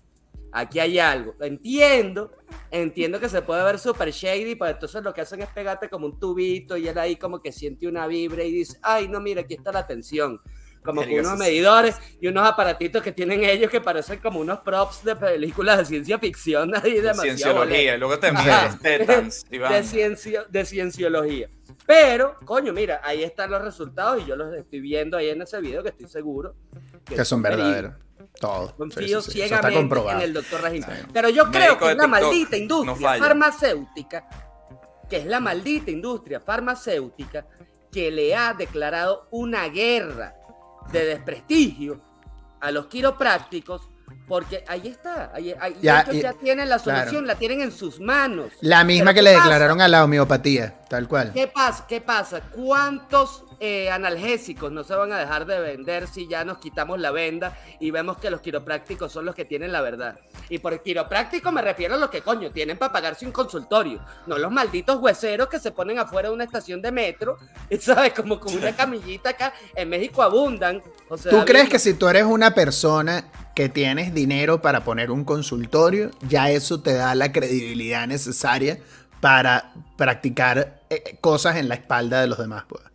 aquí 0.53 0.79
hay 0.81 0.99
algo. 0.99 1.35
Entiendo, 1.41 2.33
entiendo 2.71 3.21
que 3.21 3.29
se 3.29 3.43
puede 3.43 3.65
ver 3.65 3.79
super 3.79 4.11
shady, 4.11 4.55
pero 4.55 4.73
entonces 4.73 5.03
lo 5.03 5.13
que 5.13 5.23
hacen 5.23 5.41
es 5.43 5.49
pegarte 5.49 5.89
como 5.89 6.07
un 6.07 6.19
tubito 6.19 6.77
y 6.77 6.89
él 6.89 6.99
ahí 6.99 7.17
como 7.17 7.41
que 7.41 7.53
siente 7.53 7.87
una 7.87 8.07
vibra 8.07 8.45
y 8.45 8.53
dice, 8.53 8.79
ay, 8.83 9.09
no, 9.09 9.21
mira, 9.21 9.43
aquí 9.43 9.55
está 9.55 9.73
la 9.73 9.87
tensión. 9.87 10.41
Como 10.83 11.03
con 11.03 11.13
unos 11.13 11.37
medidores 11.37 11.95
y 12.23 12.29
unos 12.29 12.49
aparatitos 12.49 13.03
que 13.03 13.13
tienen 13.13 13.45
ellos 13.45 13.71
que 13.71 13.83
parecen 13.83 14.19
como 14.19 14.41
unos 14.41 14.61
props 14.61 15.05
de 15.05 15.15
películas 15.15 15.77
de 15.77 15.85
ciencia 15.85 16.19
ficción. 16.19 16.75
Ahí 16.83 17.01
de 17.01 17.13
cienciología, 17.13 17.99
luego 17.99 18.19
te 18.19 18.33
de, 18.83 20.47
de 20.49 20.65
cienciología. 20.65 21.51
Pero, 21.87 22.37
coño, 22.45 22.73
mira, 22.73 23.01
ahí 23.05 23.23
están 23.23 23.51
los 23.51 23.63
resultados 23.63 24.23
y 24.23 24.27
yo 24.27 24.37
los 24.37 24.55
estoy 24.55 24.81
viendo 24.81 25.17
ahí 25.17 25.29
en 25.29 25.43
ese 25.43 25.61
video 25.61 25.83
que 25.83 25.91
estoy 25.91 26.09
seguro 26.09 26.55
que, 27.05 27.25
son 27.25 27.43
verdaderos. 27.43 27.95
Todo. 28.41 28.75
Confío 28.75 29.21
ciegamente 29.21 29.79
en 30.11 30.21
el 30.23 30.33
doctor 30.33 30.63
Rajim. 30.63 30.83
Pero 31.13 31.29
yo 31.29 31.51
creo 31.51 31.79
que 31.79 31.91
es 31.91 31.97
la 31.97 32.07
maldita 32.09 32.57
industria 32.57 33.19
farmacéutica, 33.19 34.29
que 35.09 35.17
es 35.19 35.27
la 35.27 35.41
maldita 35.41 35.91
industria 35.91 36.41
farmacéutica 36.41 37.47
que 37.93 38.11
le 38.11 38.35
ha 38.35 38.55
declarado 38.55 39.29
una 39.31 39.69
guerra 39.69 40.35
de 40.91 41.05
desprestigio 41.05 42.01
a 42.61 42.71
los 42.71 42.87
quiroprácticos 42.87 43.83
Porque 44.27 44.65
ahí 44.69 44.87
está, 44.89 45.33
ahí, 45.35 45.55
ahí- 45.61 45.77
Ya, 45.83 46.01
ellos 46.03 46.15
y- 46.17 46.21
ya 46.23 46.33
tienen 46.35 46.69
la 46.69 46.79
claro. 46.79 46.99
solución, 47.01 47.27
la 47.27 47.35
tienen 47.35 47.61
en 47.63 47.73
sus 47.73 47.99
manos. 48.01 48.53
La 48.61 48.85
misma 48.85 49.11
que 49.13 49.17
¿qué 49.17 49.23
le 49.23 49.33
pasa? 49.33 49.43
declararon 49.45 49.81
a 49.81 49.89
la 49.89 50.05
homeopatía, 50.05 50.81
tal 50.89 51.09
cual. 51.09 51.33
¿Qué 51.33 51.47
pasa? 51.49 51.85
¿Qué 51.89 52.01
pasa? 52.01 52.41
¿Cuántos 52.53 53.45
eh, 53.61 53.91
analgésicos 53.91 54.73
no 54.73 54.83
se 54.85 54.95
van 54.95 55.13
a 55.13 55.19
dejar 55.19 55.45
de 55.45 55.61
vender 55.61 56.09
si 56.09 56.27
ya 56.27 56.45
nos 56.45 56.59
quitamos 56.59 56.99
la 56.99 57.11
venda 57.11 57.59
y 57.79 57.91
vemos 57.91 58.17
que 58.17 58.31
los 58.31 58.41
quiroprácticos 58.41 59.13
son 59.13 59.27
los 59.27 59.35
que 59.35 59.45
tienen 59.45 59.71
la 59.71 59.83
verdad? 59.83 60.19
Y 60.49 60.59
por 60.59 60.83
quiropráctico 60.83 61.53
me 61.53 61.61
refiero 61.61 61.95
a 61.95 61.99
los 61.99 62.09
que 62.11 62.23
coño 62.23 62.51
tienen 62.51 62.79
para 62.79 62.93
pagarse 62.93 63.27
un 63.27 63.33
consultorio, 63.33 64.01
no 64.27 64.39
los 64.39 64.51
malditos 64.51 64.99
hueseros 64.99 65.49
que 65.49 65.61
se 65.61 65.73
ponen 65.73 65.99
afuera 65.99 66.29
de 66.29 66.35
una 66.35 66.45
estación 66.45 66.81
de 66.81 66.91
metro, 66.91 67.39
¿sabes? 67.81 68.15
Como 68.15 68.41
con 68.41 68.57
una 68.57 68.75
camillita 68.75 69.31
acá. 69.31 69.53
En 69.75 69.89
México 69.89 70.23
abundan. 70.23 70.83
O 71.09 71.17
sea, 71.17 71.31
¿Tú 71.31 71.45
crees 71.45 71.69
que 71.69 71.79
si 71.79 71.95
tú 71.95 72.09
eres 72.09 72.25
una 72.25 72.55
persona 72.55 73.31
que 73.55 73.69
tienes 73.69 74.15
dinero 74.15 74.63
para 74.63 74.85
poner 74.85 75.11
un 75.11 75.25
consultorio, 75.25 76.11
ya 76.29 76.51
eso 76.51 76.81
te 76.81 76.95
da 76.95 77.15
la 77.15 77.33
credibilidad 77.33 78.07
necesaria 78.07 78.79
para 79.21 79.75
practicar 79.97 80.81
eh, 80.89 81.19
cosas 81.21 81.57
en 81.57 81.69
la 81.69 81.75
espalda 81.75 82.21
de 82.21 82.27
los 82.27 82.39
demás? 82.39 82.65
pues? 82.69 82.90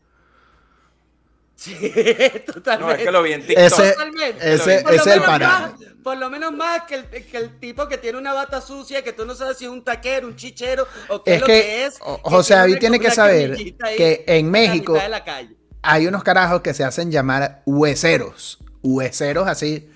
Sí, 1.56 1.74
No, 2.48 2.54
totalmente. 2.54 3.02
es 3.02 3.06
que 3.06 3.12
lo 3.12 3.24
vi 3.24 3.34
en 3.34 3.42
TikTok. 3.48 3.64
Ese- 3.66 3.92
Totalmente. 3.92 4.54
ese- 4.54 4.82
Por 4.82 4.92
lo 4.92 4.98
ese 5.02 5.10
es 5.10 5.16
el 5.16 5.22
más- 5.22 5.72
Por 6.04 6.18
lo 6.18 6.30
menos 6.30 6.52
más 6.54 6.84
que 6.84 6.96
el, 6.96 7.06
que 7.08 7.38
el 7.38 7.60
tipo 7.60 7.88
que 7.88 7.98
tiene 7.98 8.18
una 8.18 8.34
bata 8.34 8.62
sucia, 8.62 9.04
que 9.04 9.14
tú 9.14 9.26
no 9.26 9.34
sabes 9.36 9.58
si 9.58 9.66
es 9.66 9.72
un 9.72 9.84
taquero, 9.84 10.28
un 10.28 10.36
chichero 10.36 10.86
o 11.10 11.24
qué 11.24 11.32
es, 11.32 11.36
Es 11.36 11.42
lo 11.42 11.48
que, 11.48 11.54
que 11.62 11.86
es. 11.86 12.00
José 12.00 12.48
tiene 12.54 12.62
David 12.62 12.78
tiene 12.80 13.00
que 13.00 13.12
saber 13.12 13.56
que 13.98 14.24
en 14.28 14.46
la 14.48 14.52
México 14.52 14.92
mitad 14.94 15.04
de 15.06 15.10
la 15.10 15.24
calle. 15.24 15.56
hay 15.82 16.08
unos 16.08 16.24
carajos 16.24 16.62
que 16.62 16.74
se 16.74 16.84
hacen 16.84 17.10
llamar 17.12 17.64
hueseros. 17.66 18.60
Hueseros 18.84 19.48
así. 19.48 19.90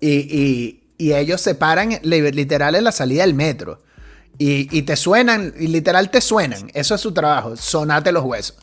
Y, 0.00 0.10
y- 0.10 0.80
y 0.98 1.12
ellos 1.14 1.40
se 1.40 1.54
paran 1.54 1.98
li- 2.02 2.30
literal 2.32 2.74
en 2.74 2.84
la 2.84 2.92
salida 2.92 3.22
del 3.22 3.34
metro. 3.34 3.82
Y, 4.36 4.68
y 4.76 4.82
te 4.82 4.96
suenan, 4.96 5.54
y 5.58 5.68
literal 5.68 6.10
te 6.10 6.20
suenan. 6.20 6.70
Eso 6.74 6.94
es 6.96 7.00
su 7.00 7.12
trabajo, 7.14 7.56
sonate 7.56 8.10
los 8.12 8.24
huesos. 8.24 8.56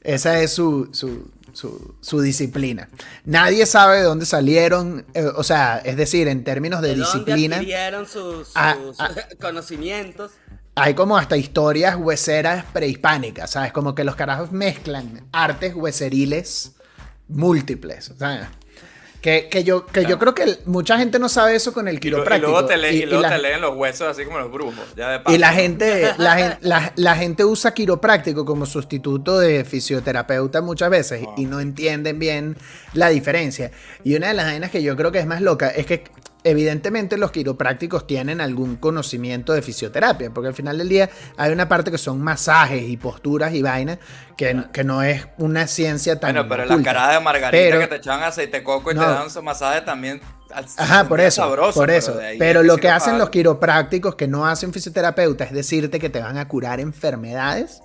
Esa 0.00 0.40
es 0.40 0.52
su, 0.52 0.88
su, 0.92 1.30
su- 1.54 1.94
su 2.00 2.20
disciplina. 2.20 2.88
Nadie 3.24 3.64
sabe 3.66 3.96
de 3.98 4.02
dónde 4.02 4.26
salieron, 4.26 5.06
eh, 5.14 5.24
o 5.34 5.42
sea, 5.42 5.78
es 5.78 5.96
decir, 5.96 6.28
en 6.28 6.44
términos 6.44 6.82
de, 6.82 6.88
¿De 6.88 6.94
dónde 6.96 7.04
disciplina, 7.10 7.56
adquirieron 7.56 8.06
sus, 8.06 8.48
sus 8.48 8.96
conocimientos? 9.40 10.32
hay 10.76 10.94
como 10.94 11.16
hasta 11.16 11.36
historias 11.36 11.94
hueseras 11.96 12.64
prehispánicas, 12.72 13.52
¿sabes? 13.52 13.72
Como 13.72 13.94
que 13.94 14.02
los 14.02 14.16
carajos 14.16 14.50
mezclan 14.50 15.28
artes 15.32 15.72
hueseriles 15.74 16.72
múltiples, 17.28 18.12
¿sabes? 18.18 18.46
Que, 19.24 19.48
que 19.48 19.64
yo, 19.64 19.86
que 19.86 20.04
yo 20.04 20.18
creo 20.18 20.34
que 20.34 20.58
mucha 20.66 20.98
gente 20.98 21.18
no 21.18 21.30
sabe 21.30 21.54
eso 21.54 21.72
con 21.72 21.88
el 21.88 21.94
Y, 21.94 21.96
y 21.96 22.00
quiropráctico. 22.00 22.50
luego, 22.50 22.66
te, 22.66 22.76
lee- 22.76 22.88
Y- 22.88 22.98
y 22.98 23.02
y 23.04 23.06
luego 23.06 23.22
la- 23.22 23.30
te 23.30 23.38
leen 23.38 23.62
los 23.62 23.74
huesos 23.74 24.06
así 24.06 24.26
como 24.26 24.38
los 24.38 24.52
brujos. 24.52 24.84
Ya 24.94 25.08
de 25.12 25.16
Y 25.16 25.18
paso. 25.20 25.38
la 25.38 25.52
gente, 25.54 26.12
la, 26.18 26.36
gen- 26.36 26.58
la- 26.60 26.92
la 26.94 27.16
gente 27.16 27.42
usa 27.42 27.72
quiropráctico 27.72 28.44
como 28.44 28.66
sustituto 28.66 29.38
de 29.38 29.64
fisioterapeuta 29.64 30.60
muchas 30.60 30.90
veces 30.90 31.22
Wow. 31.22 31.34
y 31.38 31.46
no 31.46 31.60
entienden 31.60 32.18
bien 32.18 32.58
la 32.92 33.08
diferencia. 33.08 33.70
Y 34.04 34.14
una 34.14 34.28
de 34.28 34.34
las 34.34 34.44
vainas 34.44 34.70
que 34.70 34.82
yo 34.82 34.94
creo 34.94 35.10
que 35.10 35.20
es 35.20 35.26
más 35.26 35.40
loca 35.40 35.70
es 35.70 35.86
que 35.86 36.04
evidentemente 36.44 37.16
los 37.16 37.30
quiroprácticos 37.32 38.06
tienen 38.06 38.40
algún 38.40 38.76
conocimiento 38.76 39.52
de 39.54 39.62
fisioterapia, 39.62 40.30
porque 40.30 40.48
al 40.48 40.54
final 40.54 40.78
del 40.78 40.88
día 40.88 41.10
hay 41.36 41.50
una 41.52 41.68
parte 41.68 41.90
que 41.90 41.98
son 41.98 42.20
masajes 42.22 42.82
y 42.82 42.96
posturas 42.96 43.52
y 43.54 43.62
vainas 43.62 43.98
que, 44.36 44.64
que 44.72 44.84
no 44.84 45.02
es 45.02 45.26
una 45.38 45.66
ciencia 45.66 46.20
tan 46.20 46.34
Bueno, 46.34 46.48
pero 46.48 46.64
la 46.66 46.74
oculta. 46.74 46.92
cara 46.92 47.12
de 47.14 47.20
Margarita 47.20 47.50
Pero- 47.50 47.80
que 47.80 47.86
te 47.88 47.96
echaban 47.96 48.22
aceite 48.22 48.58
de 48.58 48.62
coco 48.62 48.92
y 48.92 48.94
No. 48.94 49.00
te 49.00 49.06
dan 49.08 49.30
su 49.30 49.42
masaje 49.42 49.80
también. 49.80 50.20
al- 50.52 50.66
Ajá, 50.76 51.08
por 51.08 51.20
eso, 51.20 51.42
sabroso, 51.42 51.80
por 51.80 51.90
eso. 51.90 52.16
Pero 52.38 52.62
lo 52.62 52.76
que 52.76 52.88
hacen 52.88 53.18
los 53.18 53.30
quiroprácticos 53.30 54.14
que 54.14 54.28
no 54.28 54.46
hacen 54.46 54.72
fisioterapeuta 54.72 55.42
es 55.44 55.52
decirte 55.52 55.98
que 55.98 56.10
te 56.10 56.20
van 56.20 56.36
a 56.38 56.46
curar 56.46 56.78
enfermedades 56.78 57.82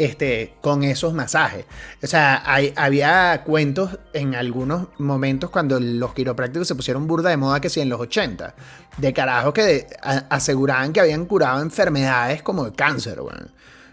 este, 0.00 0.54
con 0.62 0.82
esos 0.82 1.12
masajes. 1.12 1.66
O 2.02 2.06
sea, 2.06 2.42
hay- 2.46 2.72
había 2.76 3.42
cuentos 3.44 3.98
en 4.14 4.34
algunos 4.34 4.88
momentos 4.98 5.50
cuando 5.50 5.78
los 5.78 6.14
quiroprácticos 6.14 6.66
se 6.66 6.74
pusieron 6.74 7.06
burda 7.06 7.28
de 7.30 7.36
moda 7.36 7.60
que 7.60 7.68
sí 7.68 7.80
en 7.80 7.88
los 7.90 8.00
80, 8.00 8.54
de 8.96 9.12
carajos 9.12 9.52
que 9.52 9.86
a- 10.02 10.24
aseguraban 10.30 10.92
que 10.94 11.00
habían 11.00 11.26
curado 11.26 11.60
enfermedades 11.60 12.42
como 12.42 12.64
el 12.66 12.72
cáncer, 12.74 13.20
weón. 13.20 13.50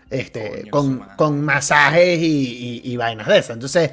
Este, 0.09 0.69
Coño, 0.69 0.71
con, 0.71 0.99
con 1.17 1.41
masajes 1.41 2.19
y, 2.19 2.81
y- 2.85 2.91
y 2.93 2.95
vainas 2.95 3.27
de 3.27 3.37
esas. 3.39 3.51
Entonces, 3.55 3.91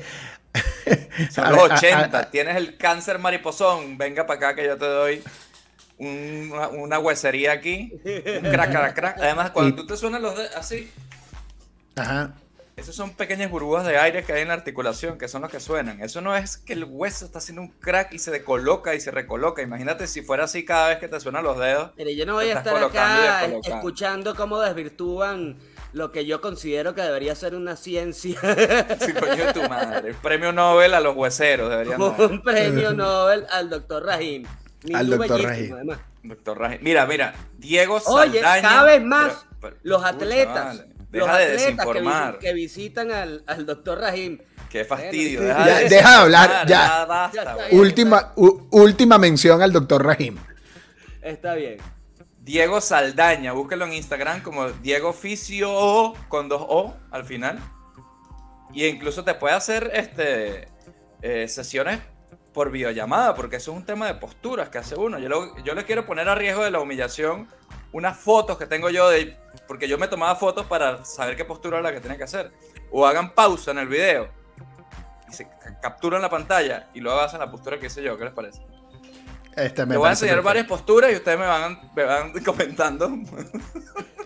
Son 1.33 1.51
los 1.51 1.59
a- 1.71 1.75
a- 1.75 1.77
80. 1.77 2.31
Tienes 2.31 2.57
el 2.57 2.77
cáncer 2.77 3.19
mariposón. 3.19 3.99
Venga 3.99 4.25
para 4.25 4.37
acá 4.51 4.55
que 4.55 4.65
yo 4.65 4.77
te 4.77 4.87
doy 4.87 5.23
un- 5.99 6.51
una, 6.53 6.69
una 6.69 6.99
huesería 7.01 7.51
aquí. 7.53 7.93
Un 8.05 8.51
crack, 8.53 8.71
crack, 8.71 8.95
crack. 8.95 9.19
Además, 9.19 9.51
cuando 9.51 9.75
Y- 9.75 9.77
tú 9.77 9.85
te 9.87 9.97
suenas 9.97 10.21
los 10.21 10.37
dedos 10.37 10.55
así, 10.55 10.93
ajá. 11.97 12.35
esos 12.77 12.97
son 12.97 13.11
pequeñas 13.15 13.51
burbujas 13.51 13.87
de 13.87 13.97
aire 13.99 14.25
que 14.25 14.33
hay 14.33 14.43
en 14.43 14.49
la 14.49 14.55
articulación, 14.55 15.17
que 15.19 15.29
son 15.29 15.43
los 15.43 15.51
que 15.51 15.61
suenan. 15.61 16.03
Eso 16.03 16.21
no 16.21 16.35
es 16.37 16.57
que 16.57 16.73
el 16.73 16.85
hueso 16.85 17.25
está 17.25 17.39
haciendo 17.39 17.63
un 17.63 17.69
crack 17.69 18.13
y 18.15 18.19
se 18.19 18.31
decoloca 18.33 18.95
y 18.95 19.01
se 19.01 19.11
recoloca. 19.13 19.63
Imagínate 19.63 20.07
si 20.09 20.23
fuera 20.23 20.45
así 20.45 20.65
cada 20.65 20.89
vez 20.89 20.99
que 20.99 21.07
te 21.09 21.21
suenan 21.21 21.45
los 21.45 21.59
dedos. 21.59 21.93
Mire, 21.97 22.17
yo 22.17 22.27
no 22.27 22.35
voy 22.35 22.47
a 22.47 22.59
estás 22.59 22.67
estar 22.67 22.83
acá 22.85 23.47
escuchando 23.65 24.35
cómo 24.35 24.59
desvirtúan 24.61 25.57
lo 25.93 26.11
que 26.11 26.27
yo 26.27 26.41
considero 26.41 26.95
que 26.97 27.03
debería 27.03 27.35
ser 27.37 27.55
una 27.55 27.77
ciencia. 27.77 28.41
Sí, 29.01 29.13
coño 29.13 29.47
de 29.47 29.53
tu 29.53 29.63
madre. 29.69 30.15
Premio 30.21 30.51
Nobel 30.53 30.95
a 30.95 31.01
los 31.01 31.15
hueseros 31.15 31.71
deberían 31.71 32.03
un 32.03 32.43
premio 32.43 32.93
Nobel 32.93 33.47
al 33.53 33.71
doctor 33.71 34.05
Rahim. 34.05 34.45
Al 34.93 35.07
Niño 35.07 35.17
doctor 35.17 35.41
bellísimo, 35.43 35.49
Rahim. 35.49 35.75
además. 35.77 35.99
Doctor 36.25 36.59
Raji. 36.59 36.79
Mira, 36.81 37.07
mira, 37.07 37.35
Diego 37.59 38.01
Oye, 38.07 38.41
Saldaña. 38.41 38.63
cada 38.69 38.85
vez 38.85 39.03
más 39.03 39.33
Pero- 39.33 39.47
pero- 39.61 39.77
los 39.83 40.05
atletas, 40.05 40.79
vale. 40.79 40.94
Los 41.19 41.27
Deja 41.29 41.39
de 41.39 41.45
atletas 41.45 41.63
que, 41.67 41.73
desinformar. 41.73 42.35
visi- 42.35 42.39
que 42.39 42.53
visitan 42.53 43.11
al, 43.13 43.45
al 43.47 43.67
doctor 43.67 43.99
Rahim. 44.01 44.39
Qué 44.71 44.85
fastidio. 44.85 45.41
Bueno, 45.41 45.55
Deja, 45.55 45.67
Ya, 45.69 45.79
de 45.79 45.89
deja 45.89 46.11
de 46.11 46.17
hablar, 46.17 46.49
desinformar, 46.67 46.69
ya. 46.99 47.05
basta, 47.05 47.57
Ya. 47.71 47.77
Última, 47.79 48.33
u- 48.37 48.67
última 48.71 49.19
mención 49.19 49.63
al 49.63 49.73
doctor 49.73 50.05
Rahim. 50.05 50.37
Está 51.23 51.55
bien. 51.55 51.79
Diego 52.41 52.81
Saldaña, 52.81 53.53
búsquelo 53.53 53.87
en 53.87 53.95
Instagram 53.95 54.43
como 54.43 54.69
Diego 54.71 55.13
Fisio 55.15 56.13
con 56.29 56.49
dos 56.49 56.63
O 56.69 56.95
al 57.11 57.25
final. 57.25 57.59
Y 58.73 58.85
incluso 58.87 59.25
te 59.25 59.35
puede 59.35 59.55
hacer 59.55 59.91
este 59.95 60.69
eh, 61.23 61.49
sesiones 61.49 62.01
por 62.53 62.71
videollamada, 62.71 63.35
porque 63.35 63.57
eso 63.57 63.73
es 63.73 63.79
un 63.79 63.87
tema 63.87 64.07
de 64.07 64.15
posturas 64.15 64.69
que 64.69 64.79
hace 64.79 64.95
uno. 64.97 65.19
Yo, 65.19 65.29
lo- 65.29 65.57
yo 65.65 65.75
le 65.75 65.85
quiero 65.85 66.05
poner 66.05 66.29
a 66.29 66.35
riesgo 66.35 66.63
de 66.65 66.71
la 66.71 66.81
humillación 66.81 67.49
unas 67.95 68.19
fotos 68.19 68.59
que 68.59 68.67
tengo 68.67 68.91
yo 68.91 69.09
de. 69.09 69.37
Porque 69.67 69.89
yo 69.89 69.97
me 69.97 70.09
tomaba 70.09 70.35
fotos 70.37 70.67
para 70.67 71.05
saber 71.05 71.37
qué 71.37 71.45
postura 71.45 71.79
era 71.79 71.89
la 71.91 71.95
que 71.95 72.01
tenía 72.03 72.19
que 72.19 72.25
hacer. 72.25 72.53
O 72.91 73.07
hagan 73.07 73.35
pausa 73.35 73.71
en 73.71 73.79
el 73.79 73.89
video 73.89 74.29
y 75.29 75.33
se 75.33 75.49
ca- 75.49 75.81
capturan 75.81 76.21
la 76.21 76.29
pantalla 76.29 76.89
y 76.93 77.01
luego 77.01 77.19
hacen 77.21 77.39
la 77.41 77.51
postura 77.51 77.79
que 77.79 77.87
hice 77.87 78.03
yo. 78.03 78.19
¿Qué 78.19 78.25
les 78.25 78.35
parece? 78.35 78.61
Este, 79.57 79.87
me 79.87 79.97
voy 79.97 80.09
a 80.09 80.11
enseñar 80.11 80.35
perfecto. 80.35 80.47
varias 80.49 80.67
posturas 80.67 81.13
y 81.13 81.15
ustedes 81.15 81.39
me 81.39 81.47
van, 81.47 81.81
me 81.95 82.03
van 82.05 82.33
comentando. 82.45 83.09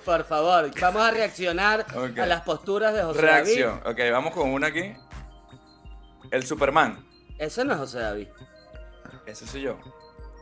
Por 0.05 0.25
favor, 0.25 0.71
vamos 0.81 1.03
a 1.03 1.11
reaccionar 1.11 1.85
Ok. 1.95 2.19
a 2.19 2.25
las 2.27 2.41
posturas 2.41 2.95
de 2.95 3.03
José 3.03 3.21
David. 3.21 3.45
Reacción. 3.45 3.81
Ok, 3.85 3.99
vamos 4.11 4.33
con 4.35 4.49
una 4.49 4.69
aquí. 4.69 4.95
El 6.31 6.45
Superman. 6.47 7.07
Eso 7.39 7.63
no 7.65 7.75
es 7.75 7.79
José 7.79 7.99
David. 8.01 8.29
Ese 9.27 9.47
soy 9.47 9.61
yo. 9.63 9.79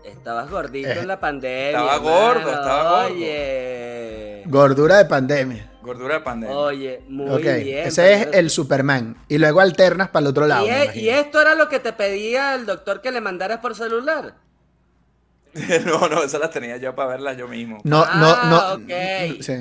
Estabas 0.07 0.51
gordito 0.51 0.89
Eh, 0.89 0.99
en 1.01 1.09
la 1.09 1.19
pandemia. 1.21 1.71
estaba 1.71 1.97
gordo, 1.99 2.51
estaba 2.51 3.03
gordo. 3.03 3.15
Oye. 3.15 4.43
Gordura 4.47 4.97
de 4.99 5.05
pandemia. 5.07 5.71
Gordura 5.83 6.15
de 6.15 6.21
pandemia. 6.21 6.57
Oye, 6.57 7.03
muy 7.09 7.31
ok, 7.31 7.41
bien. 7.63 7.87
ese 7.87 8.13
es 8.15 8.29
el 8.33 8.51
Superman. 8.51 9.17
Y 9.29 9.39
luego 9.39 9.61
alternas 9.61 10.09
para 10.09 10.23
el 10.25 10.27
otro 10.29 10.47
lado. 10.47 10.67
¿Y, 10.67 10.71
me 10.71 10.83
e- 10.85 10.99
y 11.01 11.09
esto 11.09 11.41
era 11.41 11.55
lo 11.55 11.69
que 11.69 11.79
te 11.81 11.93
pedía 11.93 12.55
el 12.55 12.67
doctor 12.67 13.01
que 13.01 13.11
le 13.13 13.21
mandaras 13.21 13.59
por 13.59 13.75
celular. 13.75 14.35
no, 15.87 16.09
no, 16.09 16.23
esas 16.23 16.41
las 16.41 16.51
tenía 16.51 16.77
yo 16.77 16.95
para 16.95 17.11
verlas 17.11 17.37
yo 17.37 17.49
mismo. 17.49 17.79
No, 17.85 18.05
no, 18.05 18.45
no. 18.47 18.57
Ah, 18.59 18.75
ok. 18.75 19.41
sí. 19.43 19.55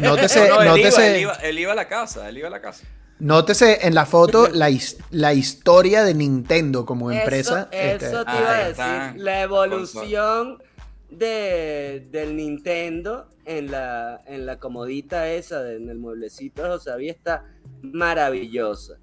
Nótese, 0.00 0.48
No, 0.48 0.62
no, 0.64 0.74
él, 0.74 0.80
iba, 0.80 0.90
nótese- 0.90 1.06
él, 1.14 1.20
iba, 1.22 1.32
él 1.34 1.58
iba 1.58 1.72
a 1.72 1.76
la 1.76 1.88
casa, 1.88 2.28
él 2.28 2.38
iba 2.38 2.48
a 2.48 2.50
la 2.50 2.60
casa. 2.60 2.84
Nótese 3.20 3.86
en 3.86 3.94
la 3.94 4.06
foto 4.06 4.48
la, 4.48 4.70
his- 4.70 4.96
la 5.10 5.32
historia 5.34 6.04
de 6.04 6.14
Nintendo 6.14 6.84
como 6.86 7.10
empresa. 7.10 7.68
Eso, 7.72 7.82
este, 7.94 8.06
eso 8.06 8.24
te 8.24 8.30
iba 8.36 8.50
a 8.50 8.58
decir. 8.58 8.70
está. 8.70 9.14
La 9.16 9.40
evolución 9.42 10.62
de, 11.10 12.06
del 12.10 12.36
Nintendo 12.36 13.28
en 13.44 13.70
la, 13.70 14.20
en 14.26 14.44
la 14.46 14.58
comodita 14.58 15.28
esa, 15.30 15.62
de- 15.62 15.76
en 15.76 15.88
el 15.88 15.98
mueblecito 15.98 16.62
de 16.62 16.68
José 16.70 16.90
David, 16.90 17.10
está 17.10 17.44
maravillosa. 17.82 18.94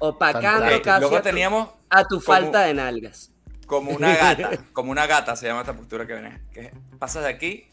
Opacando 0.00 0.48
Fantástico. 0.50 0.84
casi 0.84 1.00
Luego 1.00 1.16
a 1.16 1.20
tu, 1.20 1.24
teníamos 1.28 1.68
a 1.90 2.02
tu 2.04 2.08
como- 2.16 2.20
falta 2.20 2.60
de 2.62 2.74
nalgas. 2.74 3.32
como 3.66 3.90
una 3.90 4.14
gata, 4.16 4.50
como 4.72 4.90
una 4.92 5.06
gata 5.06 5.34
se 5.36 5.46
llama 5.46 5.60
esta 5.60 5.74
postura 5.74 6.06
que 6.06 6.12
viene. 6.12 6.40
Que 6.52 6.72
pasas 6.98 7.24
de 7.24 7.28
aquí, 7.30 7.64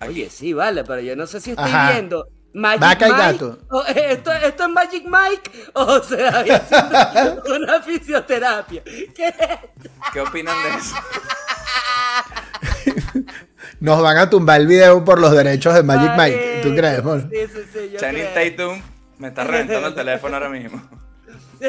aquí. 0.00 0.10
Oye, 0.10 0.30
sí, 0.30 0.52
vale, 0.52 0.82
pero 0.84 1.00
yo 1.02 1.14
no 1.16 1.26
sé 1.26 1.40
si 1.40 1.50
estoy 1.50 1.64
Ajá. 1.70 1.92
viendo 1.92 2.28
Magic 2.58 2.80
Vaca 2.80 3.08
y 3.08 3.12
Mike. 3.12 3.22
gato. 3.32 3.58
o- 3.70 3.84
esto, 3.84 4.32
esto 4.32 4.62
es 4.64 4.68
Magic 4.70 5.04
Mike 5.04 5.50
o 5.74 6.02
sea, 6.02 6.28
haciendo 6.40 7.42
una 7.54 7.82
fisioterapia. 7.82 8.82
¿Qué? 8.84 9.34
¿Qué 10.12 10.20
opinan 10.20 10.56
de 10.62 10.68
eso? 10.78 10.96
Nos 13.80 14.00
van 14.02 14.16
a 14.16 14.30
tumbar 14.30 14.60
el 14.60 14.66
video 14.66 15.04
por 15.04 15.20
los 15.20 15.32
derechos 15.32 15.74
de 15.74 15.82
Magic 15.82 16.12
Mike. 16.16 16.60
¿Tú 16.62 16.74
crees, 16.74 17.00
amor? 17.00 17.28
Sí, 17.30 17.36
sí, 17.52 17.60
sí. 17.72 17.90
Yo 17.92 17.98
Channing 17.98 18.26
Tatum 18.32 18.80
me 19.18 19.28
está 19.28 19.44
reventando 19.44 19.88
el 19.88 19.94
teléfono 19.94 20.34
ahora 20.36 20.48
mismo. 20.48 20.80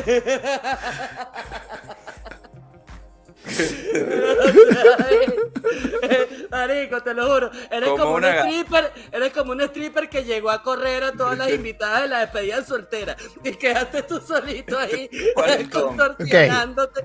Marico, 6.50 7.04
te 7.04 7.14
lo 7.14 7.28
juro. 7.28 7.52
Eres 7.70 7.90
como, 7.90 8.16
un 8.16 8.26
stripper, 8.26 8.92
eres 9.12 9.34
como 9.34 9.52
un 9.52 9.62
stripper 9.62 10.10
que 10.10 10.24
llegó 10.24 10.50
a 10.50 10.64
correr 10.64 11.04
a 11.04 11.12
todas 11.12 11.38
las 11.38 11.50
invitadas 11.52 12.04
de 12.04 12.08
la 12.08 12.20
despedida 12.22 12.64
soltera. 12.64 13.16
Y 13.44 13.52
quedaste 13.52 14.04
tú 14.04 14.20
solito 14.20 14.78
ahí 14.78 15.10
contorsionándote. 15.72 17.02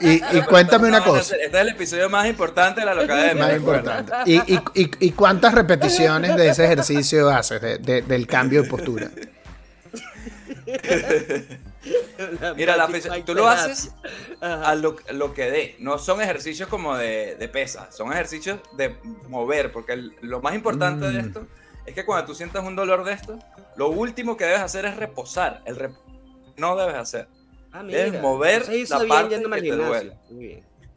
Y, 0.00 0.22
y, 0.36 0.42
cuéntame 0.42 0.88
una 0.88 1.04
cosa. 1.04 1.36
Este 1.36 1.46
es 1.46 1.62
el 1.62 1.68
episodio 1.70 2.08
más 2.08 2.26
importante 2.26 2.80
de 2.80 2.86
la 2.86 2.94
localidad 2.94 3.34
Más 3.34 3.56
importante. 3.56 4.12
¿Y, 4.26 4.54
y, 4.54 4.60
y, 4.74 5.12
cuántas 5.12 5.54
repeticiones 5.54 6.36
de 6.36 6.48
ese 6.48 6.64
ejercicio 6.64 7.28
haces 7.30 7.60
de, 7.60 8.02
del 8.02 8.26
cambio 8.26 8.62
de 8.62 8.68
postura? 8.68 9.10
Mira, 12.56 12.76
la 12.76 12.88
tú 13.24 13.34
lo 13.34 13.46
haces 13.48 13.92
a 14.40 14.74
lo, 14.74 14.96
que 15.34 15.50
dé. 15.50 15.76
No 15.78 15.98
son 15.98 16.20
ejercicios 16.20 16.68
como 16.68 16.96
de, 16.96 17.36
de 17.36 17.48
pesa, 17.48 17.90
son 17.92 18.12
ejercicios 18.12 18.60
de 18.76 18.96
mover, 19.28 19.72
porque 19.72 19.96
lo 20.22 20.40
más 20.40 20.54
importante 20.54 21.06
de 21.06 21.22
mm. 21.22 21.26
esto 21.26 21.46
es 21.86 21.94
que 21.94 22.04
cuando 22.04 22.26
tú 22.26 22.34
sientas 22.34 22.64
un 22.64 22.74
dolor 22.74 23.04
de 23.04 23.12
esto, 23.12 23.38
lo 23.76 23.88
último 23.90 24.36
que 24.36 24.44
debes 24.44 24.60
hacer 24.60 24.84
es 24.86 24.96
reposar. 24.96 25.62
El 25.64 25.76
no 26.56 26.76
debes 26.76 26.96
hacer. 26.96 27.28
Ah, 27.72 27.82
debes 27.82 28.20
mover 28.20 28.66
la 28.88 29.06
parte 29.06 29.40
que 29.40 29.62
te 29.62 29.76
duele. 29.76 30.16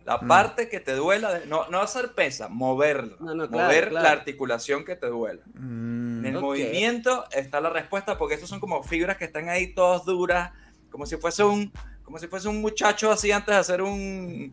La 0.09 0.17
mm. 0.17 0.27
parte 0.27 0.69
que 0.69 0.79
te 0.79 0.93
duela, 0.93 1.41
no, 1.45 1.67
no 1.69 1.81
hacer 1.81 2.13
pesa, 2.13 2.47
moverla. 2.47 3.15
mover 3.19 3.91
la 3.91 4.09
articulación 4.09 4.83
que 4.83 4.95
te 4.95 5.05
duela. 5.05 5.43
Mm. 5.53 6.25
En 6.25 6.35
el 6.35 6.41
movimiento 6.41 7.25
está 7.31 7.61
la 7.61 7.69
respuesta, 7.69 8.17
porque 8.17 8.33
estos 8.33 8.49
son 8.49 8.59
como 8.59 8.81
fibras 8.81 9.17
que 9.17 9.25
están 9.25 9.49
ahí 9.49 9.67
todas 9.67 10.05
duras, 10.05 10.51
como 10.89 11.05
si 11.05 11.17
fuese 11.17 11.43
un, 11.43 11.71
como 12.03 12.17
si 12.17 12.25
fuese 12.25 12.47
un 12.47 12.59
muchacho 12.59 13.11
así 13.11 13.31
antes 13.31 13.53
de 13.53 13.59
hacer 13.59 13.83
un, 13.83 14.51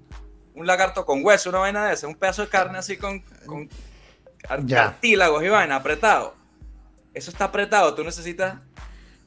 un 0.55 0.67
lagarto 0.67 1.07
con 1.07 1.25
hueso, 1.25 1.49
una 1.49 1.61
vaina 1.61 1.87
de 1.87 1.95
esa, 1.95 2.07
un 2.07 2.17
pedazo 2.17 2.43
de 2.43 2.49
carne 2.49 2.77
así 2.77 2.99
con, 2.99 3.21
con 3.47 3.71
cartílagos 4.69 5.43
y 5.43 5.49
vaina 5.49 5.77
apretado. 5.77 6.35
Eso 7.15 7.31
está 7.31 7.47
apretado, 7.47 7.95
tú 7.95 8.05
necesitas 8.05 8.59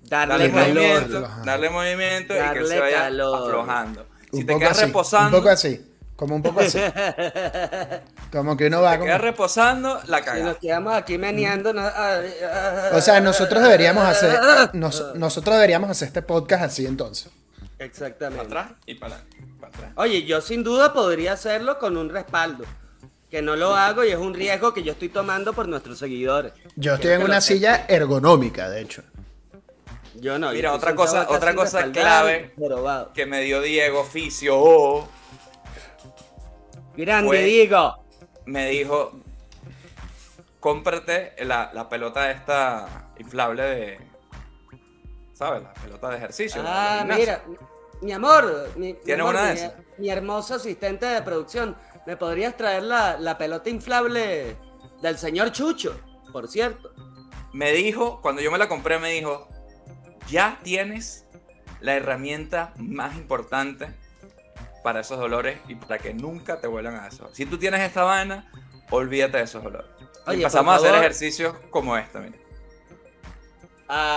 darle, 0.03 0.47
movimiento, 0.49 1.21
darle 1.43 1.71
movimiento 1.71 2.35
y 2.35 2.53
que 2.53 2.65
se 2.67 2.79
vaya 2.79 3.07
aflojando. 3.07 4.05
Si 4.31 4.43
te 4.43 4.59
quedas 4.59 4.79
reposando. 4.79 5.35
Un 5.35 5.43
poco 5.43 5.51
así. 5.51 5.88
Como 6.19 6.35
un 6.35 6.41
poco 6.41 6.59
así. 6.59 6.77
Como 8.31 8.57
que 8.57 8.67
uno 8.67 8.81
va. 8.81 8.99
Te 8.99 9.05
quedas 9.05 9.21
reposando, 9.21 10.01
la 10.07 10.19
cagada. 10.19 10.37
Si 10.37 10.43
nos 10.43 10.57
quedamos 10.57 10.93
aquí 10.93 11.17
meneando. 11.17 11.73
o 12.91 12.99
sea, 12.99 13.21
nosotros 13.21 13.63
deberíamos 13.63 14.03
hacer. 14.03 14.37
nosotros 14.73 15.55
deberíamos 15.55 15.89
hacer 15.89 16.09
este 16.09 16.21
podcast 16.21 16.63
así 16.63 16.85
entonces. 16.85 17.31
Exactamente. 17.77 18.49
Para 18.49 18.63
atrás 18.63 18.79
y 18.85 18.95
para, 18.95 19.15
atrás. 19.15 19.91
Oye, 19.95 20.25
yo 20.25 20.41
sin 20.41 20.61
duda 20.61 20.91
podría 20.91 21.31
hacerlo 21.31 21.79
con 21.79 21.95
un 21.95 22.09
respaldo. 22.09 22.65
Que 23.31 23.41
no 23.41 23.55
lo 23.55 23.73
hago 23.73 24.03
y 24.03 24.09
es 24.09 24.17
un 24.17 24.33
riesgo 24.33 24.73
que 24.73 24.83
yo 24.83 24.91
estoy 24.91 25.07
tomando 25.07 25.53
por 25.53 25.69
nuestros 25.69 25.99
seguidores. 25.99 26.51
Yo 26.75 26.95
estoy 26.95 27.11
en 27.11 27.23
una 27.23 27.39
silla 27.39 27.85
ergonómica, 27.87 28.69
de 28.69 28.81
hecho. 28.81 29.03
Yo 30.15 30.37
no. 30.37 30.51
Mira, 30.51 30.73
otra 30.73 30.93
cosa, 30.95 31.27
otra 31.29 31.55
cosa 31.55 31.89
clave 31.93 32.53
que 33.13 33.25
me 33.25 33.39
dio 33.39 33.61
Diego 33.61 34.01
Oficio 34.01 35.07
Grande, 36.99 37.43
Diego. 37.43 38.03
Me 38.45 38.67
dijo, 38.67 39.13
cómprate 40.59 41.33
la, 41.45 41.71
la, 41.73 41.87
pelota 41.87 42.29
esta 42.29 43.13
inflable 43.17 43.63
de... 43.63 43.99
¿Sabes? 45.31 45.63
La 45.63 45.73
pelota 45.75 46.09
de 46.09 46.17
ejercicio. 46.17 46.61
Ah, 46.65 47.05
mira, 47.07 47.41
mi 48.01 48.11
amor, 48.11 48.69
mi, 48.75 48.97
una 49.13 49.55
mi, 49.97 50.09
hermoso 50.09 50.55
asistente 50.55 51.05
de 51.05 51.21
producción, 51.21 51.77
¿me 52.05 52.17
podrías 52.17 52.57
traer 52.57 52.83
la, 52.83 53.17
la 53.17 53.37
pelota 53.37 53.69
inflable 53.69 54.57
del 55.01 55.17
señor 55.17 55.53
Chucho, 55.53 55.97
por 56.33 56.49
cierto? 56.49 56.91
Me 57.53 57.71
dijo, 57.71 58.19
cuando 58.21 58.41
yo 58.41 58.51
me 58.51 58.57
la 58.57 58.67
compré, 58.67 58.99
me 58.99 59.11
dijo, 59.11 59.47
ya 60.27 60.59
tienes 60.63 61.25
la 61.79 61.95
herramienta 61.95 62.73
más 62.75 63.15
importante 63.15 63.87
para 64.83 65.01
esos 65.01 65.19
dolores 65.19 65.59
y 65.67 65.75
para 65.75 65.97
que 65.97 66.13
nunca 66.13 66.59
te 66.59 66.67
vuelvan 66.67 66.95
a 66.95 67.07
eso. 67.07 67.29
Si 67.33 67.45
tú 67.45 67.57
tienes 67.57 67.81
esta 67.81 68.03
vaina, 68.03 68.49
olvídate 68.89 69.37
de 69.37 69.43
esos 69.43 69.63
dolores. 69.63 69.89
y 70.33 70.41
pasamos 70.41 70.73
a 70.73 70.77
hacer 70.77 70.95
ejercicios 70.95 71.55
como 71.69 71.97
este, 71.97 72.19
mira. 72.19 72.37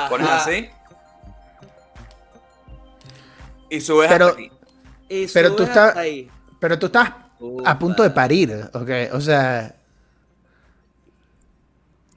Pones 0.08 0.28
así. 0.28 0.70
Y 3.70 3.80
subes 3.80 4.10
pero, 4.10 4.26
hasta 4.26 4.38
aquí. 4.38 4.50
pero 5.32 5.56
tú 5.56 5.62
estás 5.62 5.94
Pero 6.60 6.78
tú 6.78 6.86
estás 6.86 7.12
a 7.64 7.78
punto 7.78 8.02
de 8.02 8.10
parir, 8.10 8.70
¿ok? 8.72 8.90
O 9.14 9.20
sea... 9.20 9.74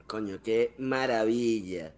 Coño, 0.06 0.38
qué 0.44 0.74
maravilla 0.78 1.90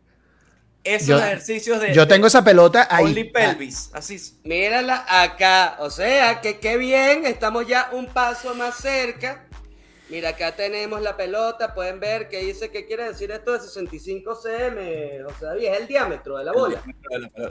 esos 0.95 1.21
ejercicios 1.21 1.81
de. 1.81 1.93
Yo 1.93 2.09
tengo 2.09 2.27
esa 2.27 2.43
pelota 2.43 2.87
ahí. 2.91 3.05
Only 3.05 3.25
pelvis, 3.25 3.91
así. 3.93 4.19
Mírala 4.45 5.05
acá. 5.09 5.77
O 5.81 5.91
sea, 5.91 6.41
que 6.41 6.59
qué 6.59 6.77
bien. 6.77 7.27
Estamos 7.27 7.67
ya 7.67 7.91
un 7.93 8.07
paso 8.07 8.55
más 8.55 8.77
cerca. 8.77 9.45
Mira, 10.09 10.31
acá 10.31 10.53
tenemos 10.53 11.03
la 11.03 11.17
pelota. 11.17 11.75
Pueden 11.75 12.01
ver 12.01 12.29
que 12.29 12.41
dice 12.41 12.71
que 12.71 12.87
quiere 12.87 13.05
decir 13.05 13.31
esto 13.31 13.53
de 13.53 13.61
65 13.61 14.35
cm. 14.35 15.27
O 15.27 15.35
sea, 15.39 15.55
es 15.55 15.81
el 15.81 15.87
diámetro 15.87 16.39
de 16.39 16.45
la 16.45 16.53
bola. 16.53 16.83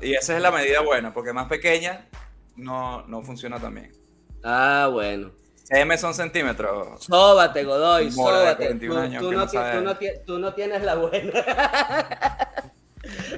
y 0.01 0.13
esa 0.13 0.35
es 0.35 0.41
la 0.41 0.51
medida 0.51 0.81
buena, 0.81 1.13
porque 1.13 1.33
más 1.33 1.47
pequeña 1.47 2.07
no, 2.55 3.05
no 3.07 3.21
funciona 3.21 3.59
también. 3.59 3.91
Ah, 4.43 4.89
bueno. 4.91 5.31
cm 5.65 5.97
son 5.97 6.13
centímetros. 6.15 7.03
Sóbate, 7.03 7.63
Godoy, 7.63 8.11
sóbate. 8.11 8.73
tú 10.25 10.39
no 10.39 10.53
tienes 10.53 10.83
la 10.83 10.95
buena. 10.95 11.33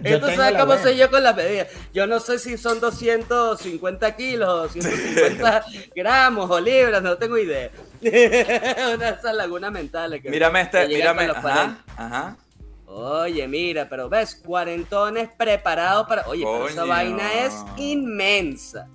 Esto 0.04 0.28
sabes 0.36 0.60
cómo 0.60 0.78
soy 0.78 0.98
yo 0.98 1.10
con 1.10 1.24
las 1.24 1.36
medidas. 1.36 1.68
Yo 1.94 2.08
no 2.08 2.20
sé 2.20 2.40
si 2.40 2.58
son 2.58 2.80
250 2.80 4.16
kilos, 4.16 4.72
150 4.72 5.66
gramos 5.96 6.50
o 6.50 6.60
libras, 6.60 7.02
no 7.02 7.18
tengo 7.18 7.38
idea. 7.38 7.72
Una 8.02 8.12
de 8.12 9.18
esas 9.20 9.36
lagunas 9.36 9.72
mentales. 9.72 10.22
Que 10.22 10.30
mírame 10.30 10.62
este, 10.62 10.88
mírame. 10.88 11.26
Ajá, 11.26 11.84
ajá. 11.96 12.38
Oye, 12.86 13.48
mira, 13.48 13.88
pero 13.88 14.10
ves, 14.10 14.36
cuarentones 14.36 15.30
preparados 15.38 16.08
para. 16.08 16.28
Oye, 16.28 16.44
pero 16.44 16.68
esa 16.68 16.86
vaina 16.86 17.32
es 17.34 17.54
inmensa. 17.78 18.88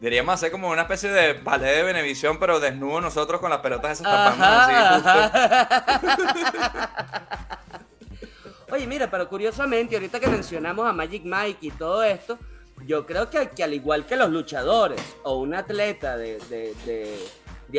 Deberíamos 0.00 0.34
hacer 0.34 0.52
como 0.52 0.68
una 0.70 0.82
especie 0.82 1.10
de 1.10 1.32
ballet 1.32 1.74
de 1.74 1.82
Benevisión, 1.82 2.38
pero 2.38 2.60
desnudo 2.60 3.00
nosotros 3.00 3.40
con 3.40 3.50
las 3.50 3.60
pelotas 3.60 4.00
esas 4.00 4.12
tapando 4.12 5.10
Oye, 8.70 8.86
mira, 8.86 9.08
pero 9.08 9.28
curiosamente, 9.28 9.94
ahorita 9.94 10.18
que 10.18 10.26
mencionamos 10.26 10.86
a 10.88 10.92
Magic 10.92 11.22
Mike 11.24 11.58
y 11.60 11.70
todo 11.70 12.02
esto, 12.02 12.36
yo 12.84 13.06
creo 13.06 13.30
que, 13.30 13.62
al 13.62 13.74
igual 13.74 14.06
que 14.06 14.16
los 14.16 14.30
luchadores 14.30 15.00
o 15.22 15.38
un 15.38 15.54
atleta 15.54 16.16
de, 16.16 16.38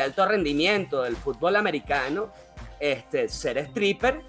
alto 0.02 0.26
rendimiento 0.26 1.04
del 1.04 1.18
fútbol 1.18 1.58
americano, 1.58 2.32
este, 2.80 3.28
ser 3.28 3.58
stripper 3.58 4.22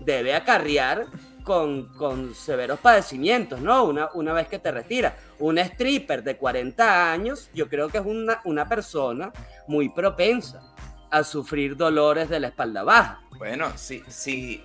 debe 0.00 0.34
acarrear 0.34 1.06
con, 1.44 1.88
con, 1.94 2.34
severos 2.34 2.78
padecimientos, 2.78 3.60
¿no? 3.60 3.84
Una, 3.84 4.08
una 4.14 4.32
vez 4.32 4.48
que 4.48 4.58
te 4.58 4.70
retiras. 4.70 5.12
Un 5.38 5.58
stripper 5.58 6.22
de 6.22 6.36
40 6.36 7.12
años, 7.12 7.50
yo 7.52 7.68
creo 7.68 7.88
que 7.90 7.98
es 7.98 8.04
una, 8.06 8.40
una 8.44 8.66
persona 8.66 9.30
muy 9.66 9.90
propensa 9.90 10.67
a 11.10 11.24
sufrir 11.24 11.76
dolores 11.76 12.28
de 12.28 12.40
la 12.40 12.48
espalda 12.48 12.82
baja. 12.82 13.20
Bueno, 13.38 13.72
si, 13.76 14.02
si, 14.08 14.64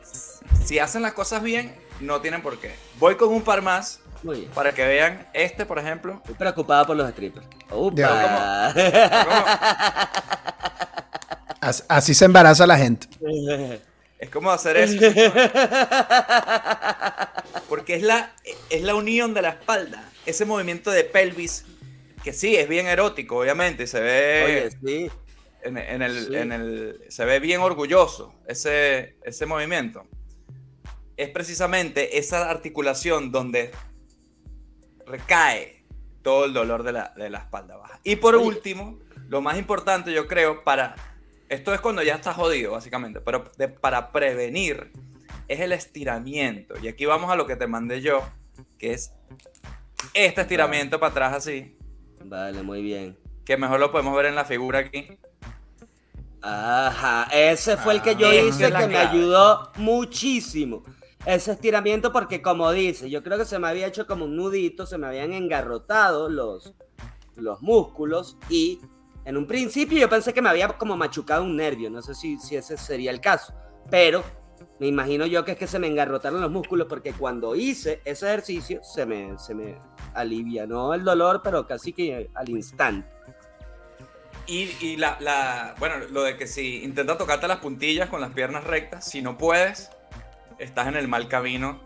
si 0.64 0.80
hacen 0.80 1.02
las 1.02 1.14
cosas 1.14 1.44
bien, 1.44 1.76
no 2.00 2.22
tienen 2.22 2.42
por 2.42 2.58
qué. 2.60 2.74
Voy 3.00 3.16
con 3.16 3.30
un 3.30 3.44
par 3.44 3.62
más 3.62 4.02
para 4.54 4.74
que 4.74 4.86
vean 4.86 5.28
este, 5.34 5.66
por 5.66 5.80
ejemplo. 5.80 6.16
Estoy 6.22 6.36
preocupada 6.36 6.86
por 6.86 6.96
los 6.96 7.10
strippers. 7.12 7.46
Así 11.88 12.14
se 12.14 12.26
embaraza 12.26 12.68
la 12.68 12.78
gente. 12.78 13.08
Es 14.20 14.30
como 14.30 14.52
hacer 14.52 14.78
eso. 14.78 15.00
Porque 17.70 17.96
es 17.96 18.04
la, 18.04 18.34
es 18.70 18.82
la 18.82 18.96
unión 18.96 19.34
de 19.34 19.42
la 19.42 19.50
espalda. 19.50 20.10
Ese 20.26 20.46
movimiento 20.46 20.92
de 20.92 21.04
pelvis, 21.04 21.66
que 22.24 22.32
sí, 22.32 22.56
es 22.56 22.70
bien 22.70 22.88
erótico, 22.88 23.38
obviamente. 23.38 23.88
Se 23.88 24.00
ve. 24.00 24.44
Oye, 24.46 24.72
sí 24.84 25.12
en, 25.64 26.02
el, 26.02 27.04
se 27.10 27.26
ve 27.26 27.40
bien 27.40 27.62
orgulloso 27.62 28.34
ese, 28.48 29.18
ese 29.24 29.46
movimiento. 29.46 30.06
Es 31.18 31.30
precisamente 31.30 32.18
esa 32.18 32.50
articulación 32.50 33.32
donde 33.32 33.72
recae 35.06 35.84
todo 36.22 36.46
el 36.46 36.54
dolor 36.54 36.84
de 36.84 36.94
la, 36.94 37.14
espalda 37.38 37.78
baja. 37.78 38.00
Y 38.04 38.16
por 38.16 38.36
último, 38.36 39.00
lo 39.28 39.42
más 39.42 39.58
importante 39.58 40.12
yo 40.14 40.28
creo 40.28 40.64
para 40.64 40.96
Esto 41.50 41.74
es 41.74 41.82
cuando 41.82 42.02
ya 42.02 42.16
estás 42.16 42.36
jodido, 42.36 42.72
básicamente. 42.72 43.22
Pero 43.22 43.44
de- 43.58 43.68
para 43.68 44.12
prevenir 44.12 44.92
es 45.48 45.60
el 45.60 45.72
estiramiento. 45.72 46.76
Y 46.82 46.88
aquí 46.88 47.06
vamos 47.06 47.32
a 47.32 47.36
lo 47.36 47.46
que 47.46 47.56
te 47.56 47.68
mandé 47.68 48.02
yo, 48.02 48.24
que 48.80 48.94
es 48.94 49.14
este 50.14 50.42
estiramiento 50.42 51.00
para 51.00 51.12
atrás 51.12 51.34
así. 51.34 51.78
Vale, 52.24 52.64
muy 52.64 52.82
bien. 52.82 53.18
Que 53.46 53.58
mejor 53.58 53.80
lo 53.80 53.92
podemos 53.92 54.16
ver 54.16 54.28
en 54.28 54.36
la 54.36 54.46
figura 54.46 54.80
aquí. 54.80 55.20
Ajá, 56.46 57.30
ese 57.32 57.78
fue 57.78 57.94
el 57.94 58.02
que 58.02 58.18
yo 58.18 58.28
Ah, 58.28 58.36
hice 58.36 58.70
que 58.70 58.88
me 58.88 58.98
ayudó 58.98 59.72
muchísimo. 59.78 60.84
Ese 61.26 61.54
estiramiento 61.54 62.12
porque 62.12 62.42
como 62.42 62.70
dice, 62.74 63.10
yo 63.10 63.24
creo 63.24 63.38
que 63.38 63.46
se 63.46 63.58
me 63.60 63.70
había 63.70 63.88
hecho 63.88 64.06
como 64.06 64.26
un 64.26 64.36
nudito, 64.36 64.86
se 64.86 64.98
me 64.98 65.08
habían 65.08 65.32
engarrotado 65.32 66.28
los, 66.28 66.74
los 67.38 67.62
músculos 67.62 68.38
y 68.50 68.82
en 69.24 69.38
un 69.38 69.48
principio 69.48 69.98
yo 69.98 70.10
pensé 70.10 70.34
que 70.34 70.42
me 70.42 70.50
había 70.50 70.68
como 70.68 70.98
machucado 70.98 71.44
un 71.46 71.56
nervio, 71.56 71.90
no 71.90 72.02
sé 72.02 72.14
si, 72.14 72.38
si 72.40 72.58
ese 72.58 72.76
sería 72.76 73.12
el 73.12 73.22
caso, 73.22 73.54
pero 73.90 74.22
me 74.82 74.88
imagino 74.88 75.26
yo 75.26 75.46
que 75.46 75.54
es 75.54 75.58
que 75.58 75.68
se 75.68 75.80
me 75.80 75.88
engarrotaron 75.88 76.42
los 76.42 76.52
músculos 76.52 76.88
porque 76.90 77.14
cuando 77.14 77.56
hice 77.56 78.02
ese 78.04 78.28
ejercicio 78.28 78.82
se 78.84 79.06
me, 79.06 79.38
se 79.40 79.56
me 79.56 79.78
alivianó 80.14 80.94
el 80.94 81.06
dolor, 81.06 81.40
pero 81.42 81.66
casi 81.66 81.94
que 81.94 82.30
al 82.34 82.50
instante. 82.50 83.08
Y, 84.48 84.76
y 84.82 84.98
la, 84.98 85.18
la- 85.22 85.74
bueno, 85.80 85.96
lo 86.12 86.24
de 86.24 86.36
que 86.38 86.48
si 86.48 86.84
intenta 86.84 87.18
tocarte 87.18 87.48
las 87.48 87.60
puntillas 87.60 88.10
con 88.10 88.20
las 88.22 88.32
piernas 88.32 88.64
rectas, 88.66 89.06
si 89.06 89.22
no 89.22 89.38
puedes, 89.38 89.90
estás 90.60 90.88
en 90.88 90.96
el 90.96 91.08
mal 91.08 91.28
camino 91.30 91.82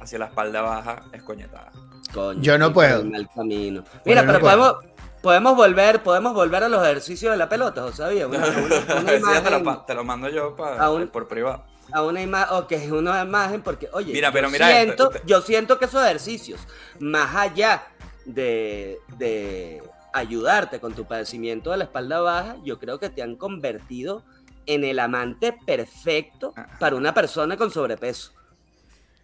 hacia 0.00 0.18
la 0.18 0.26
espalda 0.26 0.62
baja, 0.62 1.02
escoñetada. 1.12 1.70
Coño, 2.14 2.40
Yo 2.40 2.56
no 2.58 2.72
puedo. 2.72 3.04
mal 3.04 3.28
camino. 3.34 3.84
Mira, 4.04 4.22
Bueno, 4.22 4.22
pero 4.22 4.32
no 4.32 4.40
puedo. 4.40 4.56
podemos, 4.78 4.94
podemos 5.22 5.56
volver, 5.56 6.02
podemos 6.02 6.32
volver 6.32 6.64
a 6.64 6.68
los 6.70 6.82
ejercicios 6.82 7.32
de 7.32 7.36
la 7.38 7.48
pelota, 7.48 7.84
¿o 7.84 7.92
sabía? 7.92 8.26
Una, 8.28 8.38
una- 8.38 8.56
una 9.00 9.12
Ese 9.12 9.26
ya 9.34 9.42
te, 9.42 9.50
lo, 9.50 9.78
te 9.82 9.94
mando 9.96 10.28
yo 10.30 10.56
pa- 10.56 10.78
Aún- 10.78 11.08
por 11.08 11.28
privado. 11.28 11.64
a 11.92 12.02
una 12.02 12.22
imagen, 12.22 12.56
ok, 12.56 12.72
una 12.92 13.22
imagen, 13.22 13.60
porque, 13.60 13.88
oye, 13.92 14.12
Mira, 14.14 14.32
pero 14.32 14.48
yo, 14.48 14.52
mira 14.52 14.68
siento, 14.70 14.92
esto, 14.92 15.08
usted- 15.08 15.22
yo 15.26 15.42
siento 15.42 15.78
que 15.78 15.84
esos 15.84 16.02
ejercicios, 16.02 16.60
más 17.00 17.34
allá 17.36 17.82
de, 18.24 18.98
de 19.18 19.82
ayudarte 20.12 20.80
con 20.80 20.94
tu 20.94 21.06
padecimiento 21.06 21.70
de 21.70 21.76
la 21.78 21.84
espalda 21.84 22.20
baja, 22.20 22.56
yo 22.64 22.78
creo 22.78 22.98
que 22.98 23.10
te 23.10 23.22
han 23.22 23.36
convertido 23.36 24.24
en 24.66 24.84
el 24.84 24.98
amante 24.98 25.54
perfecto 25.66 26.52
Ah. 26.56 26.68
para 26.78 26.96
una 26.96 27.14
persona 27.14 27.56
con 27.56 27.70
sobrepeso. 27.70 28.32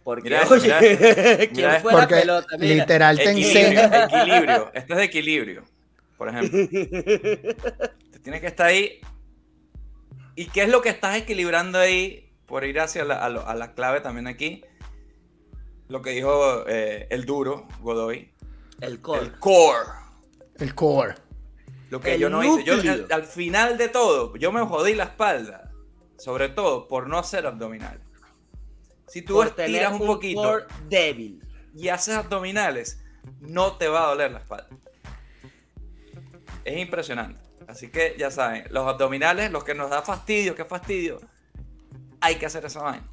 Porque, 0.03 0.29
Mira 0.29 0.43
oye, 0.49 0.61
mira 0.61 0.79
esto. 0.81 1.37
¿quién 1.37 1.51
Mira 1.55 1.77
esto. 1.77 1.83
fue 1.89 1.93
la 1.93 1.99
Porque 2.07 2.15
pelota? 2.21 2.57
Mira. 2.59 2.75
literal 2.75 3.17
te 3.17 3.31
Equilibrio, 3.31 3.59
enseña. 3.61 4.03
equilibrio. 4.05 4.71
Esto 4.73 4.93
es 4.93 4.97
de 4.99 5.03
equilibrio, 5.05 5.63
por 6.17 6.29
ejemplo. 6.29 6.59
Te 8.11 8.19
tienes 8.21 8.41
que 8.41 8.47
estar 8.47 8.67
ahí. 8.67 8.99
¿Y 10.35 10.45
qué 10.47 10.63
es 10.63 10.69
lo 10.69 10.81
que 10.81 10.89
estás 10.89 11.15
equilibrando 11.17 11.79
ahí? 11.79 12.31
Por 12.45 12.63
ir 12.65 12.79
hacia 12.79 13.03
la, 13.05 13.15
a, 13.25 13.29
lo- 13.29 13.47
a 13.47 13.55
la 13.55 13.73
clave 13.73 14.01
también 14.01 14.27
aquí. 14.27 14.63
Lo 15.87 16.01
que 16.01 16.11
dijo 16.11 16.65
eh, 16.67 17.07
el 17.09 17.25
duro, 17.25 17.67
Godoy. 17.81 18.31
El 18.81 19.01
core. 19.01 19.21
El 19.21 19.39
core. 19.39 19.89
El 20.59 20.73
core. 20.75 21.15
Lo 21.89 21.99
que 21.99 22.15
El 22.15 22.21
yo 22.21 22.29
no 22.29 22.43
hice. 22.43 22.63
Yo, 22.63 22.73
al, 22.73 23.07
al 23.11 23.23
final 23.23 23.77
de 23.77 23.89
todo, 23.89 24.35
yo 24.35 24.51
me 24.51 24.61
jodí 24.65 24.95
la 24.95 25.05
espalda. 25.05 25.71
Sobre 26.17 26.49
todo 26.49 26.87
por 26.87 27.07
no 27.07 27.17
hacer 27.17 27.45
abdominales. 27.45 28.01
Si 29.07 29.21
tú 29.21 29.35
por 29.35 29.51
tener 29.51 29.83
estiras 29.83 29.99
un 29.99 30.07
poquito 30.07 30.41
core 30.41 30.65
débil. 30.89 31.41
y 31.75 31.89
haces 31.89 32.15
abdominales, 32.15 33.01
no 33.39 33.73
te 33.73 33.87
va 33.87 34.05
a 34.05 34.07
doler 34.07 34.31
la 34.31 34.39
espalda. 34.39 34.69
Es 36.63 36.77
impresionante. 36.77 37.39
Así 37.67 37.89
que 37.89 38.15
ya 38.17 38.31
saben, 38.31 38.65
los 38.69 38.87
abdominales, 38.87 39.51
los 39.51 39.63
que 39.63 39.75
nos 39.75 39.89
da 39.89 40.01
fastidio, 40.01 40.55
qué 40.55 40.65
fastidio, 40.65 41.19
hay 42.21 42.35
que 42.35 42.45
hacer 42.45 42.65
esa 42.65 42.81
vaina. 42.81 43.07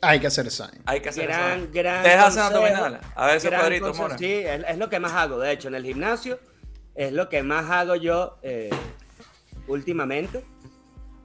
Hay 0.00 0.20
que 0.20 0.26
hacer 0.26 0.46
eso. 0.46 0.68
Hay 0.86 1.00
que 1.00 1.08
hacer 1.08 1.30
esa 1.30 1.40
vaina. 1.40 1.68
gran 1.72 1.96
¿Ustedes 1.98 2.18
hacen 2.18 2.42
abdominales? 2.42 3.00
A 3.14 3.38
cuadrito, 3.50 3.86
consejo. 3.86 4.08
mora. 4.08 4.18
Sí, 4.18 4.32
es, 4.32 4.64
es 4.68 4.78
lo 4.78 4.88
que 4.88 5.00
más 5.00 5.12
hago. 5.12 5.38
De 5.38 5.52
hecho, 5.52 5.68
en 5.68 5.74
el 5.74 5.84
gimnasio 5.84 6.38
es 6.96 7.12
lo 7.12 7.28
que 7.28 7.42
más 7.42 7.70
hago 7.70 7.94
yo 7.96 8.38
eh, 8.42 8.70
últimamente. 9.68 10.44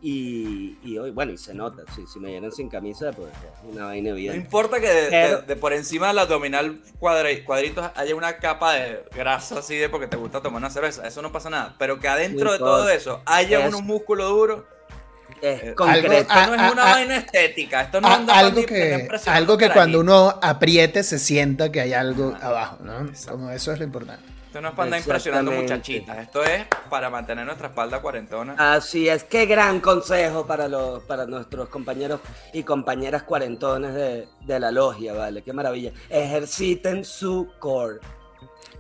Y, 0.04 0.80
y 0.84 0.98
hoy, 0.98 1.12
bueno, 1.12 1.32
y 1.32 1.38
se 1.38 1.54
nota. 1.54 1.84
Si, 1.96 2.08
si 2.08 2.20
me 2.20 2.32
llenan 2.32 2.52
sin 2.52 2.70
camisa, 2.70 3.12
pues 3.12 3.30
es 3.32 3.72
una 3.72 3.86
vaina 3.86 4.10
No 4.10 4.16
evidente. 4.16 4.38
importa 4.40 4.80
que 4.80 4.88
de, 4.90 5.10
Pero- 5.12 5.42
de- 5.42 5.46
de 5.48 5.56
por 5.56 5.74
encima 5.74 6.08
del 6.08 6.18
abdominal 6.18 6.82
cuadri- 7.00 7.44
cuadritos 7.44 7.88
haya 7.96 8.16
una 8.16 8.38
capa 8.38 8.74
de 8.74 9.06
grasa 9.16 9.60
así 9.60 9.76
de 9.76 9.90
porque 9.90 10.08
te 10.08 10.18
gusta 10.18 10.42
tomar 10.42 10.58
una 10.60 10.72
cerveza. 10.72 11.08
Eso 11.08 11.22
no 11.22 11.32
pasa 11.32 11.52
nada. 11.52 11.76
Pero 11.78 12.00
que 12.00 12.08
adentro 12.08 12.46
No 12.46 12.52
de 12.54 12.58
todo 12.58 12.90
eso 12.90 13.22
haya 13.28 13.68
Es- 13.68 13.76
un 13.76 13.86
músculo 13.86 14.28
duro. 14.30 14.66
Es 15.40 15.64
eh, 15.64 15.76
concreto. 15.76 16.12
Esto 16.14 16.34
no 16.48 16.56
es 16.56 16.72
una 16.72 16.84
ah, 16.84 16.92
vaina 16.96 17.18
estética. 17.18 17.82
Esto 17.82 18.02
no 18.02 18.08
A- 18.08 18.16
anda 18.16 18.40
algo 18.40 18.56
para 18.56 18.66
que, 18.66 19.08
algo 19.28 19.58
que 19.60 19.66
a 19.66 19.74
cuando 19.74 20.00
uno 20.00 20.40
apriete 20.42 21.04
se 21.04 21.20
sienta 21.20 21.72
que 21.72 21.80
hay 21.80 21.94
algo 21.94 22.36
abajo, 22.42 22.78
¿no? 22.84 23.08
Como 23.30 23.52
eso 23.52 23.72
es 23.72 23.78
lo 23.78 23.86
importante. 23.86 24.24
Esto 24.52 24.60
no 24.60 24.68
es 24.68 24.74
para 24.74 24.84
andar 24.88 25.00
impresionando 25.00 25.52
muchachitas. 25.54 26.18
Esto 26.18 26.44
es 26.44 26.66
para 26.90 27.10
mantener 27.10 27.46
nuestra 27.46 27.70
espalda 27.70 28.02
cuarentona. 28.02 28.56
Así 28.58 29.08
es, 29.08 29.24
qué 29.24 29.46
gran 29.46 29.80
consejo 29.80 30.46
para 30.46 30.68
los 30.68 31.02
para 31.04 31.26
nuestros 31.26 31.70
compañeros 31.70 32.20
y 32.52 32.64
compañeras 32.64 33.24
cuarentones 33.24 33.94
de, 33.94 34.28
de 34.42 34.60
la 34.60 34.70
logia, 34.72 35.14
¿vale? 35.14 35.42
Qué 35.42 35.54
maravilla. 35.54 35.94
Ejerciten 36.10 37.06
su 37.06 37.48
core. 37.60 38.00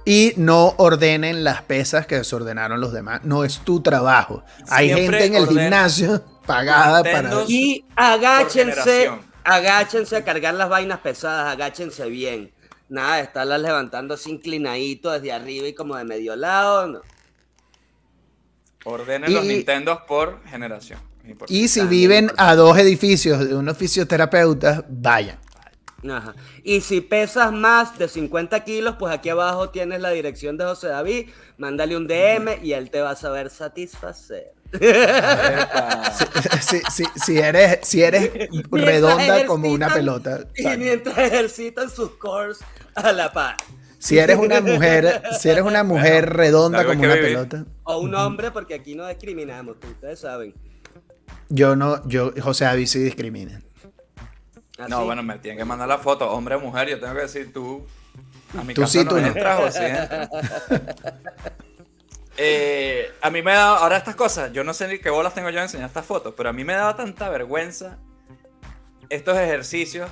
Y 0.03 0.34
no 0.36 0.74
ordenen 0.78 1.45
las 1.45 1.61
pesas 1.61 2.05
que 2.05 2.15
desordenaron 2.17 2.82
los 2.82 2.91
demás. 2.91 3.22
No 3.24 3.45
es 3.45 3.59
tu 3.59 3.82
trabajo. 3.82 4.43
Hay 4.67 4.88
Siempre 4.93 5.19
gente 5.19 5.26
en 5.28 5.36
el 5.36 5.43
ordena- 5.47 5.61
gimnasio 5.61 6.22
pagada 6.45 7.01
para. 7.01 7.32
Y 7.47 7.86
agáchense, 7.95 9.09
agáchense 9.45 10.17
a 10.17 10.24
cargar 10.26 10.53
las 10.55 10.67
vainas 10.67 10.99
pesadas, 10.99 11.53
agáchense 11.53 12.09
bien. 12.09 12.51
Nada 12.92 13.16
de 13.16 13.22
estarlas 13.24 13.62
levantando 13.62 14.14
así 14.16 14.30
inclinadito 14.32 15.12
desde 15.12 15.32
arriba 15.32 15.66
y 15.68 15.74
como 15.74 15.96
de 15.96 16.04
medio 16.04 16.36
lado. 16.36 16.88
no. 16.88 17.02
Ordenen 18.84 19.32
Y- 19.32 19.34
los 19.34 19.46
Nintendos 19.46 20.00
por 20.08 20.44
generación. 20.46 21.00
Y 21.48 21.68
si 21.68 21.82
viven 21.86 22.32
a 22.38 22.56
dos 22.56 22.78
edificios 22.78 23.48
de 23.48 23.56
unos 23.56 23.78
fisioterapeutas, 23.78 24.84
vayan. 24.89 25.39
Ajá. 26.10 26.34
Y 26.64 26.82
si 26.82 27.00
pesas 27.00 27.54
más 27.54 27.98
de 28.00 28.08
50 28.10 28.64
kilos, 28.64 28.96
pues 28.98 29.14
aquí 29.14 29.30
abajo 29.30 29.70
tienes 29.70 30.02
la 30.02 30.10
dirección 30.10 30.58
de 30.58 30.66
José 30.66 30.88
David. 30.88 31.30
Mándale 31.58 31.96
un 31.96 32.08
DM 32.08 32.58
y 32.64 32.74
él 32.74 32.89
te 32.89 33.02
va 33.02 33.12
a 33.12 33.16
saber 33.16 33.52
satisfacer. 33.52 34.52
Si, 36.62 36.80
si- 36.92 37.20
si 37.24 37.38
eres, 37.38 37.80
si 37.84 38.02
eres 38.02 38.32
redonda 38.72 39.46
como 39.46 39.70
una 39.70 39.94
pelota. 39.94 40.39
Y 40.56 40.66
mientras 40.78 41.18
ejercitan 41.20 41.89
sus 41.89 42.12
cores 42.18 42.60
a 42.96 43.12
la 43.12 43.32
par. 43.32 43.58
Si 44.00 44.18
eres 44.18 44.38
una 44.38 44.62
mujer, 44.62 45.22
si 45.39 45.50
eres 45.50 45.64
una 45.64 45.84
mujer 45.84 46.28
redonda 46.34 46.84
como 46.86 47.02
una 47.04 47.14
vivir. 47.14 47.30
pelota. 47.30 47.66
O 47.84 48.00
un 48.00 48.16
hombre, 48.16 48.50
porque 48.52 48.74
aquí 48.74 48.96
no 48.96 49.08
discriminamos, 49.08 49.78
que 49.78 49.88
ustedes 49.88 50.20
saben. 50.20 50.56
Yo 51.50 51.76
no, 51.76 52.08
yo, 52.08 52.32
José 52.42 52.66
David 52.66 52.88
sí 52.88 53.00
discrimina. 53.00 53.62
Así. 54.80 54.89
No, 54.89 55.06
bueno, 55.06 55.22
me 55.22 55.38
tienen 55.38 55.60
que 55.60 55.66
mandar 55.66 55.88
la 55.88 56.00
foto, 56.00 56.32
hombre 56.32 56.56
o 56.56 56.60
mujer. 56.60 56.89
Yo 56.89 57.00
tengo 57.00 57.14
que 57.14 57.22
decir 57.22 57.54
tú. 57.54 57.86
A 58.58 58.64
mi 58.64 58.74
Tú 58.74 58.82
casa 58.82 58.92
sí, 58.94 59.04
no 59.06 59.10
tú 59.12 59.18
no. 59.22 59.28
entras 59.28 59.60
o 59.60 59.72
sí 59.72 59.84
entras. 59.84 60.30
Eh, 62.38 63.12
a 63.22 63.30
mí 63.30 63.42
me 63.44 63.52
da, 63.52 63.78
ahora 63.78 63.98
estas 63.98 64.16
cosas, 64.16 64.52
yo 64.54 64.64
no 64.64 64.74
sé 64.74 64.88
ni 64.88 64.98
qué 65.00 65.10
bolas 65.10 65.34
tengo 65.34 65.50
yo 65.50 65.58
de 65.58 65.64
enseñar 65.64 65.88
estas 65.88 66.06
fotos, 66.06 66.34
pero 66.36 66.50
a 66.50 66.54
mí 66.54 66.64
me 66.64 66.74
daba 66.74 66.96
tanta 66.96 67.30
vergüenza 67.30 68.00
estos 69.10 69.38
ejercicios 69.38 70.10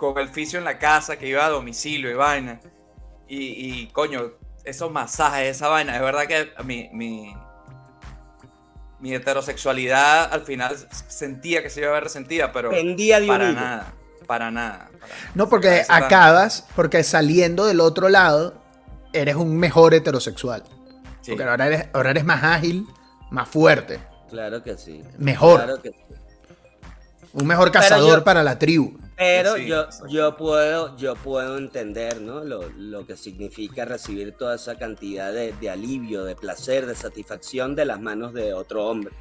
con 0.00 0.16
el 0.18 0.30
fisio 0.30 0.58
en 0.58 0.64
la 0.64 0.78
casa 0.78 1.18
que 1.18 1.28
iba 1.28 1.44
a 1.44 1.50
domicilio 1.50 2.10
y 2.10 2.14
vaina. 2.14 2.58
Y, 3.28 3.36
y, 3.82 3.86
coño, 3.88 4.32
esos 4.64 4.90
masajes, 4.90 5.56
esa 5.56 5.68
vaina, 5.68 5.94
es 5.94 6.00
verdad 6.00 6.26
que 6.26 6.50
mi, 6.64 6.88
mi, 6.92 7.34
mi 8.98 9.14
heterosexualidad 9.14 10.32
al 10.32 10.40
final 10.42 10.74
sentía 11.08 11.62
que 11.62 11.68
se 11.70 11.80
iba 11.80 11.90
a 11.90 11.92
ver 11.92 12.04
resentida, 12.04 12.50
pero 12.50 12.70
Pendía 12.70 13.20
de 13.20 13.26
para 13.26 13.52
nada, 13.52 13.92
para 14.26 14.50
nada. 14.50 14.88
para 14.88 15.00
nada. 15.00 15.10
No, 15.34 15.48
porque 15.50 15.84
tan- 15.86 16.02
acabas, 16.04 16.66
porque 16.74 17.04
saliendo 17.04 17.66
del 17.66 17.80
otro 17.80 18.08
lado, 18.08 18.54
eres 19.12 19.36
un 19.36 19.56
mejor 19.58 19.92
heterosexual. 19.94 20.64
Sí. 21.20 21.32
Porque 21.32 21.44
ahora 21.44 21.66
eres, 21.66 21.86
ahora 21.92 22.10
eres 22.10 22.24
más 22.24 22.42
ágil, 22.42 22.86
más 23.30 23.48
fuerte, 23.48 24.00
Claro 24.30 24.62
que 24.62 24.76
sí. 24.78 25.02
mejor. 25.18 25.62
Claro 25.62 25.82
que 25.82 25.90
sí. 25.90 25.96
Un 27.34 27.46
mejor 27.46 27.70
cazador 27.70 28.18
yo- 28.20 28.24
para 28.24 28.42
la 28.42 28.58
tribu. 28.58 28.98
Pero 29.20 29.56
Sí, 29.56 29.66
yo, 29.66 29.88
yo 30.08 30.36
puedo, 30.36 30.96
yo 30.96 31.14
puedo 31.16 31.58
entender, 31.58 32.20
¿no? 32.22 32.42
Lo, 32.44 32.70
lo 32.70 33.06
que 33.06 33.16
significa 33.16 33.84
recibir 33.84 34.36
toda 34.36 34.56
esa 34.56 34.78
cantidad 34.78 35.32
de, 35.32 35.52
de 35.52 35.70
alivio, 35.70 36.24
de 36.24 36.36
placer, 36.36 36.86
de 36.86 36.94
satisfacción 36.96 37.76
de 37.76 37.84
las 37.84 38.00
manos 38.00 38.32
de 38.34 38.54
otro 38.54 38.86
hombre. 38.86 39.14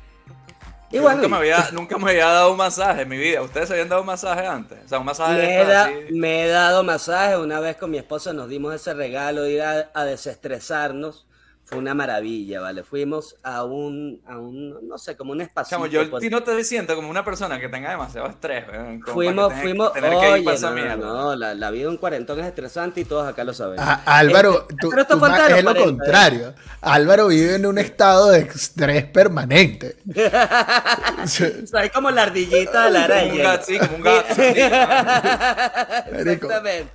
Y 0.92 0.98
Yo 0.98 1.02
bueno, 1.02 1.24
nunca, 1.24 1.28
me 1.28 1.38
había, 1.38 1.70
nunca 1.72 1.98
me 1.98 2.12
había 2.12 2.28
dado 2.28 2.52
un 2.52 2.58
masaje 2.58 3.04
en 3.04 3.10
mi 3.10 3.18
vida. 3.18 3.42
¿Ustedes 3.42 3.68
se 3.68 3.74
habían 3.76 3.90
dado 3.90 4.02
un 4.02 4.08
masaje 4.08 4.46
antes? 4.48 4.80
O 4.86 4.88
sea, 4.88 5.00
un 5.00 5.06
masaje 5.06 5.38
de 5.38 5.46
me, 5.46 5.62
he 5.62 5.66
estos 5.66 5.68
da- 5.68 5.92
me 6.10 6.44
he 6.46 6.48
dado 6.50 6.84
masaje. 6.84 7.38
Una 7.38 7.60
vez 7.60 7.78
con 7.78 7.92
mi 7.92 7.98
esposa 7.98 8.34
nos 8.34 8.50
dimos 8.50 8.74
ese 8.74 8.94
regalo 8.94 9.44
de 9.44 9.52
ir 9.54 9.62
a, 9.62 9.92
a 9.94 10.06
desestresarnos. 10.06 11.28
Fue 11.70 11.78
una 11.78 11.94
maravilla, 11.94 12.62
¿vale? 12.62 12.84
Fuimos 12.84 13.36
a 13.44 13.64
un, 13.64 14.20
a 14.28 14.38
un 14.40 14.88
no 14.88 14.98
sé, 14.98 15.16
como 15.16 15.34
un 15.34 15.42
espacio. 15.42 15.78
Chamo, 15.78 15.86
yo 15.86 16.04
no 16.32 16.42
te 16.44 16.64
siento 16.64 16.96
como 16.96 17.10
una 17.12 17.24
persona 17.24 17.60
que 17.60 17.70
tenga 17.70 17.92
demasiado 17.92 18.28
estrés. 18.28 18.66
¿eh? 18.74 19.00
Como 19.04 19.14
fuimos, 19.14 19.54
que 19.54 19.62
fuimos, 19.62 19.92
que 19.92 20.00
oye, 20.02 20.96
no, 20.98 21.36
la, 21.36 21.54
la 21.54 21.70
vida 21.70 21.84
de 21.84 21.90
un 21.90 21.98
cuarentón 21.98 22.40
es 22.40 22.48
estresante 22.48 23.02
y 23.02 23.06
todos 23.06 23.28
acá 23.28 23.44
lo 23.44 23.54
sabemos. 23.54 23.86
Ah, 23.88 24.02
Álvaro, 24.06 24.62
Este, 24.62 24.76
tú- 24.82 24.90
es 24.92 25.10
lo 25.10 25.20
40, 25.20 25.60
¿eh? 25.60 25.64
contrario. 25.84 26.54
Álvaro 26.82 27.28
vive 27.28 27.56
en 27.56 27.66
un 27.68 27.78
estado 27.78 28.32
de 28.32 28.40
estrés 28.40 29.06
permanente. 29.06 29.98
O 31.22 31.28
sea, 31.28 31.84
es 31.84 31.92
como 31.92 32.10
la 32.10 32.24
ardillita 32.24 32.86
de 32.86 32.92
la 32.92 33.02
Como 33.08 33.14
un 33.14 33.20
araña. 33.22 33.44
gato, 33.44 33.66
sí, 33.68 33.78
como 33.78 33.96
un 33.98 34.02
gato. 34.02 34.36
sí, 34.36 34.42
Exactamente. 36.20 36.90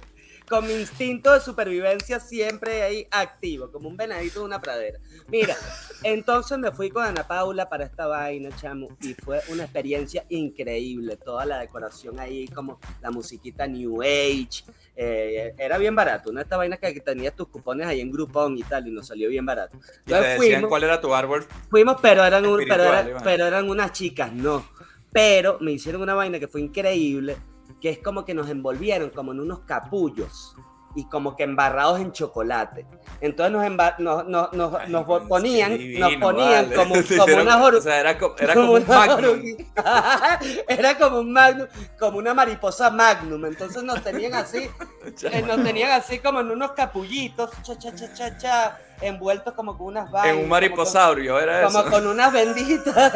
Con 0.55 0.67
mi 0.69 0.75
instinto 0.75 1.33
de 1.33 1.41
supervivencia 1.41 2.21
siempre 2.21 2.83
ahí 2.83 3.07
activo, 3.11 3.73
como 3.73 3.89
un 3.89 3.97
venadito 3.97 4.39
de 4.41 4.47
una 4.47 4.61
pradera. 4.61 5.01
Mira, 5.29 5.57
entonces 6.05 6.57
me 6.59 6.71
fui 6.71 6.91
con 6.91 7.05
Ana 7.05 7.27
Paula 7.27 7.69
para 7.69 7.85
esta 7.85 8.07
vaina, 8.07 8.51
chamo, 8.55 8.89
y 9.03 9.15
fue 9.15 9.41
una 9.49 9.65
experiencia 9.65 10.25
increíble. 10.29 11.17
Toda 11.17 11.45
la 11.45 11.59
decoración 11.59 12.21
ahí, 12.21 12.47
como 12.49 12.79
la 13.03 13.11
musiquita 13.11 13.67
New 13.67 14.01
Age. 14.03 14.63
eh, 14.95 15.55
era 15.59 15.77
bien 15.79 15.97
barato. 15.97 16.31
Una 16.31 16.41
de 16.41 16.45
estas 16.45 16.59
vainas 16.59 16.79
que 16.79 17.01
tenías 17.01 17.35
tus 17.35 17.49
cupones 17.49 17.87
ahí 17.89 18.01
en 18.01 18.13
Groupon 18.13 18.57
y 18.57 18.63
tal, 18.63 18.87
y 18.87 18.93
nos 18.93 19.09
salió 19.09 19.29
bien 19.29 19.45
barato. 19.45 19.77
Y 19.77 19.81
te 19.81 19.89
Entonces 20.13 20.39
decían 20.39 20.39
fuimos, 20.61 20.69
cuál 20.69 20.85
era 20.85 21.01
tu 21.01 21.13
árbol. 21.15 21.45
Fuimos, 21.69 21.97
pero 22.01 22.25
eran, 22.25 22.47
un- 22.47 22.63
pero, 22.69 22.85
era- 22.85 23.19
pero 23.25 23.47
eran 23.47 23.69
unas 23.69 23.91
chicas, 23.93 24.33
no. 24.33 24.65
Pero 25.11 25.59
me 25.61 25.73
hicieron 25.73 26.01
una 26.03 26.15
vaina 26.15 26.39
que 26.39 26.47
fue 26.49 26.61
increíble, 26.61 27.37
que 27.85 27.91
es 27.91 27.99
como 27.99 28.25
que 28.25 28.33
nos 28.33 28.49
envolvieron 28.49 29.11
como 29.11 29.33
en 29.33 29.41
unos 29.41 29.61
capullos 29.67 30.57
y 30.97 31.07
como 31.11 31.37
que 31.37 31.43
embarrados 31.43 32.01
en 32.01 32.13
chocolate. 32.13 32.87
Entonces 33.21 33.53
nos, 33.53 33.63
emba- 33.63 33.99
nos, 33.99 34.27
nos, 34.27 34.55
nos- 34.55 34.75
Ay, 34.81 34.91
nos 34.91 35.05
ponían, 35.29 35.77
divino, 35.77 36.09
nos 36.09 36.19
ponían 36.19 36.71
vale. 36.71 36.77
como, 36.77 36.95
como 37.19 37.43
unas 37.43 37.57
oru- 37.57 37.77
O 37.77 37.81
sea, 37.83 38.01
era, 38.01 38.17
co- 38.17 38.35
era 38.39 38.55
como 38.55 38.73
un 38.73 38.83
una 38.85 38.99
magnum. 38.99 39.43
Era 40.69 40.97
como 40.97 41.19
un 41.19 41.31
magnum, 41.31 41.67
como 41.99 42.17
una 42.17 42.33
mariposa 42.33 42.89
magnum. 42.89 43.45
Entonces 43.45 43.83
nos 43.83 44.03
tenían 44.03 44.33
así, 44.33 44.67
eh, 45.31 45.43
nos 45.43 45.63
tenían 45.63 45.91
así 45.91 46.21
como 46.21 46.41
en 46.41 46.51
unos 46.51 46.73
capullitos, 46.73 47.51
cha, 47.63 47.77
cha, 47.79 47.95
cha, 47.95 48.15
cha, 48.15 48.39
cha, 48.39 48.79
envueltos 49.03 49.53
como 49.53 49.77
con 49.77 49.89
unas 49.89 50.11
vainas. 50.11 50.31
En 50.31 50.37
un 50.37 50.41
como 50.45 50.45
con- 50.45 50.51
mariposaurio, 50.51 51.39
era 51.39 51.65
como 51.65 51.81
eso. 51.81 51.91
con 51.91 52.07
unas 52.07 52.33
benditas. 52.33 53.13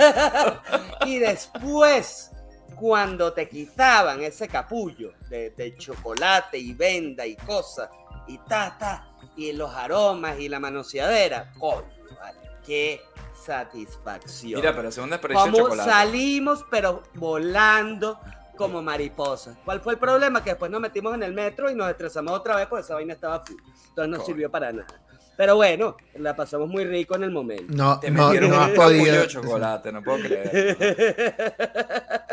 y 1.06 1.18
después, 1.20 2.32
cuando 2.78 3.32
te 3.32 3.48
quitaban 3.48 4.22
ese 4.22 4.48
capullo 4.48 5.12
de, 5.28 5.50
de 5.50 5.76
chocolate 5.76 6.58
y 6.58 6.72
venda 6.74 7.26
y 7.26 7.36
cosas, 7.36 7.90
y 8.26 8.38
ta, 8.38 8.76
ta, 8.78 9.08
y 9.36 9.52
los 9.52 9.72
aromas 9.74 10.38
y 10.38 10.48
la 10.48 10.60
manoseadera, 10.60 11.52
coño, 11.58 11.88
vale, 12.20 12.38
qué 12.64 13.00
satisfacción. 13.44 14.60
Mira, 14.60 14.74
pero 14.74 14.90
de 14.90 15.34
Como 15.34 15.58
chocolate. 15.58 15.90
salimos, 15.90 16.64
pero 16.70 17.02
volando 17.14 18.18
como 18.56 18.82
mariposas. 18.82 19.56
¿Cuál 19.64 19.80
fue 19.80 19.94
el 19.94 19.98
problema? 19.98 20.42
Que 20.42 20.50
después 20.50 20.70
nos 20.70 20.80
metimos 20.80 21.14
en 21.14 21.22
el 21.22 21.32
metro 21.32 21.70
y 21.70 21.74
nos 21.74 21.88
estresamos 21.88 22.32
otra 22.32 22.56
vez 22.56 22.66
porque 22.66 22.82
esa 22.84 22.94
vaina 22.94 23.14
estaba 23.14 23.40
full. 23.44 23.60
Entonces 23.88 24.18
no 24.18 24.24
sirvió 24.24 24.50
para 24.50 24.72
nada. 24.72 25.00
Pero 25.38 25.54
bueno, 25.54 25.96
la 26.16 26.34
pasamos 26.34 26.68
muy 26.68 26.84
rico 26.84 27.14
en 27.14 27.22
el 27.22 27.30
momento. 27.30 27.66
No, 27.68 28.00
Te 28.00 28.10
no, 28.10 28.24
metieron 28.26 28.50
no 28.50 28.60
has 28.60 28.70
podido. 28.70 29.20
de 29.20 29.28
chocolate, 29.28 29.92
no 29.92 30.02
puedo 30.02 30.18
creer. 30.18 30.76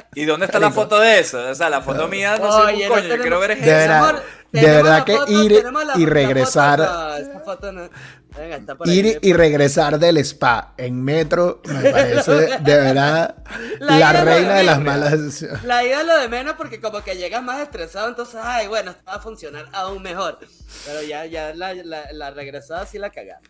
¿Y 0.16 0.26
dónde 0.26 0.48
está 0.48 0.58
la 0.60 0.72
foto 0.72 1.00
de 1.00 1.20
eso? 1.20 1.38
O 1.50 1.54
sea, 1.54 1.70
la 1.70 1.82
foto 1.82 2.08
mía 2.08 2.38
no 2.40 2.52
sé 2.52 2.62
Oye, 2.74 2.84
un 2.84 2.90
no 2.90 2.96
coño, 2.96 3.02
yo 3.04 3.10
tenemos- 3.10 3.22
quiero 3.22 3.40
ver 3.40 3.52
es 3.52 3.62
De 3.62 3.68
esa. 3.70 3.78
verdad, 4.02 4.24
de 4.62 4.66
verdad 4.68 5.04
que 5.04 5.16
foto, 5.18 5.32
ir 5.32 5.64
y 5.96 6.06
regresar- 6.06 6.80
foto, 6.80 6.94
no, 6.94 7.16
esa 7.16 7.40
foto 7.42 7.72
no. 7.72 7.90
Venga, 8.38 8.58
está 8.58 8.76
por 8.76 8.90
ahí. 8.90 9.00
Ir 9.00 9.20
y 9.22 9.32
regresar 9.34 9.98
del 9.98 10.18
spa 10.18 10.74
en 10.78 11.02
metro 11.02 11.62
me 11.66 11.90
parece 11.92 12.32
de 12.34 12.76
verdad 12.78 13.36
La 13.80 14.12
reina 14.12 14.56
de 14.56 14.64
las 14.64 14.82
malas. 14.82 15.42
La 15.64 15.84
ida 15.86 16.02
es 16.02 16.08
lo 16.08 16.18
de 16.20 16.28
menos 16.28 16.56
porque 16.58 16.82
como 16.82 17.02
que 17.02 17.16
llegas 17.16 17.42
más 17.42 17.62
estresado, 17.62 18.10
entonces, 18.10 18.36
ay, 18.44 18.68
bueno, 18.68 18.92
esto 18.92 19.04
va 19.08 19.14
a 19.16 19.20
funcionar 19.20 19.68
aún 19.72 20.02
mejor. 20.04 20.40
Pero 20.86 21.02
ya, 21.04 21.26
ya 21.26 21.54
la, 21.56 21.74
la, 21.76 22.12
la 22.12 22.32
regresada 22.32 22.86
sí 22.86 22.98
la 23.00 23.10
cagamos. 23.10 23.42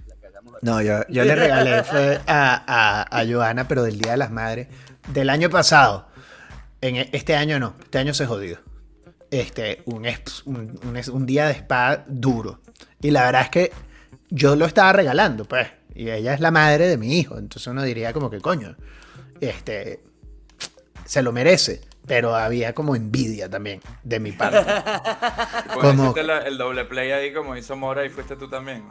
No, 0.61 0.81
yo, 0.81 0.99
yo 1.09 1.23
le 1.25 1.35
regalé 1.35 1.83
fue 1.83 2.19
a, 2.27 2.63
a, 3.07 3.19
a 3.21 3.25
Joana, 3.27 3.67
pero 3.67 3.81
del 3.83 3.97
Día 3.97 4.11
de 4.11 4.17
las 4.17 4.29
Madres, 4.31 4.67
del 5.07 5.29
año 5.31 5.49
pasado. 5.49 6.07
En 6.81 6.97
e- 6.97 7.09
este 7.13 7.35
año 7.35 7.59
no, 7.59 7.75
este 7.81 7.97
año 7.97 8.13
se 8.13 8.25
jodió. 8.27 8.59
Este, 9.31 9.83
un, 9.85 10.05
un 11.11 11.25
día 11.25 11.47
de 11.47 11.53
spa 11.53 12.03
duro. 12.07 12.61
Y 13.01 13.11
la 13.11 13.25
verdad 13.25 13.41
es 13.43 13.49
que 13.49 13.71
yo 14.29 14.55
lo 14.55 14.65
estaba 14.65 14.93
regalando, 14.93 15.45
pues. 15.45 15.67
Y 15.93 16.09
ella 16.09 16.33
es 16.33 16.39
la 16.39 16.51
madre 16.51 16.87
de 16.87 16.97
mi 16.97 17.17
hijo. 17.17 17.37
Entonces 17.37 17.67
uno 17.67 17.83
diría 17.83 18.13
como 18.13 18.29
que 18.29 18.41
coño. 18.41 18.75
Este. 19.39 20.01
Se 21.05 21.21
lo 21.21 21.31
merece. 21.31 21.81
Pero 22.07 22.35
había 22.35 22.73
como 22.73 22.95
envidia 22.95 23.49
también 23.49 23.81
de 24.03 24.19
mi 24.19 24.31
parte. 24.31 24.63
Pues 25.73 25.87
como- 25.87 26.03
hiciste 26.03 26.23
la- 26.23 26.39
el 26.39 26.57
doble 26.57 26.85
play 26.85 27.11
ahí 27.11 27.33
como 27.33 27.55
hizo 27.57 27.75
Mora 27.75 28.05
y 28.05 28.09
fuiste 28.09 28.35
tú 28.35 28.47
también. 28.49 28.83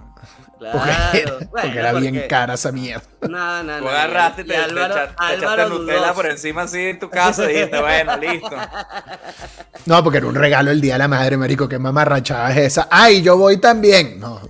Claro. 0.59 0.79
Porque, 0.79 1.25
bueno, 1.25 1.49
porque 1.51 1.79
era 1.79 1.93
bien 1.93 2.23
cara 2.29 2.55
esa 2.55 2.73
mierda. 2.73 3.05
No, 3.23 3.63
no, 3.63 3.79
Tú 3.79 3.85
no. 3.85 3.91
agarraste 3.91 4.43
y 4.43 4.45
te, 4.45 4.53
te 4.55 4.59
Álvaro- 4.59 4.95
echa- 4.95 5.15
te 5.29 5.35
echaste 5.37 5.69
Nutella 5.69 6.13
por 6.15 6.27
encima 6.27 6.63
así 6.63 6.81
en 6.81 6.99
tu 6.99 7.09
casa 7.09 7.45
y 7.51 7.55
dijiste, 7.55 7.81
bueno, 7.81 8.17
listo. 8.17 8.51
No, 9.87 10.03
porque 10.03 10.19
era 10.19 10.27
un 10.27 10.35
regalo 10.35 10.71
el 10.71 10.81
Día 10.81 10.95
de 10.95 10.99
la 11.01 11.09
Madre, 11.09 11.37
marico. 11.37 11.69
¿Qué 11.69 11.79
mamarrachada 11.79 12.51
es 12.53 12.57
esa? 12.59 12.89
¡Ay, 12.91 13.21
yo 13.23 13.37
voy 13.37 13.59
también! 13.59 14.19
No. 14.19 14.41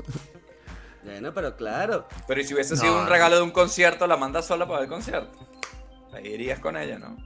Bueno, 1.02 1.32
pero 1.34 1.56
claro. 1.56 2.06
Pero 2.28 2.40
¿y 2.40 2.44
si 2.44 2.54
hubiese 2.54 2.74
No, 2.76 2.80
sido 2.80 3.00
un 3.00 3.08
regalo 3.08 3.36
de 3.36 3.42
un 3.42 3.50
concierto, 3.50 4.06
la 4.06 4.16
mandas 4.16 4.46
sola 4.46 4.64
para 4.66 4.80
ver 4.80 4.84
el 4.88 4.90
concierto? 4.94 5.36
Ahí 6.14 6.28
irías 6.28 6.60
con 6.60 6.76
ella, 6.76 6.98
¿no? 6.98 7.16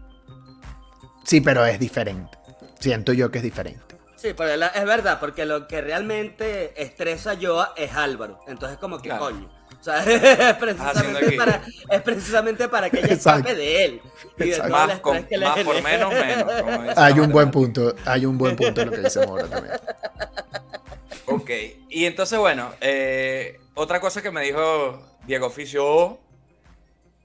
Sí, 1.28 1.42
pero 1.42 1.66
es 1.66 1.78
diferente. 1.78 2.38
Siento 2.80 3.12
yo 3.12 3.30
que 3.30 3.36
es 3.38 3.44
diferente. 3.44 3.96
Sí, 4.16 4.32
pero 4.34 4.50
es 4.64 4.84
verdad, 4.86 5.20
porque 5.20 5.44
lo 5.44 5.68
que 5.68 5.82
realmente 5.82 6.72
estresa 6.82 7.34
yo 7.34 7.66
es 7.76 7.92
Álvaro. 7.94 8.40
Entonces, 8.48 8.78
como 8.78 8.96
que 8.96 9.10
Claro. 9.10 9.26
coño. 9.26 9.48
O 9.78 9.84
sea, 9.84 10.02
es 10.04 10.56
precisamente, 10.56 11.32
para, 11.36 11.62
es 11.90 12.02
precisamente 12.02 12.68
para 12.68 12.88
que 12.88 12.98
ella 13.00 13.12
Exacto. 13.14 13.40
escape 13.50 13.54
de 13.56 13.84
él. 13.84 14.00
Y 14.38 14.44
de 14.48 14.62
Más, 14.70 15.00
con- 15.00 15.16
estrés 15.18 15.28
que 15.28 15.36
le 15.38 15.46
más 15.46 15.58
por 15.60 15.82
menos, 15.82 16.10
menos. 16.12 16.48
Hay 16.96 17.20
un 17.20 17.30
buen 17.30 17.50
punto. 17.50 17.94
Hay 18.06 18.24
un 18.24 18.38
buen 18.38 18.56
punto 18.56 18.80
en 18.80 18.86
lo 18.90 18.96
que 18.96 19.02
dice 19.02 19.26
Mora 19.26 19.46
también. 19.46 19.74
Ok, 21.30 21.50
y 21.90 22.06
entonces, 22.06 22.38
bueno, 22.38 22.72
eh, 22.80 23.60
otra 23.74 24.00
cosa 24.00 24.22
que 24.22 24.30
me 24.30 24.40
dijo 24.42 25.06
Diego 25.26 25.48
Oficio 25.48 26.18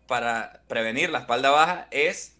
para 0.07 0.61
prevenir 0.67 1.09
la 1.09 1.19
espalda 1.19 1.51
baja 1.51 1.87
es 1.89 2.35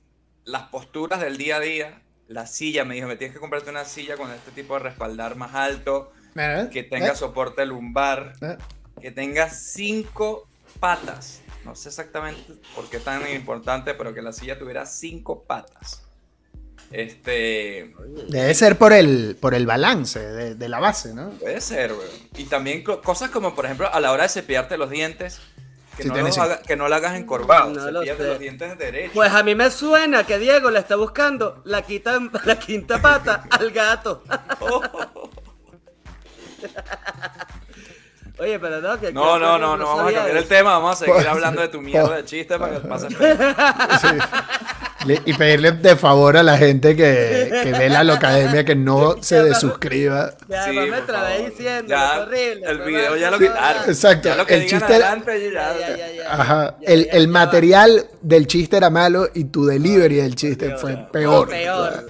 las 0.45 0.63
posturas 0.69 1.19
del 1.21 1.37
día 1.37 1.57
a 1.57 1.59
día. 1.59 2.01
La 2.27 2.47
silla, 2.47 2.85
me 2.85 2.95
dijo, 2.95 3.07
me 3.07 3.15
tienes 3.17 3.33
que 3.35 3.39
comprarte 3.39 3.69
una 3.69 3.85
silla 3.85 4.15
con 4.17 4.31
este 4.31 4.51
tipo 4.51 4.73
de 4.75 4.79
respaldar 4.79 5.35
más 5.35 5.53
alto, 5.55 6.11
que 6.71 6.83
tenga 6.83 7.15
soporte 7.15 7.65
lumbar, 7.65 8.33
¿Eh? 8.41 8.57
que 9.01 9.11
tenga 9.11 9.49
cinco 9.49 10.47
patas. 10.79 11.41
No 11.65 11.75
sé 11.75 11.89
exactamente 11.89 12.41
por 12.75 12.89
qué 12.89 12.99
tan 12.99 13.29
importante, 13.33 13.93
pero 13.93 14.13
que 14.13 14.21
la 14.21 14.31
silla 14.33 14.57
tuviera 14.57 14.85
cinco 14.85 15.43
patas. 15.43 16.03
Este, 16.91 17.93
Debe 18.29 18.53
ser 18.53 18.77
por 18.77 18.93
el, 18.93 19.35
por 19.39 19.53
el 19.53 19.65
balance 19.65 20.19
de, 20.19 20.55
de 20.55 20.69
la 20.69 20.79
base, 20.79 21.13
¿no? 21.13 21.29
Puede 21.31 21.59
ser, 21.61 21.91
weón. 21.91 22.09
Y 22.37 22.45
también 22.45 22.83
co- 22.83 23.01
cosas 23.01 23.29
como, 23.31 23.55
por 23.55 23.65
ejemplo, 23.65 23.91
a 23.93 23.99
la 23.99 24.11
hora 24.11 24.23
de 24.23 24.29
cepillarte 24.29 24.77
los 24.77 24.89
dientes, 24.89 25.41
que, 25.95 26.03
Sí, 26.03 26.07
no, 26.09 26.13
tiene 26.15 26.27
los 26.29 26.35
cinco. 26.35 26.45
haga- 26.47 26.61
que 26.61 26.75
no 26.75 26.87
lo 26.87 26.95
hagas 26.95 27.15
encorvado. 27.15 27.69
No 27.71 27.91
lo 27.91 28.03
los 28.03 28.39
dientes 28.39 28.77
derechos. 28.77 29.11
Pues 29.13 29.31
a 29.31 29.43
mí 29.43 29.55
me 29.55 29.69
suena 29.71 30.25
que 30.25 30.37
Diego 30.39 30.69
le 30.71 30.79
está 30.79 30.95
buscando 30.95 31.61
la 31.65 31.81
quinta, 31.83 32.19
la 32.45 32.57
quinta 32.59 33.01
pata 33.01 33.43
al 33.49 33.71
gato. 33.71 34.23
Oye, 38.39 38.57
pero 38.59 38.81
no, 38.81 38.99
que 38.99 39.13
no, 39.13 39.37
no, 39.37 39.59
no, 39.59 39.77
no, 39.77 39.85
vamos 39.85 40.11
a 40.11 40.13
cambiar 40.15 40.37
el 40.37 40.47
tema, 40.47 40.71
vamos 40.71 40.93
a 40.93 40.95
seguir 40.95 41.13
Pues- 41.13 41.27
hablando 41.27 41.61
de 41.61 41.67
tu 41.67 41.79
mierda 41.81 42.15
de 42.15 42.25
chiste 42.25 42.57
para 42.57 42.81
que. 42.81 42.87
Le- 42.87 43.37
Y 45.25 45.33
pedirle 45.33 45.71
de 45.73 45.95
favor 45.95 46.37
a 46.37 46.43
la 46.43 46.57
gente 46.57 46.95
que, 46.95 47.49
que 47.63 47.71
ve 47.71 47.89
la 47.89 48.03
locademia 48.03 48.63
que 48.63 48.75
no 48.75 49.15
se 49.21 49.43
desuscriba. 49.43 50.31
Ya, 50.47 50.63
Sí, 50.65 50.77
además 50.77 50.99
me 51.01 51.05
trabé 51.05 51.49
diciendo, 51.49 51.89
Ya, 51.89 52.13
es 52.13 52.19
horrible. 52.21 52.61
el 52.69 52.81
video 52.81 53.15
ya 53.17 53.31
lo 53.31 53.39
quitaron. 53.39 53.83
Exacto, 53.87 54.29
Ya 54.29 54.35
lo 54.35 54.45
que 54.45 54.53
el 54.55 54.65
chiste- 54.67 54.85
adelante, 54.85 55.51
ya- 55.51 55.73
Ya, 55.77 55.79
ya, 55.79 55.97
ya, 55.97 56.11
ya. 56.13 56.33
Ajá. 56.33 56.75
Ya, 56.79 56.87
El, 56.93 57.05
ya, 57.05 57.11
el 57.13 57.23
ya. 57.25 57.31
material 57.31 58.05
del 58.21 58.47
chiste 58.47 58.77
era 58.77 58.89
malo 58.89 59.27
y 59.33 59.45
tu 59.45 59.65
delivery 59.65 60.15
del 60.15 60.35
chiste 60.35 60.77
fue 60.77 60.95
peor. 61.11 61.49
Peor. 61.49 62.07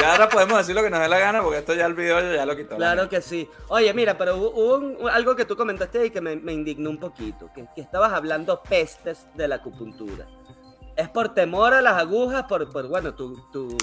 Ya 0.00 0.12
ahora 0.12 0.28
podemos 0.28 0.58
decir 0.58 0.74
lo 0.74 0.82
que 0.82 0.90
nos 0.90 1.00
dé 1.00 1.08
la 1.08 1.18
gana 1.18 1.42
porque 1.42 1.58
esto 1.58 1.74
ya 1.74 1.86
el 1.86 1.94
video 1.94 2.34
ya 2.34 2.44
lo 2.46 2.56
quitó. 2.56 2.76
Claro 2.76 3.08
que 3.08 3.20
sí. 3.20 3.48
Oye, 3.68 3.92
mira, 3.94 4.16
pero 4.18 4.36
hubo, 4.36 4.50
hubo 4.50 4.74
un- 4.76 4.96
algo 5.10 5.34
que 5.36 5.44
tú 5.44 5.56
comentaste 5.56 5.98
ahí 6.00 6.10
que 6.10 6.20
me, 6.20 6.36
me 6.36 6.52
indignó 6.52 6.90
un 6.90 6.98
poquito, 6.98 7.50
que, 7.54 7.64
que 7.74 7.80
estabas 7.80 8.12
hablando 8.12 8.62
pestes 8.62 9.26
de 9.34 9.48
la 9.48 9.56
acupuntura. 9.56 9.93
Es 10.96 11.08
por 11.08 11.34
temor 11.34 11.74
a 11.74 11.82
las 11.82 11.94
agujas, 11.94 12.44
por, 12.44 12.70
por 12.70 12.86
bueno, 12.88 13.14
tu, 13.14 13.36
tu, 13.50 13.76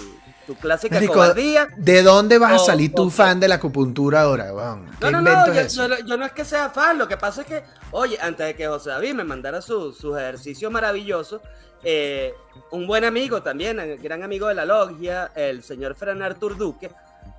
tu 0.48 0.56
clásica 0.56 0.96
Marico, 0.96 1.14
cobardía. 1.14 1.68
¿De 1.76 2.04
dónde 2.04 2.38
vas 2.38 2.54
a 2.54 2.60
salir 2.60 2.94
tu 2.94 3.10
fan 3.10 3.40
de 3.40 3.48
la 3.48 3.56
acupuntura 3.56 4.22
ahora, 4.22 4.48
No, 4.52 5.12
no, 5.12 5.22
no, 5.22 5.48
yo, 5.48 5.54
eso? 5.54 5.88
yo- 5.88 6.06
yo 6.06 6.18
no 6.18 6.26
es 6.26 6.32
que 6.32 6.46
sea 6.46 6.70
fan, 6.70 6.98
lo 6.98 7.08
que 7.08 7.18
pasa 7.18 7.42
es 7.42 7.48
que, 7.48 7.64
oye, 7.92 8.18
antes 8.22 8.46
de 8.48 8.56
que 8.56 8.68
José 8.68 8.92
David 8.92 9.14
me 9.16 9.24
mandara 9.26 9.62
su- 9.62 9.92
sus 9.92 10.18
ejercicios 10.18 10.72
maravillosos, 10.72 11.42
eh, 11.84 12.34
un 12.72 12.88
buen 12.88 13.04
amigo 13.04 13.42
también, 13.42 13.78
gran 14.02 14.24
amigo 14.24 14.48
de 14.48 14.56
la 14.56 14.66
logia, 14.66 15.32
el 15.36 15.64
señor 15.64 15.96
Fran 15.96 16.22
Artur 16.22 16.56
Duque, 16.56 16.92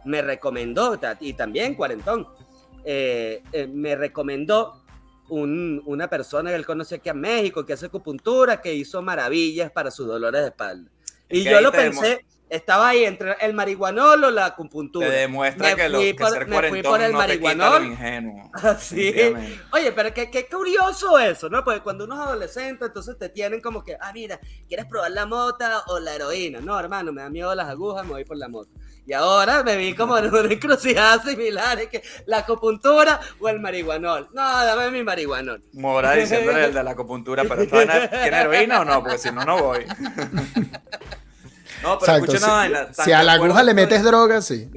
me 0.05 0.21
recomendó, 0.21 0.99
y 1.21 1.33
también 1.33 1.75
Cuarentón, 1.77 2.27
eh, 2.85 3.43
eh, 3.53 3.69
me 3.73 3.95
recomendó 3.95 4.82
un- 5.35 5.83
una 5.87 6.09
persona 6.09 6.51
que 6.51 6.57
él 6.57 6.67
conoce 6.67 6.97
aquí 6.97 7.09
en 7.09 7.21
México, 7.21 7.65
que 7.65 7.73
hace 7.73 7.87
acupuntura, 7.87 8.61
que 8.61 8.75
hizo 8.75 9.01
maravillas 9.03 9.71
para 9.71 9.91
sus 9.91 10.07
dolores 10.07 10.43
de 10.43 10.47
espalda. 10.49 10.91
Y 11.29 11.43
yo 11.45 11.61
lo 11.63 11.73
pensé, 11.73 12.27
estaba 12.51 12.91
ahí 12.91 13.05
entre 13.05 13.35
el 13.41 13.55
marihuanol 13.55 14.25
o 14.25 14.31
la 14.31 14.45
acupuntura. 14.45 15.07
Te 15.09 15.13
demuestra 15.15 15.71
Me 15.71 15.75
que, 15.77 15.89
lo, 15.89 15.99
que 16.01 16.15
por- 16.15 16.31
ser 16.33 16.47
me 16.47 16.69
fui 16.69 16.83
por 16.83 17.01
el 17.01 17.13
no 17.13 17.19
marihuanol. 17.19 17.87
ingenuo. 17.87 18.51
Así. 18.53 18.97
definitivamente. 18.97 19.61
Oye, 19.73 19.93
pero 19.93 20.13
qué, 20.13 20.31
qué 20.31 20.47
curioso 20.49 21.19
eso, 21.19 21.49
¿no? 21.49 21.65
Porque 21.65 21.81
cuando 21.81 22.05
uno 22.05 22.15
es 22.17 22.21
adolescente, 22.21 22.85
entonces 22.85 23.17
te 23.19 23.31
tienen 23.31 23.63
como 23.63 23.83
que, 23.83 23.97
ah, 23.99 24.13
mira, 24.13 24.39
¿quieres 24.69 24.85
probar 24.85 25.13
la 25.13 25.25
mota 25.25 25.83
o 25.87 25.99
la 25.99 26.15
heroína? 26.15 26.61
No, 26.61 26.79
hermano, 26.79 27.11
me 27.11 27.23
da 27.23 27.31
miedo 27.31 27.55
las 27.55 27.69
agujas, 27.69 28.05
me 28.05 28.13
voy 28.13 28.25
por 28.27 28.37
la 28.37 28.49
mota. 28.49 28.71
Y 29.05 29.13
ahora 29.15 29.63
me 29.65 29.77
vi 29.77 29.95
como 29.95 30.17
en 30.17 30.27
una 30.33 30.53
encrucijada 30.53 31.21
similar, 31.23 31.79
es 31.81 31.89
que 31.89 32.03
la 32.27 32.39
acupuntura 32.39 33.19
o 33.41 33.49
el 33.49 33.59
marihuanol. 33.59 34.29
No, 34.33 34.65
dame 34.65 34.91
mi 34.93 35.03
marihuanol. 35.03 35.63
Mora 35.73 36.13
diciéndole 36.13 36.67
el 36.67 36.75
de 36.75 36.85
la 36.85 36.93
acupuntura, 36.93 37.43
pero 37.43 37.63
¿esta 37.63 37.77
vaina 37.77 38.09
¿tiene 38.09 38.41
heroína 38.41 38.81
o 38.81 38.85
no? 38.85 39.03
Porque 39.03 39.19
si 39.19 39.33
no, 39.33 39.45
no 39.45 39.61
voy. 39.61 39.85
no, 41.83 41.99
pero 41.99 42.13
Exacto, 42.13 42.13
escucha 42.25 42.39
si, 42.39 42.45
una 42.45 42.53
vaina. 42.53 42.89
si 42.95 43.13
a 43.13 43.23
la 43.23 43.33
aguja 43.35 43.63
le 43.63 43.75
metes 43.75 44.03
droga, 44.05 44.41
sí. 44.41 44.71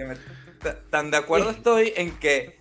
Tan 0.90 1.12
de 1.12 1.18
acuerdo 1.18 1.52
estoy 1.52 1.94
en 1.96 2.18
que 2.18 2.60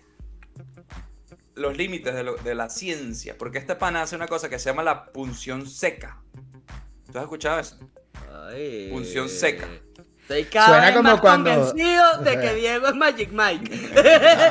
los 1.55 1.75
límites 1.75 2.13
de, 2.13 2.23
lo- 2.23 2.35
de 2.35 2.53
la 2.53 2.69
ciencia, 2.69 3.35
porque 3.37 3.57
este 3.57 3.75
pana 3.75 4.03
hace 4.03 4.15
una 4.15 4.27
cosa 4.27 4.49
que 4.49 4.59
se 4.59 4.69
llama 4.69 4.83
la 4.83 5.05
punción 5.05 5.67
seca. 5.67 6.21
¿Tú 7.11 7.17
has 7.17 7.23
escuchado 7.23 7.59
eso? 7.59 7.79
Ay. 8.51 8.89
Punción 8.91 9.29
seca. 9.29 9.67
Estoy 10.27 10.45
cada 10.45 10.67
Suena 10.67 10.85
vez 10.87 10.95
como 10.95 11.09
más 11.11 11.21
cuando- 11.21 11.51
convencido 11.53 12.17
de 12.23 12.39
que 12.39 12.53
Diego 12.55 12.87
es 12.87 12.95
Magic 12.95 13.29
Mike. 13.31 13.91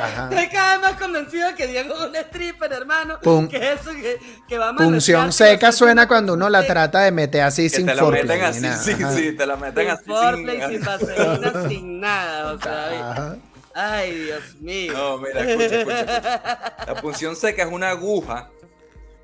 Ajá. 0.01 0.29
Estoy 0.31 0.47
cada 0.47 0.77
vez 0.77 0.81
más 0.89 1.01
convencido 1.01 1.47
de 1.49 1.55
que 1.55 1.67
Diego 1.67 1.93
es 1.95 2.01
un 2.01 2.15
stripper, 2.15 2.71
hermano. 2.71 3.19
Pun- 3.21 3.49
que 3.49 3.73
eso 3.73 3.91
que, 3.91 4.17
que 4.47 4.57
va 4.57 4.69
a 4.69 4.75
Punción 4.75 5.33
seca 5.33 5.73
suena 5.73 6.07
cuando 6.07 6.33
uno 6.35 6.47
la 6.49 6.65
trata 6.65 7.01
de 7.01 7.11
meter 7.11 7.41
así 7.41 7.63
Que 7.63 7.69
sin 7.69 7.85
te 7.87 7.93
la 7.95 8.03
meten 8.05 8.41
así, 8.41 8.61
nada. 8.61 8.77
sí, 8.77 8.93
sí, 9.17 9.31
te 9.35 9.45
la 9.45 9.57
meten 9.57 9.83
Sin 9.83 9.91
así. 9.91 10.03
foreplay, 10.05 10.61
sin- 10.61 10.69
sin 10.71 10.85
vaselina, 10.85 11.53
sin 11.67 11.99
nada, 11.99 12.53
o 12.53 12.59
sea, 12.61 13.11
Ajá. 13.11 13.35
Ay, 13.77 14.13
Dios 14.17 14.55
mío. 14.61 14.93
No, 14.93 15.17
mira, 15.17 15.41
escucha, 15.41 15.75
escucha, 15.75 15.99
escucha. 15.99 16.75
La 16.87 16.95
punción 17.01 17.35
seca 17.35 17.63
es 17.63 17.69
una 17.69 17.89
aguja, 17.89 18.49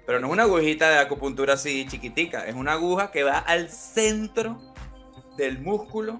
pero 0.05 0.19
no 0.19 0.27
es 0.27 0.33
una 0.33 0.43
agujita 0.43 0.89
de 0.89 0.99
acupuntura 0.99 1.53
así 1.53 1.87
chiquitica, 1.89 2.45
es 2.45 2.55
una 2.55 2.73
aguja 2.73 3.09
que 3.11 3.23
va 3.23 3.37
al 3.37 3.69
centro 3.69 4.61
del 5.37 5.59
músculo 5.59 6.19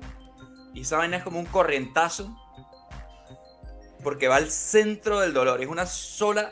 y 0.74 0.82
esa 0.82 0.98
vaina 0.98 1.18
es 1.18 1.24
como 1.24 1.40
un 1.40 1.46
corrientazo 1.46 2.36
porque 4.04 4.28
va 4.28 4.38
al 4.38 4.50
centro 4.50 5.20
del 5.20 5.34
dolor, 5.34 5.62
es 5.62 5.68
una 5.68 5.86
sola 5.86 6.52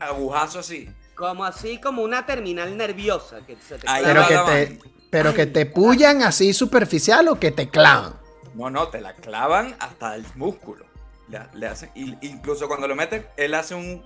agujazo 0.00 0.60
así. 0.60 0.88
Como 1.14 1.44
así, 1.44 1.78
como 1.80 2.02
una 2.02 2.24
terminal 2.24 2.76
nerviosa 2.76 3.40
que 3.46 3.56
se 3.56 3.78
te 3.78 3.88
Ahí 3.88 4.04
Pero 4.04 4.24
clava. 4.26 4.54
que 4.54 4.66
te, 4.66 4.80
pero 5.10 5.34
que 5.34 5.46
te 5.46 5.66
pullan 5.66 6.22
así 6.22 6.52
superficial 6.52 7.28
o 7.28 7.38
que 7.40 7.50
te 7.50 7.68
clavan. 7.68 8.14
No, 8.54 8.70
no, 8.70 8.88
te 8.88 9.00
la 9.00 9.14
clavan 9.14 9.74
hasta 9.80 10.14
el 10.14 10.24
músculo. 10.36 10.86
Le, 11.28 11.40
le 11.54 11.66
hacen, 11.66 11.90
incluso 12.22 12.68
cuando 12.68 12.88
lo 12.88 12.94
meten, 12.96 13.26
él 13.36 13.54
hace 13.54 13.74
un 13.74 14.02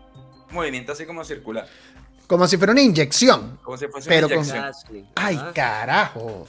movimiento 0.51 0.93
así 0.93 1.07
como 1.07 1.23
circular, 1.25 1.67
Como 2.27 2.49
si 2.49 2.57
fuera 2.57 2.73
una 2.73 2.83
inyección. 2.83 3.59
como 3.63 3.77
si 3.77 3.87
fuese 3.89 4.09
Pero 4.09 4.27
una 4.27 4.37
con- 4.37 4.45
inyección. 4.47 4.65
Ah, 4.65 4.73
sí. 4.73 5.07
Ay, 5.15 5.39
Ah. 5.41 5.53
carajo. 5.55 6.49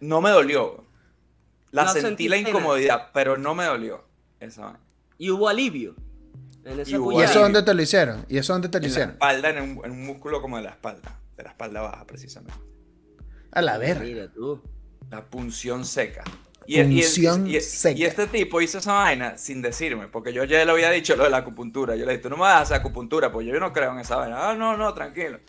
No 0.00 0.20
me 0.20 0.30
dolió. 0.30 0.83
La 1.74 1.84
No 1.84 1.92
sentí 1.92 2.28
la 2.28 2.36
nada. 2.36 2.48
incomodidad, 2.48 3.10
pero 3.12 3.36
no 3.36 3.54
me 3.54 3.64
dolió. 3.64 4.04
Esa 4.40 4.62
vaina. 4.62 4.80
Y 5.18 5.30
hubo 5.30 5.48
alivio. 5.48 5.94
En 6.64 6.78
esa 6.80 6.90
Y 6.92 6.96
hubo 6.96 7.10
¿Y 7.10 7.14
puñada. 7.16 7.30
eso 7.32 7.40
dónde 7.40 7.62
te 7.62 7.74
lo 7.74 7.82
hicieron? 7.82 8.24
¿Y 8.28 8.38
eso 8.38 8.52
dónde 8.52 8.68
te 8.68 8.78
lo 8.78 8.78
En 8.78 8.82
la 8.84 8.88
hicieron? 8.90 9.10
espalda, 9.14 9.50
en 9.50 9.62
un, 9.62 9.84
en 9.84 9.90
un 9.90 10.06
músculo 10.06 10.40
como 10.40 10.56
de 10.56 10.62
la 10.62 10.70
espalda. 10.70 11.18
De 11.36 11.42
la 11.42 11.50
espalda 11.50 11.80
baja, 11.82 12.06
precisamente. 12.06 12.58
A 13.50 13.60
la 13.60 13.76
verga. 13.78 14.02
Mira 14.04 14.28
tú. 14.32 14.62
La 15.10 15.24
punción 15.24 15.84
seca. 15.84 16.22
Y, 16.66 16.82
Punción 16.82 17.46
y- 17.46 17.56
y- 17.56 17.60
seca. 17.60 17.98
y 17.98 18.04
este 18.04 18.26
tipo 18.26 18.60
hizo 18.60 18.78
esa 18.78 18.94
vaina 18.94 19.36
sin 19.36 19.60
decirme, 19.60 20.08
porque 20.08 20.32
yo 20.32 20.44
ya 20.44 20.64
le 20.64 20.70
había 20.70 20.90
dicho 20.90 21.14
lo 21.16 21.24
de 21.24 21.30
la 21.30 21.38
acupuntura. 21.38 21.94
Yo 21.96 22.06
le 22.06 22.12
dije, 22.12 22.22
tú 22.22 22.30
no 22.30 22.36
me 22.36 22.42
vas 22.42 22.54
a 22.54 22.60
hacer 22.60 22.76
acupuntura, 22.78 23.30
pues 23.30 23.46
yo 23.46 23.58
no 23.60 23.72
creo 23.72 23.92
en 23.92 23.98
esa 23.98 24.16
vaina. 24.16 24.48
Ah, 24.50 24.54
no, 24.54 24.76
no, 24.76 24.94
tranquilo. 24.94 25.40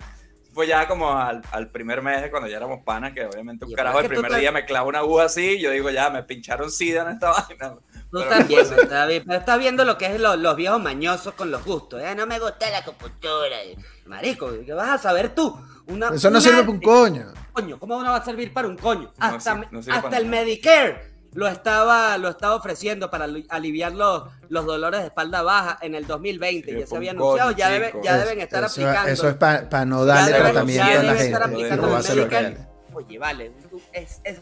Fue 0.56 0.66
ya 0.68 0.88
como 0.88 1.12
al, 1.12 1.42
al 1.52 1.70
primer 1.70 2.02
mes, 2.02 2.30
cuando 2.32 2.48
ya 2.48 2.56
éramos 2.58 2.80
panas, 2.86 3.12
que 3.14 3.26
obviamente 3.26 3.66
un 3.66 3.72
Y 3.72 3.76
carajo 3.76 4.00
el 4.00 4.08
primer 4.08 4.32
te- 4.32 4.40
día 4.40 4.52
me 4.54 4.64
clava 4.66 4.88
una 4.88 5.00
aguja 5.00 5.26
así, 5.26 5.42
y 5.58 5.62
yo 5.62 5.70
digo, 5.70 5.90
ya, 5.90 6.10
me 6.10 6.24
pincharon 6.24 6.72
sida 6.72 7.02
en 7.02 7.10
esta 7.10 7.32
vaina. 7.50 7.76
Tú 8.10 8.20
Pero 8.20 8.30
también, 8.30 8.62
no 8.62 8.66
puede 8.70 8.80
ser. 8.82 8.90
David, 8.90 9.24
pero 9.28 9.40
estás 9.40 9.60
viendo 9.60 9.84
lo 9.84 9.98
que 9.98 10.06
es 10.06 10.20
lo- 10.20 10.38
los 10.38 10.56
viejos 10.56 10.82
mañosos 10.82 11.34
con 11.34 11.52
los 11.52 11.64
gustos. 11.66 12.02
¿eh? 12.02 12.16
No 12.16 12.26
me 12.26 12.40
gusta 12.40 12.70
la 12.70 12.78
acupuntura. 12.80 13.62
eh. 13.64 13.76
Marico, 14.06 14.50
¿qué 14.66 14.74
vas 14.74 14.90
a 14.90 14.98
saber 14.98 15.36
tú? 15.36 15.54
Una- 15.88 16.08
Eso 16.16 16.30
no 16.30 16.38
una- 16.38 16.42
sirve 16.42 16.60
para 16.62 16.72
un 16.72 16.80
coño. 16.80 17.34
coño. 17.52 17.78
¿Cómo 17.78 18.02
no 18.02 18.10
va 18.12 18.18
a 18.18 18.24
servir 18.26 18.54
para 18.54 18.68
un 18.70 18.78
coño? 18.78 19.12
No 19.20 19.26
Hasta, 19.26 19.56
no 19.56 19.80
hasta 19.80 20.02
para 20.04 20.18
el 20.18 20.30
nada. 20.32 20.44
Medicare 20.44 21.15
lo 21.36 21.48
estaba, 21.48 22.18
lo 22.18 22.30
estaba 22.30 22.56
ofreciendo 22.56 23.12
para 23.12 23.26
ali- 23.26 23.46
aliviar 23.50 23.92
los, 23.94 24.24
los 24.50 24.66
dolores 24.66 25.02
de 25.02 25.06
espalda 25.08 25.44
baja 25.44 25.78
en 25.82 25.94
el 25.94 26.08
2020. 26.08 26.66
Sirve 26.66 26.80
ya 26.82 26.88
se 26.88 26.96
había 26.96 27.12
un 27.12 27.18
anunciado, 27.18 27.52
ya, 27.52 27.70
debe- 27.70 27.92
ya 28.04 28.18
deben 28.18 28.42
estar 28.42 28.64
eso, 28.64 28.74
aplicando. 28.82 29.12
Eso 29.12 29.30
es 29.30 29.36
para 29.36 29.86
no 29.86 30.06
darle 30.06 30.32
tratamiento 30.52 30.84
a 31.82 31.84
la 31.86 32.24
gente. 32.56 32.68
Oye, 32.94 33.20
vale, 33.20 33.52
es, 33.94 34.22
es 34.24 34.40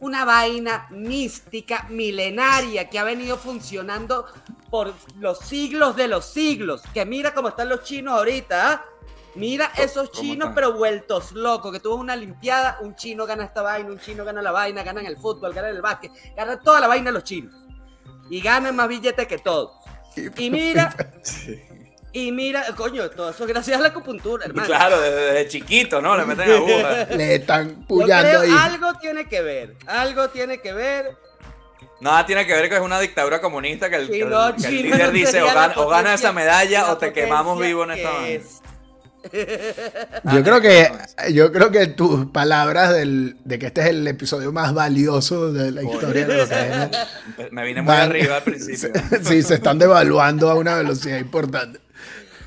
una 0.00 0.24
vaina 0.26 0.86
mística, 0.90 1.86
milenaria, 1.88 2.88
que 2.90 2.98
ha 2.98 3.04
venido 3.04 3.36
funcionando 3.38 4.26
por 4.70 4.92
los 5.18 5.38
siglos 5.38 5.96
de 5.96 6.08
los 6.08 6.26
siglos. 6.26 6.82
Que 6.92 7.06
mira 7.06 7.32
cómo 7.34 7.48
están 7.48 7.68
los 7.70 7.82
chinos 7.84 8.14
ahorita, 8.14 8.72
¿ah? 8.72 8.84
Mira 9.38 9.70
esos 9.78 10.10
¿Cómo 10.10 10.20
chinos, 10.22 10.36
están? 10.48 10.54
pero 10.54 10.72
vueltos 10.74 11.32
locos, 11.32 11.72
que 11.72 11.80
tuvo 11.80 11.96
una 11.96 12.16
limpiada, 12.16 12.78
un 12.80 12.94
chino 12.96 13.24
gana 13.26 13.44
esta 13.44 13.62
vaina, 13.62 13.88
un 13.90 13.98
chino 14.00 14.24
gana 14.24 14.42
la 14.42 14.50
vaina, 14.52 14.82
ganan 14.82 15.06
el 15.06 15.16
fútbol, 15.16 15.52
ganan 15.54 15.70
el 15.74 15.80
básquet, 15.82 16.10
ganan 16.36 16.60
toda 16.62 16.80
la 16.80 16.88
vaina 16.88 17.10
los 17.10 17.24
chinos. 17.24 17.54
Y 18.30 18.40
ganan 18.40 18.74
más 18.76 18.88
billetes 18.88 19.26
que 19.26 19.38
todos. 19.38 19.72
Y 20.36 20.50
mira, 20.50 20.94
Sí. 21.22 21.62
y 22.12 22.32
mira, 22.32 22.64
coño, 22.76 23.08
todo 23.10 23.30
eso 23.30 23.44
es 23.44 23.48
gracias 23.48 23.78
a 23.78 23.80
la 23.82 23.88
acupuntura, 23.88 24.46
hermano. 24.46 24.66
Claro, 24.66 25.00
desde, 25.00 25.16
desde 25.32 25.48
chiquito, 25.48 26.00
¿no? 26.02 26.16
Le 26.16 26.24
meten 26.26 26.50
agujas. 26.50 27.08
Le 27.16 27.34
están 27.36 27.84
pullando 27.86 28.28
creo 28.28 28.40
ahí. 28.40 28.50
algo 28.72 28.94
tiene 28.94 29.26
que 29.28 29.40
ver, 29.42 29.76
algo 29.86 30.28
tiene 30.30 30.60
que 30.60 30.72
ver. 30.72 31.16
Nada 32.00 32.24
tiene 32.26 32.46
que 32.46 32.52
ver 32.54 32.68
que 32.68 32.76
es 32.76 32.80
una 32.80 33.00
dictadura 33.00 33.40
comunista 33.40 33.90
que 33.90 33.96
el, 33.96 34.06
Si 34.06 34.12
que 34.12 34.20
el- 34.22 34.30
no, 34.30 34.54
que 34.54 34.66
el 34.66 34.76
China 34.76 34.82
líder 34.96 35.06
no 35.06 35.12
dice 35.12 35.42
o, 35.42 35.46
la 35.46 35.54
gan- 35.54 35.72
o 35.78 35.88
gana 35.88 36.14
esa 36.14 36.32
medalla 36.32 36.82
la 36.82 36.92
o 36.92 36.96
te 36.98 37.12
quemamos 37.12 37.58
vivo 37.58 37.82
en 37.84 37.90
esta 37.92 38.10
vaina. 38.10 38.44
Yo 40.32 40.42
creo 40.42 40.60
que 40.60 40.90
yo 41.32 41.52
creo 41.52 41.70
que 41.70 41.86
tus 41.88 42.26
palabras 42.30 42.92
del, 42.92 43.36
de 43.44 43.58
que 43.58 43.66
este 43.66 43.80
es 43.82 43.86
el 43.88 44.06
episodio 44.06 44.52
más 44.52 44.74
valioso 44.74 45.52
de 45.52 45.70
la 45.72 45.82
historia 45.82 46.26
de 46.26 46.36
lo 46.36 46.48
que 46.48 46.54
es, 47.42 47.50
Me 47.52 47.64
vine 47.64 47.82
muy 47.82 47.88
van- 47.92 48.10
arriba 48.10 48.36
al 48.36 48.42
principio. 48.44 48.90
sí, 49.22 49.42
se 49.42 49.54
están 49.54 49.78
devaluando 49.78 50.50
a 50.50 50.54
una 50.54 50.74
velocidad 50.76 51.18
importante. 51.18 51.80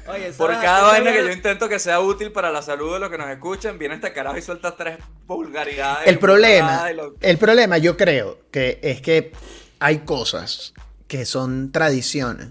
Oye, 0.07 0.31
Por 0.33 0.51
cada 0.51 0.83
vaina 0.87 1.11
que 1.13 1.19
Yo- 1.19 1.31
intento 1.31 1.69
que 1.69 1.79
sea 1.79 1.99
útil 2.01 2.31
para 2.31 2.51
la 2.51 2.61
salud 2.61 2.93
de 2.93 2.99
los 2.99 3.09
que 3.09 3.17
nos 3.17 3.29
escuchan, 3.29 3.77
viene 3.77 3.95
este 3.95 4.11
carajo 4.11 4.37
y 4.37 4.41
suelta 4.41 4.75
tres 4.75 4.97
vulgaridades. 5.27 6.07
El 6.07 6.19
problema, 6.19 6.91
lo- 6.91 7.15
el 7.21 7.37
problema 7.37 7.77
yo 7.77 7.95
creo 7.95 8.39
que 8.51 8.79
es 8.81 8.99
que 9.01 9.31
hay 9.79 9.99
cosas 9.99 10.73
que 11.07 11.25
son 11.25 11.71
tradiciones 11.71 12.47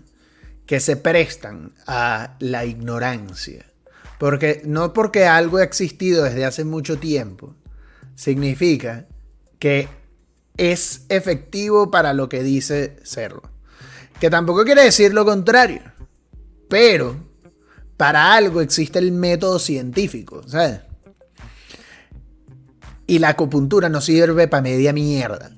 que 0.66 0.78
se 0.80 0.96
prestan 0.96 1.72
a 1.86 2.36
la 2.38 2.64
ignorancia. 2.64 3.66
Porque 4.20 4.60
no 4.66 4.92
porque 4.92 5.24
algo 5.24 5.56
ha 5.56 5.64
existido 5.64 6.24
desde 6.24 6.44
hace 6.44 6.66
mucho 6.66 6.98
tiempo, 6.98 7.54
significa 8.14 9.06
que 9.58 9.88
es 10.58 11.06
efectivo 11.08 11.90
para 11.90 12.12
lo 12.12 12.28
que 12.28 12.42
dice 12.42 12.98
serlo. 13.02 13.40
Que 14.20 14.28
tampoco 14.28 14.62
quiere 14.64 14.84
decir 14.84 15.14
lo 15.14 15.24
contrario. 15.24 15.80
Pero 16.68 17.16
para 17.96 18.34
algo 18.34 18.60
existe 18.60 18.98
el 18.98 19.10
método 19.10 19.58
científico, 19.58 20.46
¿sabes? 20.46 20.80
Y 23.06 23.20
la 23.20 23.30
acupuntura 23.30 23.88
no 23.88 24.02
sirve 24.02 24.48
para 24.48 24.62
media 24.62 24.92
mierda. 24.92 25.50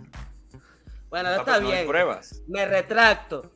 Bueno, 1.10 1.34
está 1.34 1.58
no 1.58 1.66
hay 1.66 1.72
bien. 1.74 1.88
pruebas. 1.88 2.40
Me 2.46 2.64
retracto. 2.64 3.50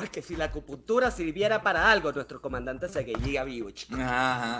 Porque 0.00 0.20
si 0.22 0.36
la 0.36 0.46
acupuntura 0.46 1.10
sirviera 1.10 1.62
para 1.62 1.90
algo, 1.90 2.12
nuestro 2.12 2.40
comandante 2.40 2.88
seguiría 2.88 3.44
vivo, 3.44 3.70
chico. 3.70 3.96
Ajá. 4.00 4.58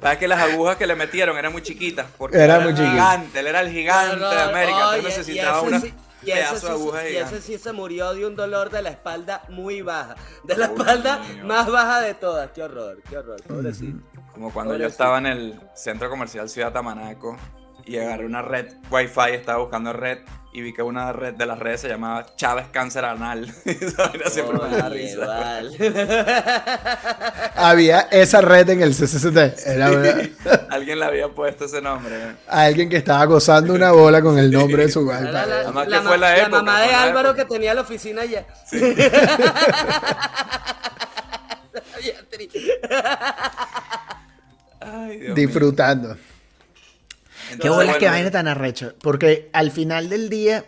Sabes 0.00 0.18
que 0.18 0.28
las 0.28 0.38
agujas 0.40 0.76
que 0.76 0.86
le 0.86 0.94
metieron 0.94 1.36
eran 1.36 1.50
muy 1.52 1.62
chiquitas. 1.62 2.06
Porque 2.16 2.36
Era 2.38 2.56
él 2.56 2.62
muy 2.62 2.70
el 2.70 2.76
chiquito. 2.76 2.92
gigante, 2.92 3.40
él 3.40 3.46
era 3.48 3.60
el 3.60 3.70
gigante 3.70 4.16
No, 4.16 4.30
de 4.30 4.36
no, 4.36 4.42
América. 4.42 4.78
entonces 4.96 5.02
y 5.02 5.06
necesitaba 5.32 5.58
ese 5.58 5.66
una 5.66 5.80
sí- 5.80 5.94
y 6.22 6.30
ese, 6.30 6.38
pedazo 6.40 6.54
de 6.54 6.60
sí, 6.60 6.68
aguja 6.68 7.08
y 7.10 7.16
ese 7.16 7.40
sí 7.42 7.58
se 7.58 7.72
murió 7.72 8.14
de 8.14 8.26
un 8.26 8.36
dolor 8.36 8.70
de 8.70 8.82
la 8.82 8.90
espalda 8.90 9.42
muy 9.48 9.82
baja. 9.82 10.14
De 10.44 10.56
la 10.56 10.70
Uy, 10.70 10.78
espalda 10.78 11.18
Dios 11.32 11.44
más 11.44 11.66
baja 11.70 12.00
de 12.02 12.14
todas. 12.14 12.50
Qué 12.52 12.62
horror, 12.62 13.02
qué 13.08 13.18
horror, 13.18 13.42
pobrecito. 13.42 13.98
Como 14.32 14.52
cuando 14.52 14.76
yo 14.76 14.86
estaba 14.86 15.18
en 15.18 15.26
el 15.26 15.60
centro 15.74 16.08
comercial 16.08 16.48
Ciudad 16.48 16.72
Tamanaco 16.72 17.36
y 17.86 17.98
agarré 17.98 18.26
una 18.26 18.42
red 18.42 18.66
Wi-Fi, 18.90 19.32
estaba 19.34 19.58
buscando 19.58 19.92
red 19.92 20.18
y 20.52 20.60
vi 20.62 20.72
que 20.72 20.82
una 20.82 21.12
red 21.12 21.34
de 21.34 21.44
las 21.46 21.58
redes 21.58 21.82
se 21.82 21.88
llamaba 21.88 22.24
Chávez 22.34 22.66
Cáncer 22.72 23.04
Anal. 23.04 23.52
Esa 23.64 24.08
vaina 24.08 24.30
siempre 24.30 24.58
me 24.68 24.76
da 24.76 24.88
risa. 24.88 25.26
vale. 25.26 25.76
Había 27.56 28.00
esa 28.10 28.40
red 28.40 28.68
en 28.70 28.80
el 28.82 28.94
CCCT. 28.94 29.66
Era 29.66 29.86
Alguien 30.70 30.98
le 30.98 31.04
había 31.04 31.28
puesto 31.28 31.66
ese 31.66 31.80
nombre. 31.82 32.14
¿eh? 32.16 32.32
alguien 32.48 32.88
que 32.88 32.96
estaba 32.96 33.24
gozando 33.26 33.74
una 33.74 33.92
bola 33.92 34.22
con 34.22 34.38
el 34.38 34.50
nombre 34.50 34.86
de 34.86 34.92
su 34.92 35.00
wifi. 35.06 35.24
La, 35.24 35.42
Además 35.42 35.84
que 35.84 35.90
la 35.90 36.00
fue 36.02 36.10
ma- 36.10 36.16
la 36.16 36.30
la 36.30 36.36
época, 36.38 36.62
mamá 36.62 36.80
de 36.80 36.86
la 36.92 37.02
Álvaro 37.02 37.28
época. 37.30 37.44
que 37.44 37.48
tenía 37.54 37.74
la 37.74 37.80
oficina 37.82 38.22
allá. 38.22 38.46
Beatriz. 42.02 42.50
Ay, 44.80 45.18
mío. 45.18 45.34
Qué 47.60 47.68
bolas 47.68 47.94
que 47.96 48.00
bueno, 48.06 48.12
vaina 48.14 48.30
tan 48.30 48.48
arrecho. 48.48 48.94
Porque 49.02 49.48
al 49.52 49.70
final 49.70 50.08
del 50.08 50.28
día, 50.28 50.64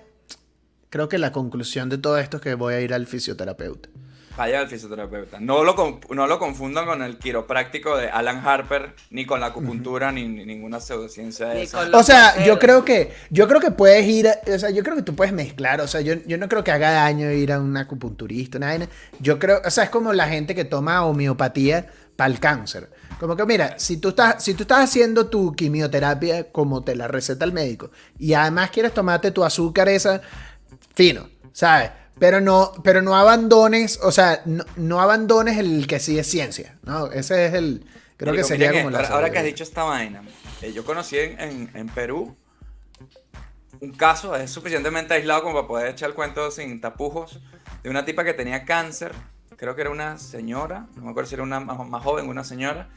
creo 0.91 1.09
que 1.09 1.18
la 1.18 1.33
conclusión 1.33 1.89
de 1.89 1.99
todo 1.99 2.18
esto 2.18 2.39
es 2.39 2.43
que 2.43 2.55
voy 2.55 2.74
a 2.74 2.81
ir 2.81 2.95
al 2.95 3.07
fisioterapeuta. 3.07 3.89
Vaya 4.37 4.61
al 4.61 4.68
fisioterapeuta. 4.68 5.41
No 5.41 5.64
lo, 5.64 5.99
no 6.11 6.26
lo 6.29 6.39
confundan 6.39 6.87
con 6.87 7.03
el 7.03 7.18
quiropráctico 7.18 7.97
de 7.97 8.09
Alan 8.09 8.41
Harper, 8.47 8.95
ni 9.11 9.26
con 9.26 9.41
la 9.41 9.47
acupuntura, 9.47 10.12
ni, 10.12 10.29
ni 10.29 10.47
ninguna 10.47 10.79
pseudociencia 10.79 11.49
de 11.49 11.55
Ni 11.57 11.61
esa. 11.62 11.89
O 11.93 12.03
sea, 12.05 12.45
yo 12.47 12.57
creo 12.57 12.85
que, 12.85 13.12
yo 13.31 13.49
creo 13.49 13.61
que 13.61 13.72
puedes 13.72 14.07
ir, 14.07 14.29
a- 14.29 14.39
o 14.55 14.57
sea, 14.61 14.70
yo 14.70 14.85
creo 14.85 14.95
que 14.95 15.03
tú 15.03 15.16
puedes 15.16 15.33
mezclar, 15.35 15.81
o 15.81 15.89
sea, 15.89 16.03
yo, 16.03 16.14
yo 16.24 16.39
no 16.39 16.49
creo 16.49 16.62
que 16.62 16.70
haga 16.70 16.93
daño 16.93 17.33
ir 17.33 17.53
a 17.53 17.59
un 17.61 17.76
acupunturista, 17.76 18.59
una 18.59 18.68
vaina. 18.68 18.89
Yo 19.18 19.41
creo, 19.41 19.61
o 19.64 19.70
sea, 19.72 19.83
es 19.83 19.91
como 19.91 20.12
la 20.12 20.29
gente 20.29 20.55
que 20.55 20.64
toma 20.64 21.05
homeopatía 21.05 21.87
para 22.14 22.31
el 22.33 22.39
cáncer. 22.39 22.91
Como 23.18 23.34
que 23.36 23.44
mira, 23.46 23.78
si 23.78 23.96
tú 23.96 24.10
estás, 24.10 24.42
si 24.44 24.54
tú 24.54 24.62
estás 24.62 24.84
haciendo 24.84 25.26
tu 25.28 25.52
quimioterapia 25.54 26.52
como 26.52 26.84
te 26.84 26.94
la 26.94 27.08
receta 27.08 27.44
el 27.44 27.52
médico 27.52 27.90
y 28.18 28.34
además 28.34 28.70
quieres 28.70 28.94
tomarte 28.94 29.30
tu 29.32 29.44
azúcar 29.44 29.88
esa 29.88 30.20
fino, 30.94 31.28
¿sabes? 31.52 31.90
Pero 32.18 32.40
no, 32.40 32.72
pero 32.84 33.02
no 33.02 33.16
abandones, 33.16 33.98
o 34.02 34.10
sea, 34.12 34.42
no, 34.44 34.64
no 34.76 35.00
abandones 35.00 35.58
el 35.58 35.86
que 35.86 36.00
sí 36.00 36.18
es 36.18 36.26
ciencia, 36.28 36.78
¿no? 36.84 37.06
Ese 37.12 37.46
es 37.46 37.54
el, 37.54 37.84
creo 38.16 38.32
que 38.34 38.44
sería 38.44 38.72
como 38.72 38.88
esto, 38.88 38.90
la 38.90 38.98
ahora, 38.98 39.14
ahora 39.16 39.30
que 39.32 39.38
has 39.38 39.44
dicho 39.44 39.62
esta 39.64 39.82
vaina, 39.84 40.22
eh, 40.62 40.72
yo 40.72 40.84
conocí 40.84 41.16
en, 41.18 41.40
en- 41.40 41.70
en 41.74 41.88
Perú 41.88 42.36
un 43.80 43.92
caso, 43.92 44.34
es 44.34 44.50
suficientemente 44.50 45.14
aislado 45.14 45.42
como 45.42 45.54
para 45.54 45.68
poder 45.68 45.86
echar 45.88 46.08
el 46.10 46.14
cuento 46.14 46.50
sin 46.50 46.80
tapujos, 46.80 47.40
de 47.82 47.90
una 47.90 48.04
tipa 48.04 48.24
que 48.24 48.34
tenía 48.34 48.64
cáncer, 48.64 49.12
creo 49.59 49.74
que 49.74 49.82
era 49.82 49.90
una 49.90 50.16
señora, 50.18 50.86
no 50.94 51.02
me 51.02 51.11
acuerdo 51.11 51.28
si 51.28 51.34
era 51.34 51.42
una 51.42 51.61
más, 51.61 51.86
más 51.86 52.02
joven, 52.02 52.28
una 52.28 52.44
señora, 52.44 52.88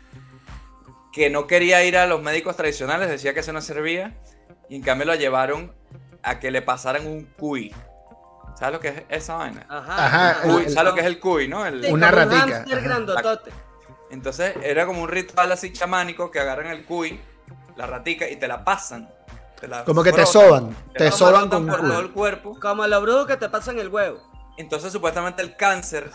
que 1.11 1.29
no 1.29 1.47
quería 1.47 1.83
ir 1.83 1.97
a 1.97 2.05
los 2.07 2.21
médicos 2.21 2.55
tradicionales, 2.55 3.09
decía 3.09 3.33
que 3.33 3.41
eso 3.41 3.51
no 3.51 3.61
servía, 3.61 4.15
y 4.69 4.77
en 4.77 4.81
cambio 4.81 5.05
la 5.07 5.15
llevaron 5.17 5.73
a 6.23 6.39
que 6.39 6.51
le 6.51 6.61
pasaran 6.61 7.05
un 7.05 7.25
cuy. 7.25 7.73
¿Sabes 8.57 8.73
lo 8.75 8.79
que 8.79 8.89
es 8.89 9.03
esa 9.09 9.35
vaina? 9.35 9.65
Ajá. 9.67 10.05
Ajá, 10.05 10.41
Cuy, 10.43 10.63
el- 10.65 10.69
¿Sabes 10.71 10.89
lo 10.89 10.93
que 10.93 11.01
es 11.01 11.07
el 11.07 11.19
cuy, 11.19 11.47
no? 11.47 11.65
El- 11.65 11.83
Sí, 11.83 11.91
Una 11.91 12.07
un 12.09 12.13
ratica, 12.13 12.63
entonces 14.11 14.55
era 14.61 14.85
como 14.85 15.01
un 15.01 15.09
ritual 15.09 15.51
así 15.51 15.73
chamánico 15.73 16.29
que 16.29 16.39
agarran 16.39 16.67
el 16.67 16.85
cuy, 16.85 17.19
la 17.75 17.87
ratica 17.87 18.29
y 18.29 18.35
te 18.35 18.47
la 18.47 18.63
pasan. 18.63 19.09
te 19.59 19.67
la 19.67 19.83
Como 19.85 20.03
que 20.03 20.11
te 20.11 20.25
soban, 20.25 20.75
te 20.93 21.11
soban 21.11 21.47
con 21.49 21.65
por 21.67 21.81
todo 21.81 21.99
el 21.99 22.11
cuerpo. 22.11 22.59
Como 22.59 22.85
los 22.87 23.01
brujos 23.01 23.27
que 23.27 23.37
te 23.37 23.47
pasan 23.49 23.79
el 23.79 23.89
huevo. 23.89 24.19
Entonces 24.57 24.91
supuestamente 24.91 25.41
el 25.41 25.55
cáncer 25.55 26.11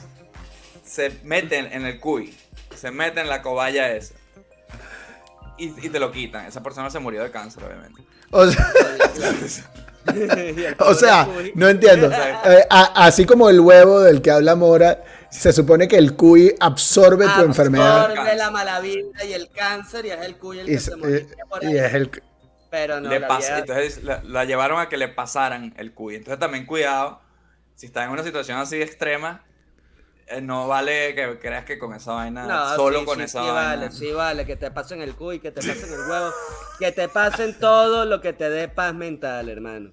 se 0.86 1.12
mete 1.24 1.58
en, 1.58 1.84
el 1.84 2.00
cuy, 2.00 2.36
se 2.74 2.90
mete 2.90 3.20
en 3.20 3.28
la 3.28 3.42
cobaya 3.42 3.92
esa. 3.92 4.14
Y, 5.58 5.66
y 5.86 5.88
te 5.88 5.98
lo 5.98 6.12
quitan. 6.12 6.46
Esa 6.46 6.62
persona 6.62 6.90
se 6.90 6.98
murió 6.98 7.22
de 7.22 7.30
cáncer, 7.30 7.64
obviamente. 7.64 8.02
O 8.30 8.46
sea, 8.46 8.72
Y 10.14 10.66
O 10.78 10.94
sea, 10.94 11.28
no 11.54 11.68
entiendo. 11.68 12.10
Eh, 12.44 12.66
a- 12.70 13.06
así 13.06 13.24
como 13.24 13.48
el 13.48 13.60
huevo 13.60 14.00
del 14.02 14.20
que 14.22 14.30
habla 14.30 14.54
Mora, 14.54 15.02
se 15.30 15.52
supone 15.52 15.88
que 15.88 15.96
el 15.96 16.14
cuy 16.14 16.54
absorbe 16.60 17.26
tu 17.36 17.42
enfermedad. 17.42 18.10
Absorbe 18.10 18.36
la 18.36 18.50
mala 18.50 18.80
vida 18.80 19.24
y 19.24 19.32
el 19.32 19.48
cáncer 19.50 20.06
y 20.06 20.10
es 20.10 20.20
el 20.20 20.36
cuy 20.36 20.60
el 20.60 20.68
Y, 20.68 20.72
que 20.72 20.80
se 20.80 20.96
moriría 20.96 21.44
por 21.48 21.64
y 21.64 21.66
ahí. 21.68 21.78
es 21.78 21.94
el. 21.94 22.10
Pero 22.70 23.00
no, 23.00 23.08
Le 23.08 23.20
la 23.20 23.28
pasa- 23.28 23.58
entonces 23.58 24.02
la, 24.04 24.22
la 24.24 24.44
llevaron 24.44 24.78
a 24.80 24.88
que 24.88 24.96
le 24.96 25.08
pasaran 25.08 25.72
el 25.78 25.92
cuy. 25.94 26.16
Entonces 26.16 26.38
también 26.38 26.66
cuidado, 26.66 27.20
si 27.74 27.86
estás 27.86 28.04
en 28.04 28.10
una 28.10 28.22
situación 28.22 28.58
así 28.58 28.80
extrema, 28.82 29.42
eh, 29.46 29.55
no 30.42 30.66
vale 30.68 31.14
que 31.14 31.38
creas 31.38 31.64
que 31.64 31.78
con 31.78 31.94
esa 31.94 32.12
vaina, 32.12 32.46
No, 32.46 32.74
solo 32.76 33.00
sí, 33.00 33.04
con 33.04 33.18
sí, 33.18 33.24
esa 33.24 33.40
sí 33.40 33.50
vaina. 33.50 33.52
vale, 33.52 33.90
sí 33.92 34.12
vale, 34.12 34.46
que 34.46 34.56
te 34.56 34.70
pasen 34.70 35.00
el 35.02 35.14
cuy, 35.14 35.38
que 35.40 35.52
te 35.52 35.60
pasen 35.62 35.92
el 35.92 36.00
huevo, 36.10 36.32
que 36.78 36.92
te 36.92 37.08
pasen 37.08 37.58
todo 37.58 38.04
lo 38.04 38.20
que 38.20 38.32
te 38.32 38.50
dé 38.50 38.68
paz 38.68 38.94
mental, 38.94 39.48
hermano. 39.48 39.92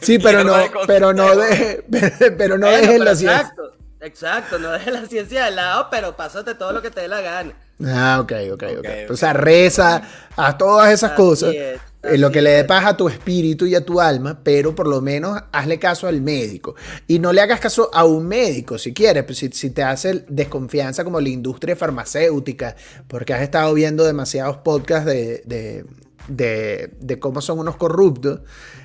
Sí, 0.00 0.18
pero 0.18 0.44
no, 0.44 0.54
pero 0.86 1.12
no 1.12 1.36
deje, 1.36 1.84
pero 2.38 2.56
no 2.58 2.66
Bueno, 2.66 2.78
dejes 2.78 3.00
la 3.00 3.14
ciencia. 3.16 3.40
Exacto, 3.40 3.76
exacto, 4.00 4.58
no 4.58 4.70
dejes 4.72 4.92
la 4.92 5.06
ciencia 5.06 5.44
de 5.44 5.50
lado, 5.52 5.88
pero 5.90 6.16
pásate 6.16 6.54
todo 6.54 6.72
lo 6.72 6.82
que 6.82 6.90
te 6.90 7.00
dé 7.02 7.08
la 7.08 7.20
gana. 7.20 7.54
Ah, 7.86 8.20
ok, 8.20 8.32
ok, 8.52 8.62
ok. 8.78 8.78
Ok, 8.78 9.10
O 9.10 9.16
sea, 9.16 9.32
reza 9.32 10.02
a 10.36 10.58
todas 10.58 10.92
esas 10.92 11.12
Así 11.12 11.16
cosas. 11.16 11.54
es, 11.54 11.80
eh, 12.02 12.18
lo 12.18 12.30
que 12.30 12.40
le 12.40 12.50
dé 12.50 12.64
paz 12.64 12.86
a 12.86 12.96
tu 12.96 13.08
espíritu 13.08 13.66
y 13.66 13.74
a 13.74 13.84
tu 13.84 14.00
alma, 14.00 14.40
pero 14.42 14.74
por 14.74 14.86
lo 14.86 15.00
menos 15.02 15.38
hazle 15.52 15.78
caso 15.78 16.06
al 16.06 16.20
médico. 16.22 16.74
Y 17.06 17.18
no 17.18 17.32
le 17.32 17.40
hagas 17.42 17.60
caso 17.60 17.90
a 17.92 18.04
un 18.04 18.26
médico 18.26 18.78
si 18.78 18.94
quieres, 18.94 19.24
pues, 19.24 19.38
si, 19.38 19.50
si 19.52 19.70
te 19.70 19.82
hace 19.82 20.24
desconfianza 20.28 21.04
como 21.04 21.20
la 21.20 21.28
industria 21.28 21.76
farmacéutica, 21.76 22.74
porque 23.06 23.34
has 23.34 23.42
estado 23.42 23.72
viendo 23.74 24.04
demasiados 24.04 24.58
podcasts 24.58 25.06
de, 25.06 25.42
de, 25.44 25.84
de- 26.28 26.90
de 27.00 27.18
cómo 27.18 27.40
son 27.40 27.58
unos 27.58 27.76
corruptos. 27.76 28.40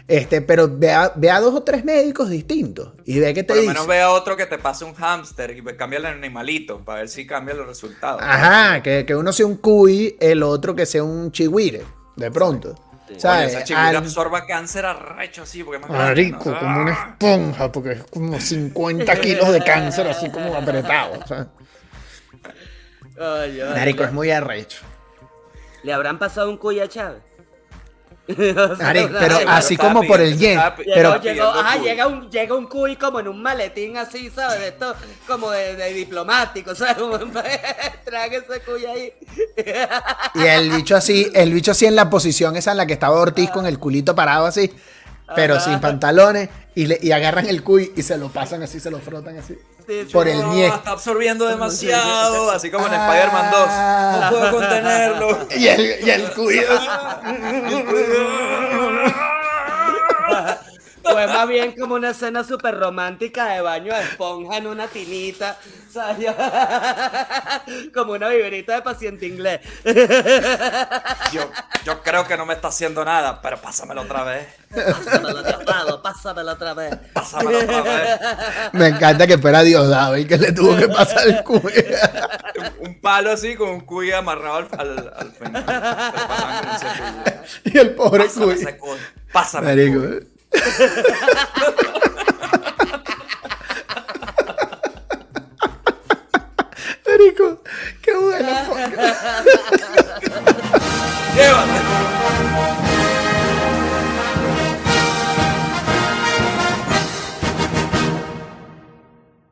Este, 0.07 0.41
pero 0.41 0.69
ve 0.71 0.91
a, 0.91 1.11
ve 1.15 1.31
a 1.31 1.39
dos 1.39 1.55
o 1.55 1.63
tres 1.63 1.83
médicos 1.83 2.29
distintos 2.29 2.93
y 3.05 3.19
ve 3.19 3.33
qué 3.33 3.41
te 3.41 3.47
Por 3.47 3.55
lo 3.55 3.61
dice. 3.63 3.73
menos 3.73 3.87
ve 3.87 4.01
a 4.01 4.11
otro 4.11 4.37
que 4.37 4.45
te 4.45 4.59
pase 4.59 4.85
un 4.85 4.93
hámster 4.93 5.49
y 5.57 5.63
cambia 5.75 5.97
el 5.97 6.05
animalito 6.05 6.79
para 6.85 6.99
ver 6.99 7.09
si 7.09 7.25
cambia 7.25 7.55
los 7.55 7.65
resultados. 7.65 8.21
Ajá, 8.23 8.83
que, 8.83 9.03
que 9.05 9.15
uno 9.15 9.33
sea 9.33 9.47
un 9.47 9.57
cuy, 9.57 10.15
el 10.19 10.43
otro 10.43 10.75
que 10.75 10.85
sea 10.85 11.03
un 11.03 11.31
chihuire, 11.31 11.81
de 12.15 12.29
pronto. 12.29 12.75
Oye, 13.09 13.19
¿Sabes? 13.19 13.53
esa 13.53 13.63
chihuahua 13.63 13.89
Al- 13.89 13.95
absorba 13.97 14.45
cáncer 14.45 14.85
arrecho 14.85 15.41
así, 15.43 15.63
porque 15.63 15.77
es 15.77 15.81
más 15.81 15.91
grande, 15.91 16.21
Marico, 16.31 16.49
¿no? 16.51 16.59
como 16.59 16.81
una 16.81 16.91
esponja, 16.93 17.71
porque 17.71 17.91
es 17.93 18.03
como 18.03 18.39
50 18.39 19.15
kilos 19.21 19.51
de 19.51 19.63
cáncer 19.63 20.07
así 20.07 20.29
como 20.29 20.53
apretado. 20.55 21.19
o 21.23 21.27
sea. 21.27 21.47
Ay, 23.19 23.59
ay, 23.61 23.69
Marico, 23.75 24.03
ay. 24.03 24.07
es 24.09 24.13
muy 24.13 24.29
arrecho. 24.31 24.79
¿Le 25.85 25.93
habrán 25.93 26.17
pasado 26.17 26.49
un 26.49 26.57
cuy 26.57 26.79
a 26.79 26.89
Chávez? 26.89 27.21
Pero 28.27 29.37
así 29.47 29.77
como 29.77 30.01
por 30.01 30.19
el 30.19 30.35
yen. 30.35 30.59
Pero, 30.77 31.21
llegó, 31.21 31.53
llega 31.83 32.07
un, 32.07 32.31
llega 32.31 32.55
un 32.55 32.65
cuy 32.65 32.95
como 32.95 33.19
en 33.19 33.27
un 33.27 33.39
maletín 33.39 33.95
así, 33.95 34.31
¿sabes? 34.31 34.61
De 34.61 34.67
esto, 34.69 34.95
como 35.27 35.51
de, 35.51 35.75
de 35.75 35.93
diplomático, 35.93 36.73
¿sabes? 36.73 36.95
Como, 36.95 37.19
traga 38.03 38.35
ese 38.35 38.61
cuy 38.65 38.87
ahí. 38.87 39.13
y 40.33 40.41
el 40.41 40.71
bicho 40.71 40.95
así, 40.95 41.31
el 41.35 41.53
bicho 41.53 41.69
así 41.69 41.85
en 41.85 41.95
la 41.95 42.09
posición 42.09 42.55
esa 42.55 42.71
en 42.71 42.77
la 42.77 42.87
que 42.87 42.93
estaba 42.93 43.19
Ortiz 43.19 43.51
con 43.51 43.67
el 43.67 43.77
culito 43.77 44.15
parado 44.15 44.47
así, 44.47 44.73
pero 45.35 45.55
Ajá. 45.55 45.63
sin 45.65 45.79
pantalones, 45.79 46.49
y, 46.75 46.85
le, 46.87 46.99
y 47.01 47.11
agarran 47.11 47.47
el 47.47 47.63
cuy 47.63 47.91
y 47.95 48.01
se 48.03 48.17
lo 48.17 48.29
pasan 48.29 48.61
así, 48.63 48.79
se 48.79 48.91
lo 48.91 48.99
frotan 48.99 49.37
así. 49.37 49.55
Sí, 49.87 50.01
sí. 50.07 50.11
Por 50.11 50.27
el 50.27 50.43
nie. 50.49 50.65
está 50.67 50.91
absorbiendo 50.91 51.47
demasiado, 51.47 52.49
así 52.51 52.69
como 52.71 52.87
en 52.87 52.93
Ah. 52.95 53.07
Spider-Man 53.07 53.51
2. 53.51 53.69
No 54.21 54.29
puedo 54.29 54.51
contenerlo. 54.51 55.47
Y 55.57 55.67
el, 55.67 55.95
y 56.05 56.09
el 56.09 56.31
cuy. 56.33 56.59
Fue 61.11 61.27
más 61.27 61.47
bien 61.47 61.73
como 61.79 61.95
una 61.95 62.09
escena 62.11 62.43
súper 62.43 62.79
romántica 62.79 63.47
de 63.47 63.61
baño 63.61 63.93
de 63.93 64.01
esponja 64.01 64.57
en 64.57 64.67
una 64.67 64.87
tinita, 64.87 65.57
¿sabes? 65.91 66.33
como 67.93 68.13
una 68.13 68.29
viverita 68.29 68.75
de 68.75 68.81
paciente 68.81 69.25
inglés. 69.27 69.61
Yo, 71.31 71.49
yo 71.83 72.01
creo 72.01 72.27
que 72.27 72.37
no 72.37 72.45
me 72.45 72.53
está 72.53 72.69
haciendo 72.69 73.03
nada, 73.05 73.41
pero 73.41 73.61
pásamelo 73.61 74.01
otra 74.01 74.23
vez. 74.23 74.47
Pásamelo 74.89 75.43
de 75.43 75.63
lado, 75.65 76.01
pásamelo 76.01 76.51
otra 76.53 76.73
vez. 76.73 76.95
Pásamelo 77.13 77.59
otra 77.59 77.81
vez. 77.81 78.09
Me 78.73 78.87
encanta 78.87 79.27
que 79.27 79.37
fuera 79.37 79.61
Diosdado 79.63 80.17
y 80.17 80.25
que 80.27 80.37
le 80.37 80.51
tuvo 80.51 80.75
que 80.77 80.87
pasar 80.89 81.27
el 81.27 81.43
cuy. 81.43 81.73
Un 82.79 82.99
palo 83.01 83.31
así 83.31 83.55
con 83.55 83.69
un 83.69 83.81
cuy 83.81 84.11
amarrado 84.11 84.57
al, 84.57 84.69
al, 84.77 85.13
al 85.15 85.33
cepillo. 85.33 85.65
y 87.63 87.77
el 87.77 87.95
pobre 87.95 88.29
Pásame 88.29 88.55
cuy. 88.55 88.55
ese 88.55 88.77
cuy. 88.77 88.99
Pásame 89.31 89.73
el 89.73 89.79
Marico. 89.79 90.01
cuy. 90.01 90.34
Perico, 97.03 97.61
qué 98.01 98.13
buena. 98.13 98.65
Llévate. 101.35 102.94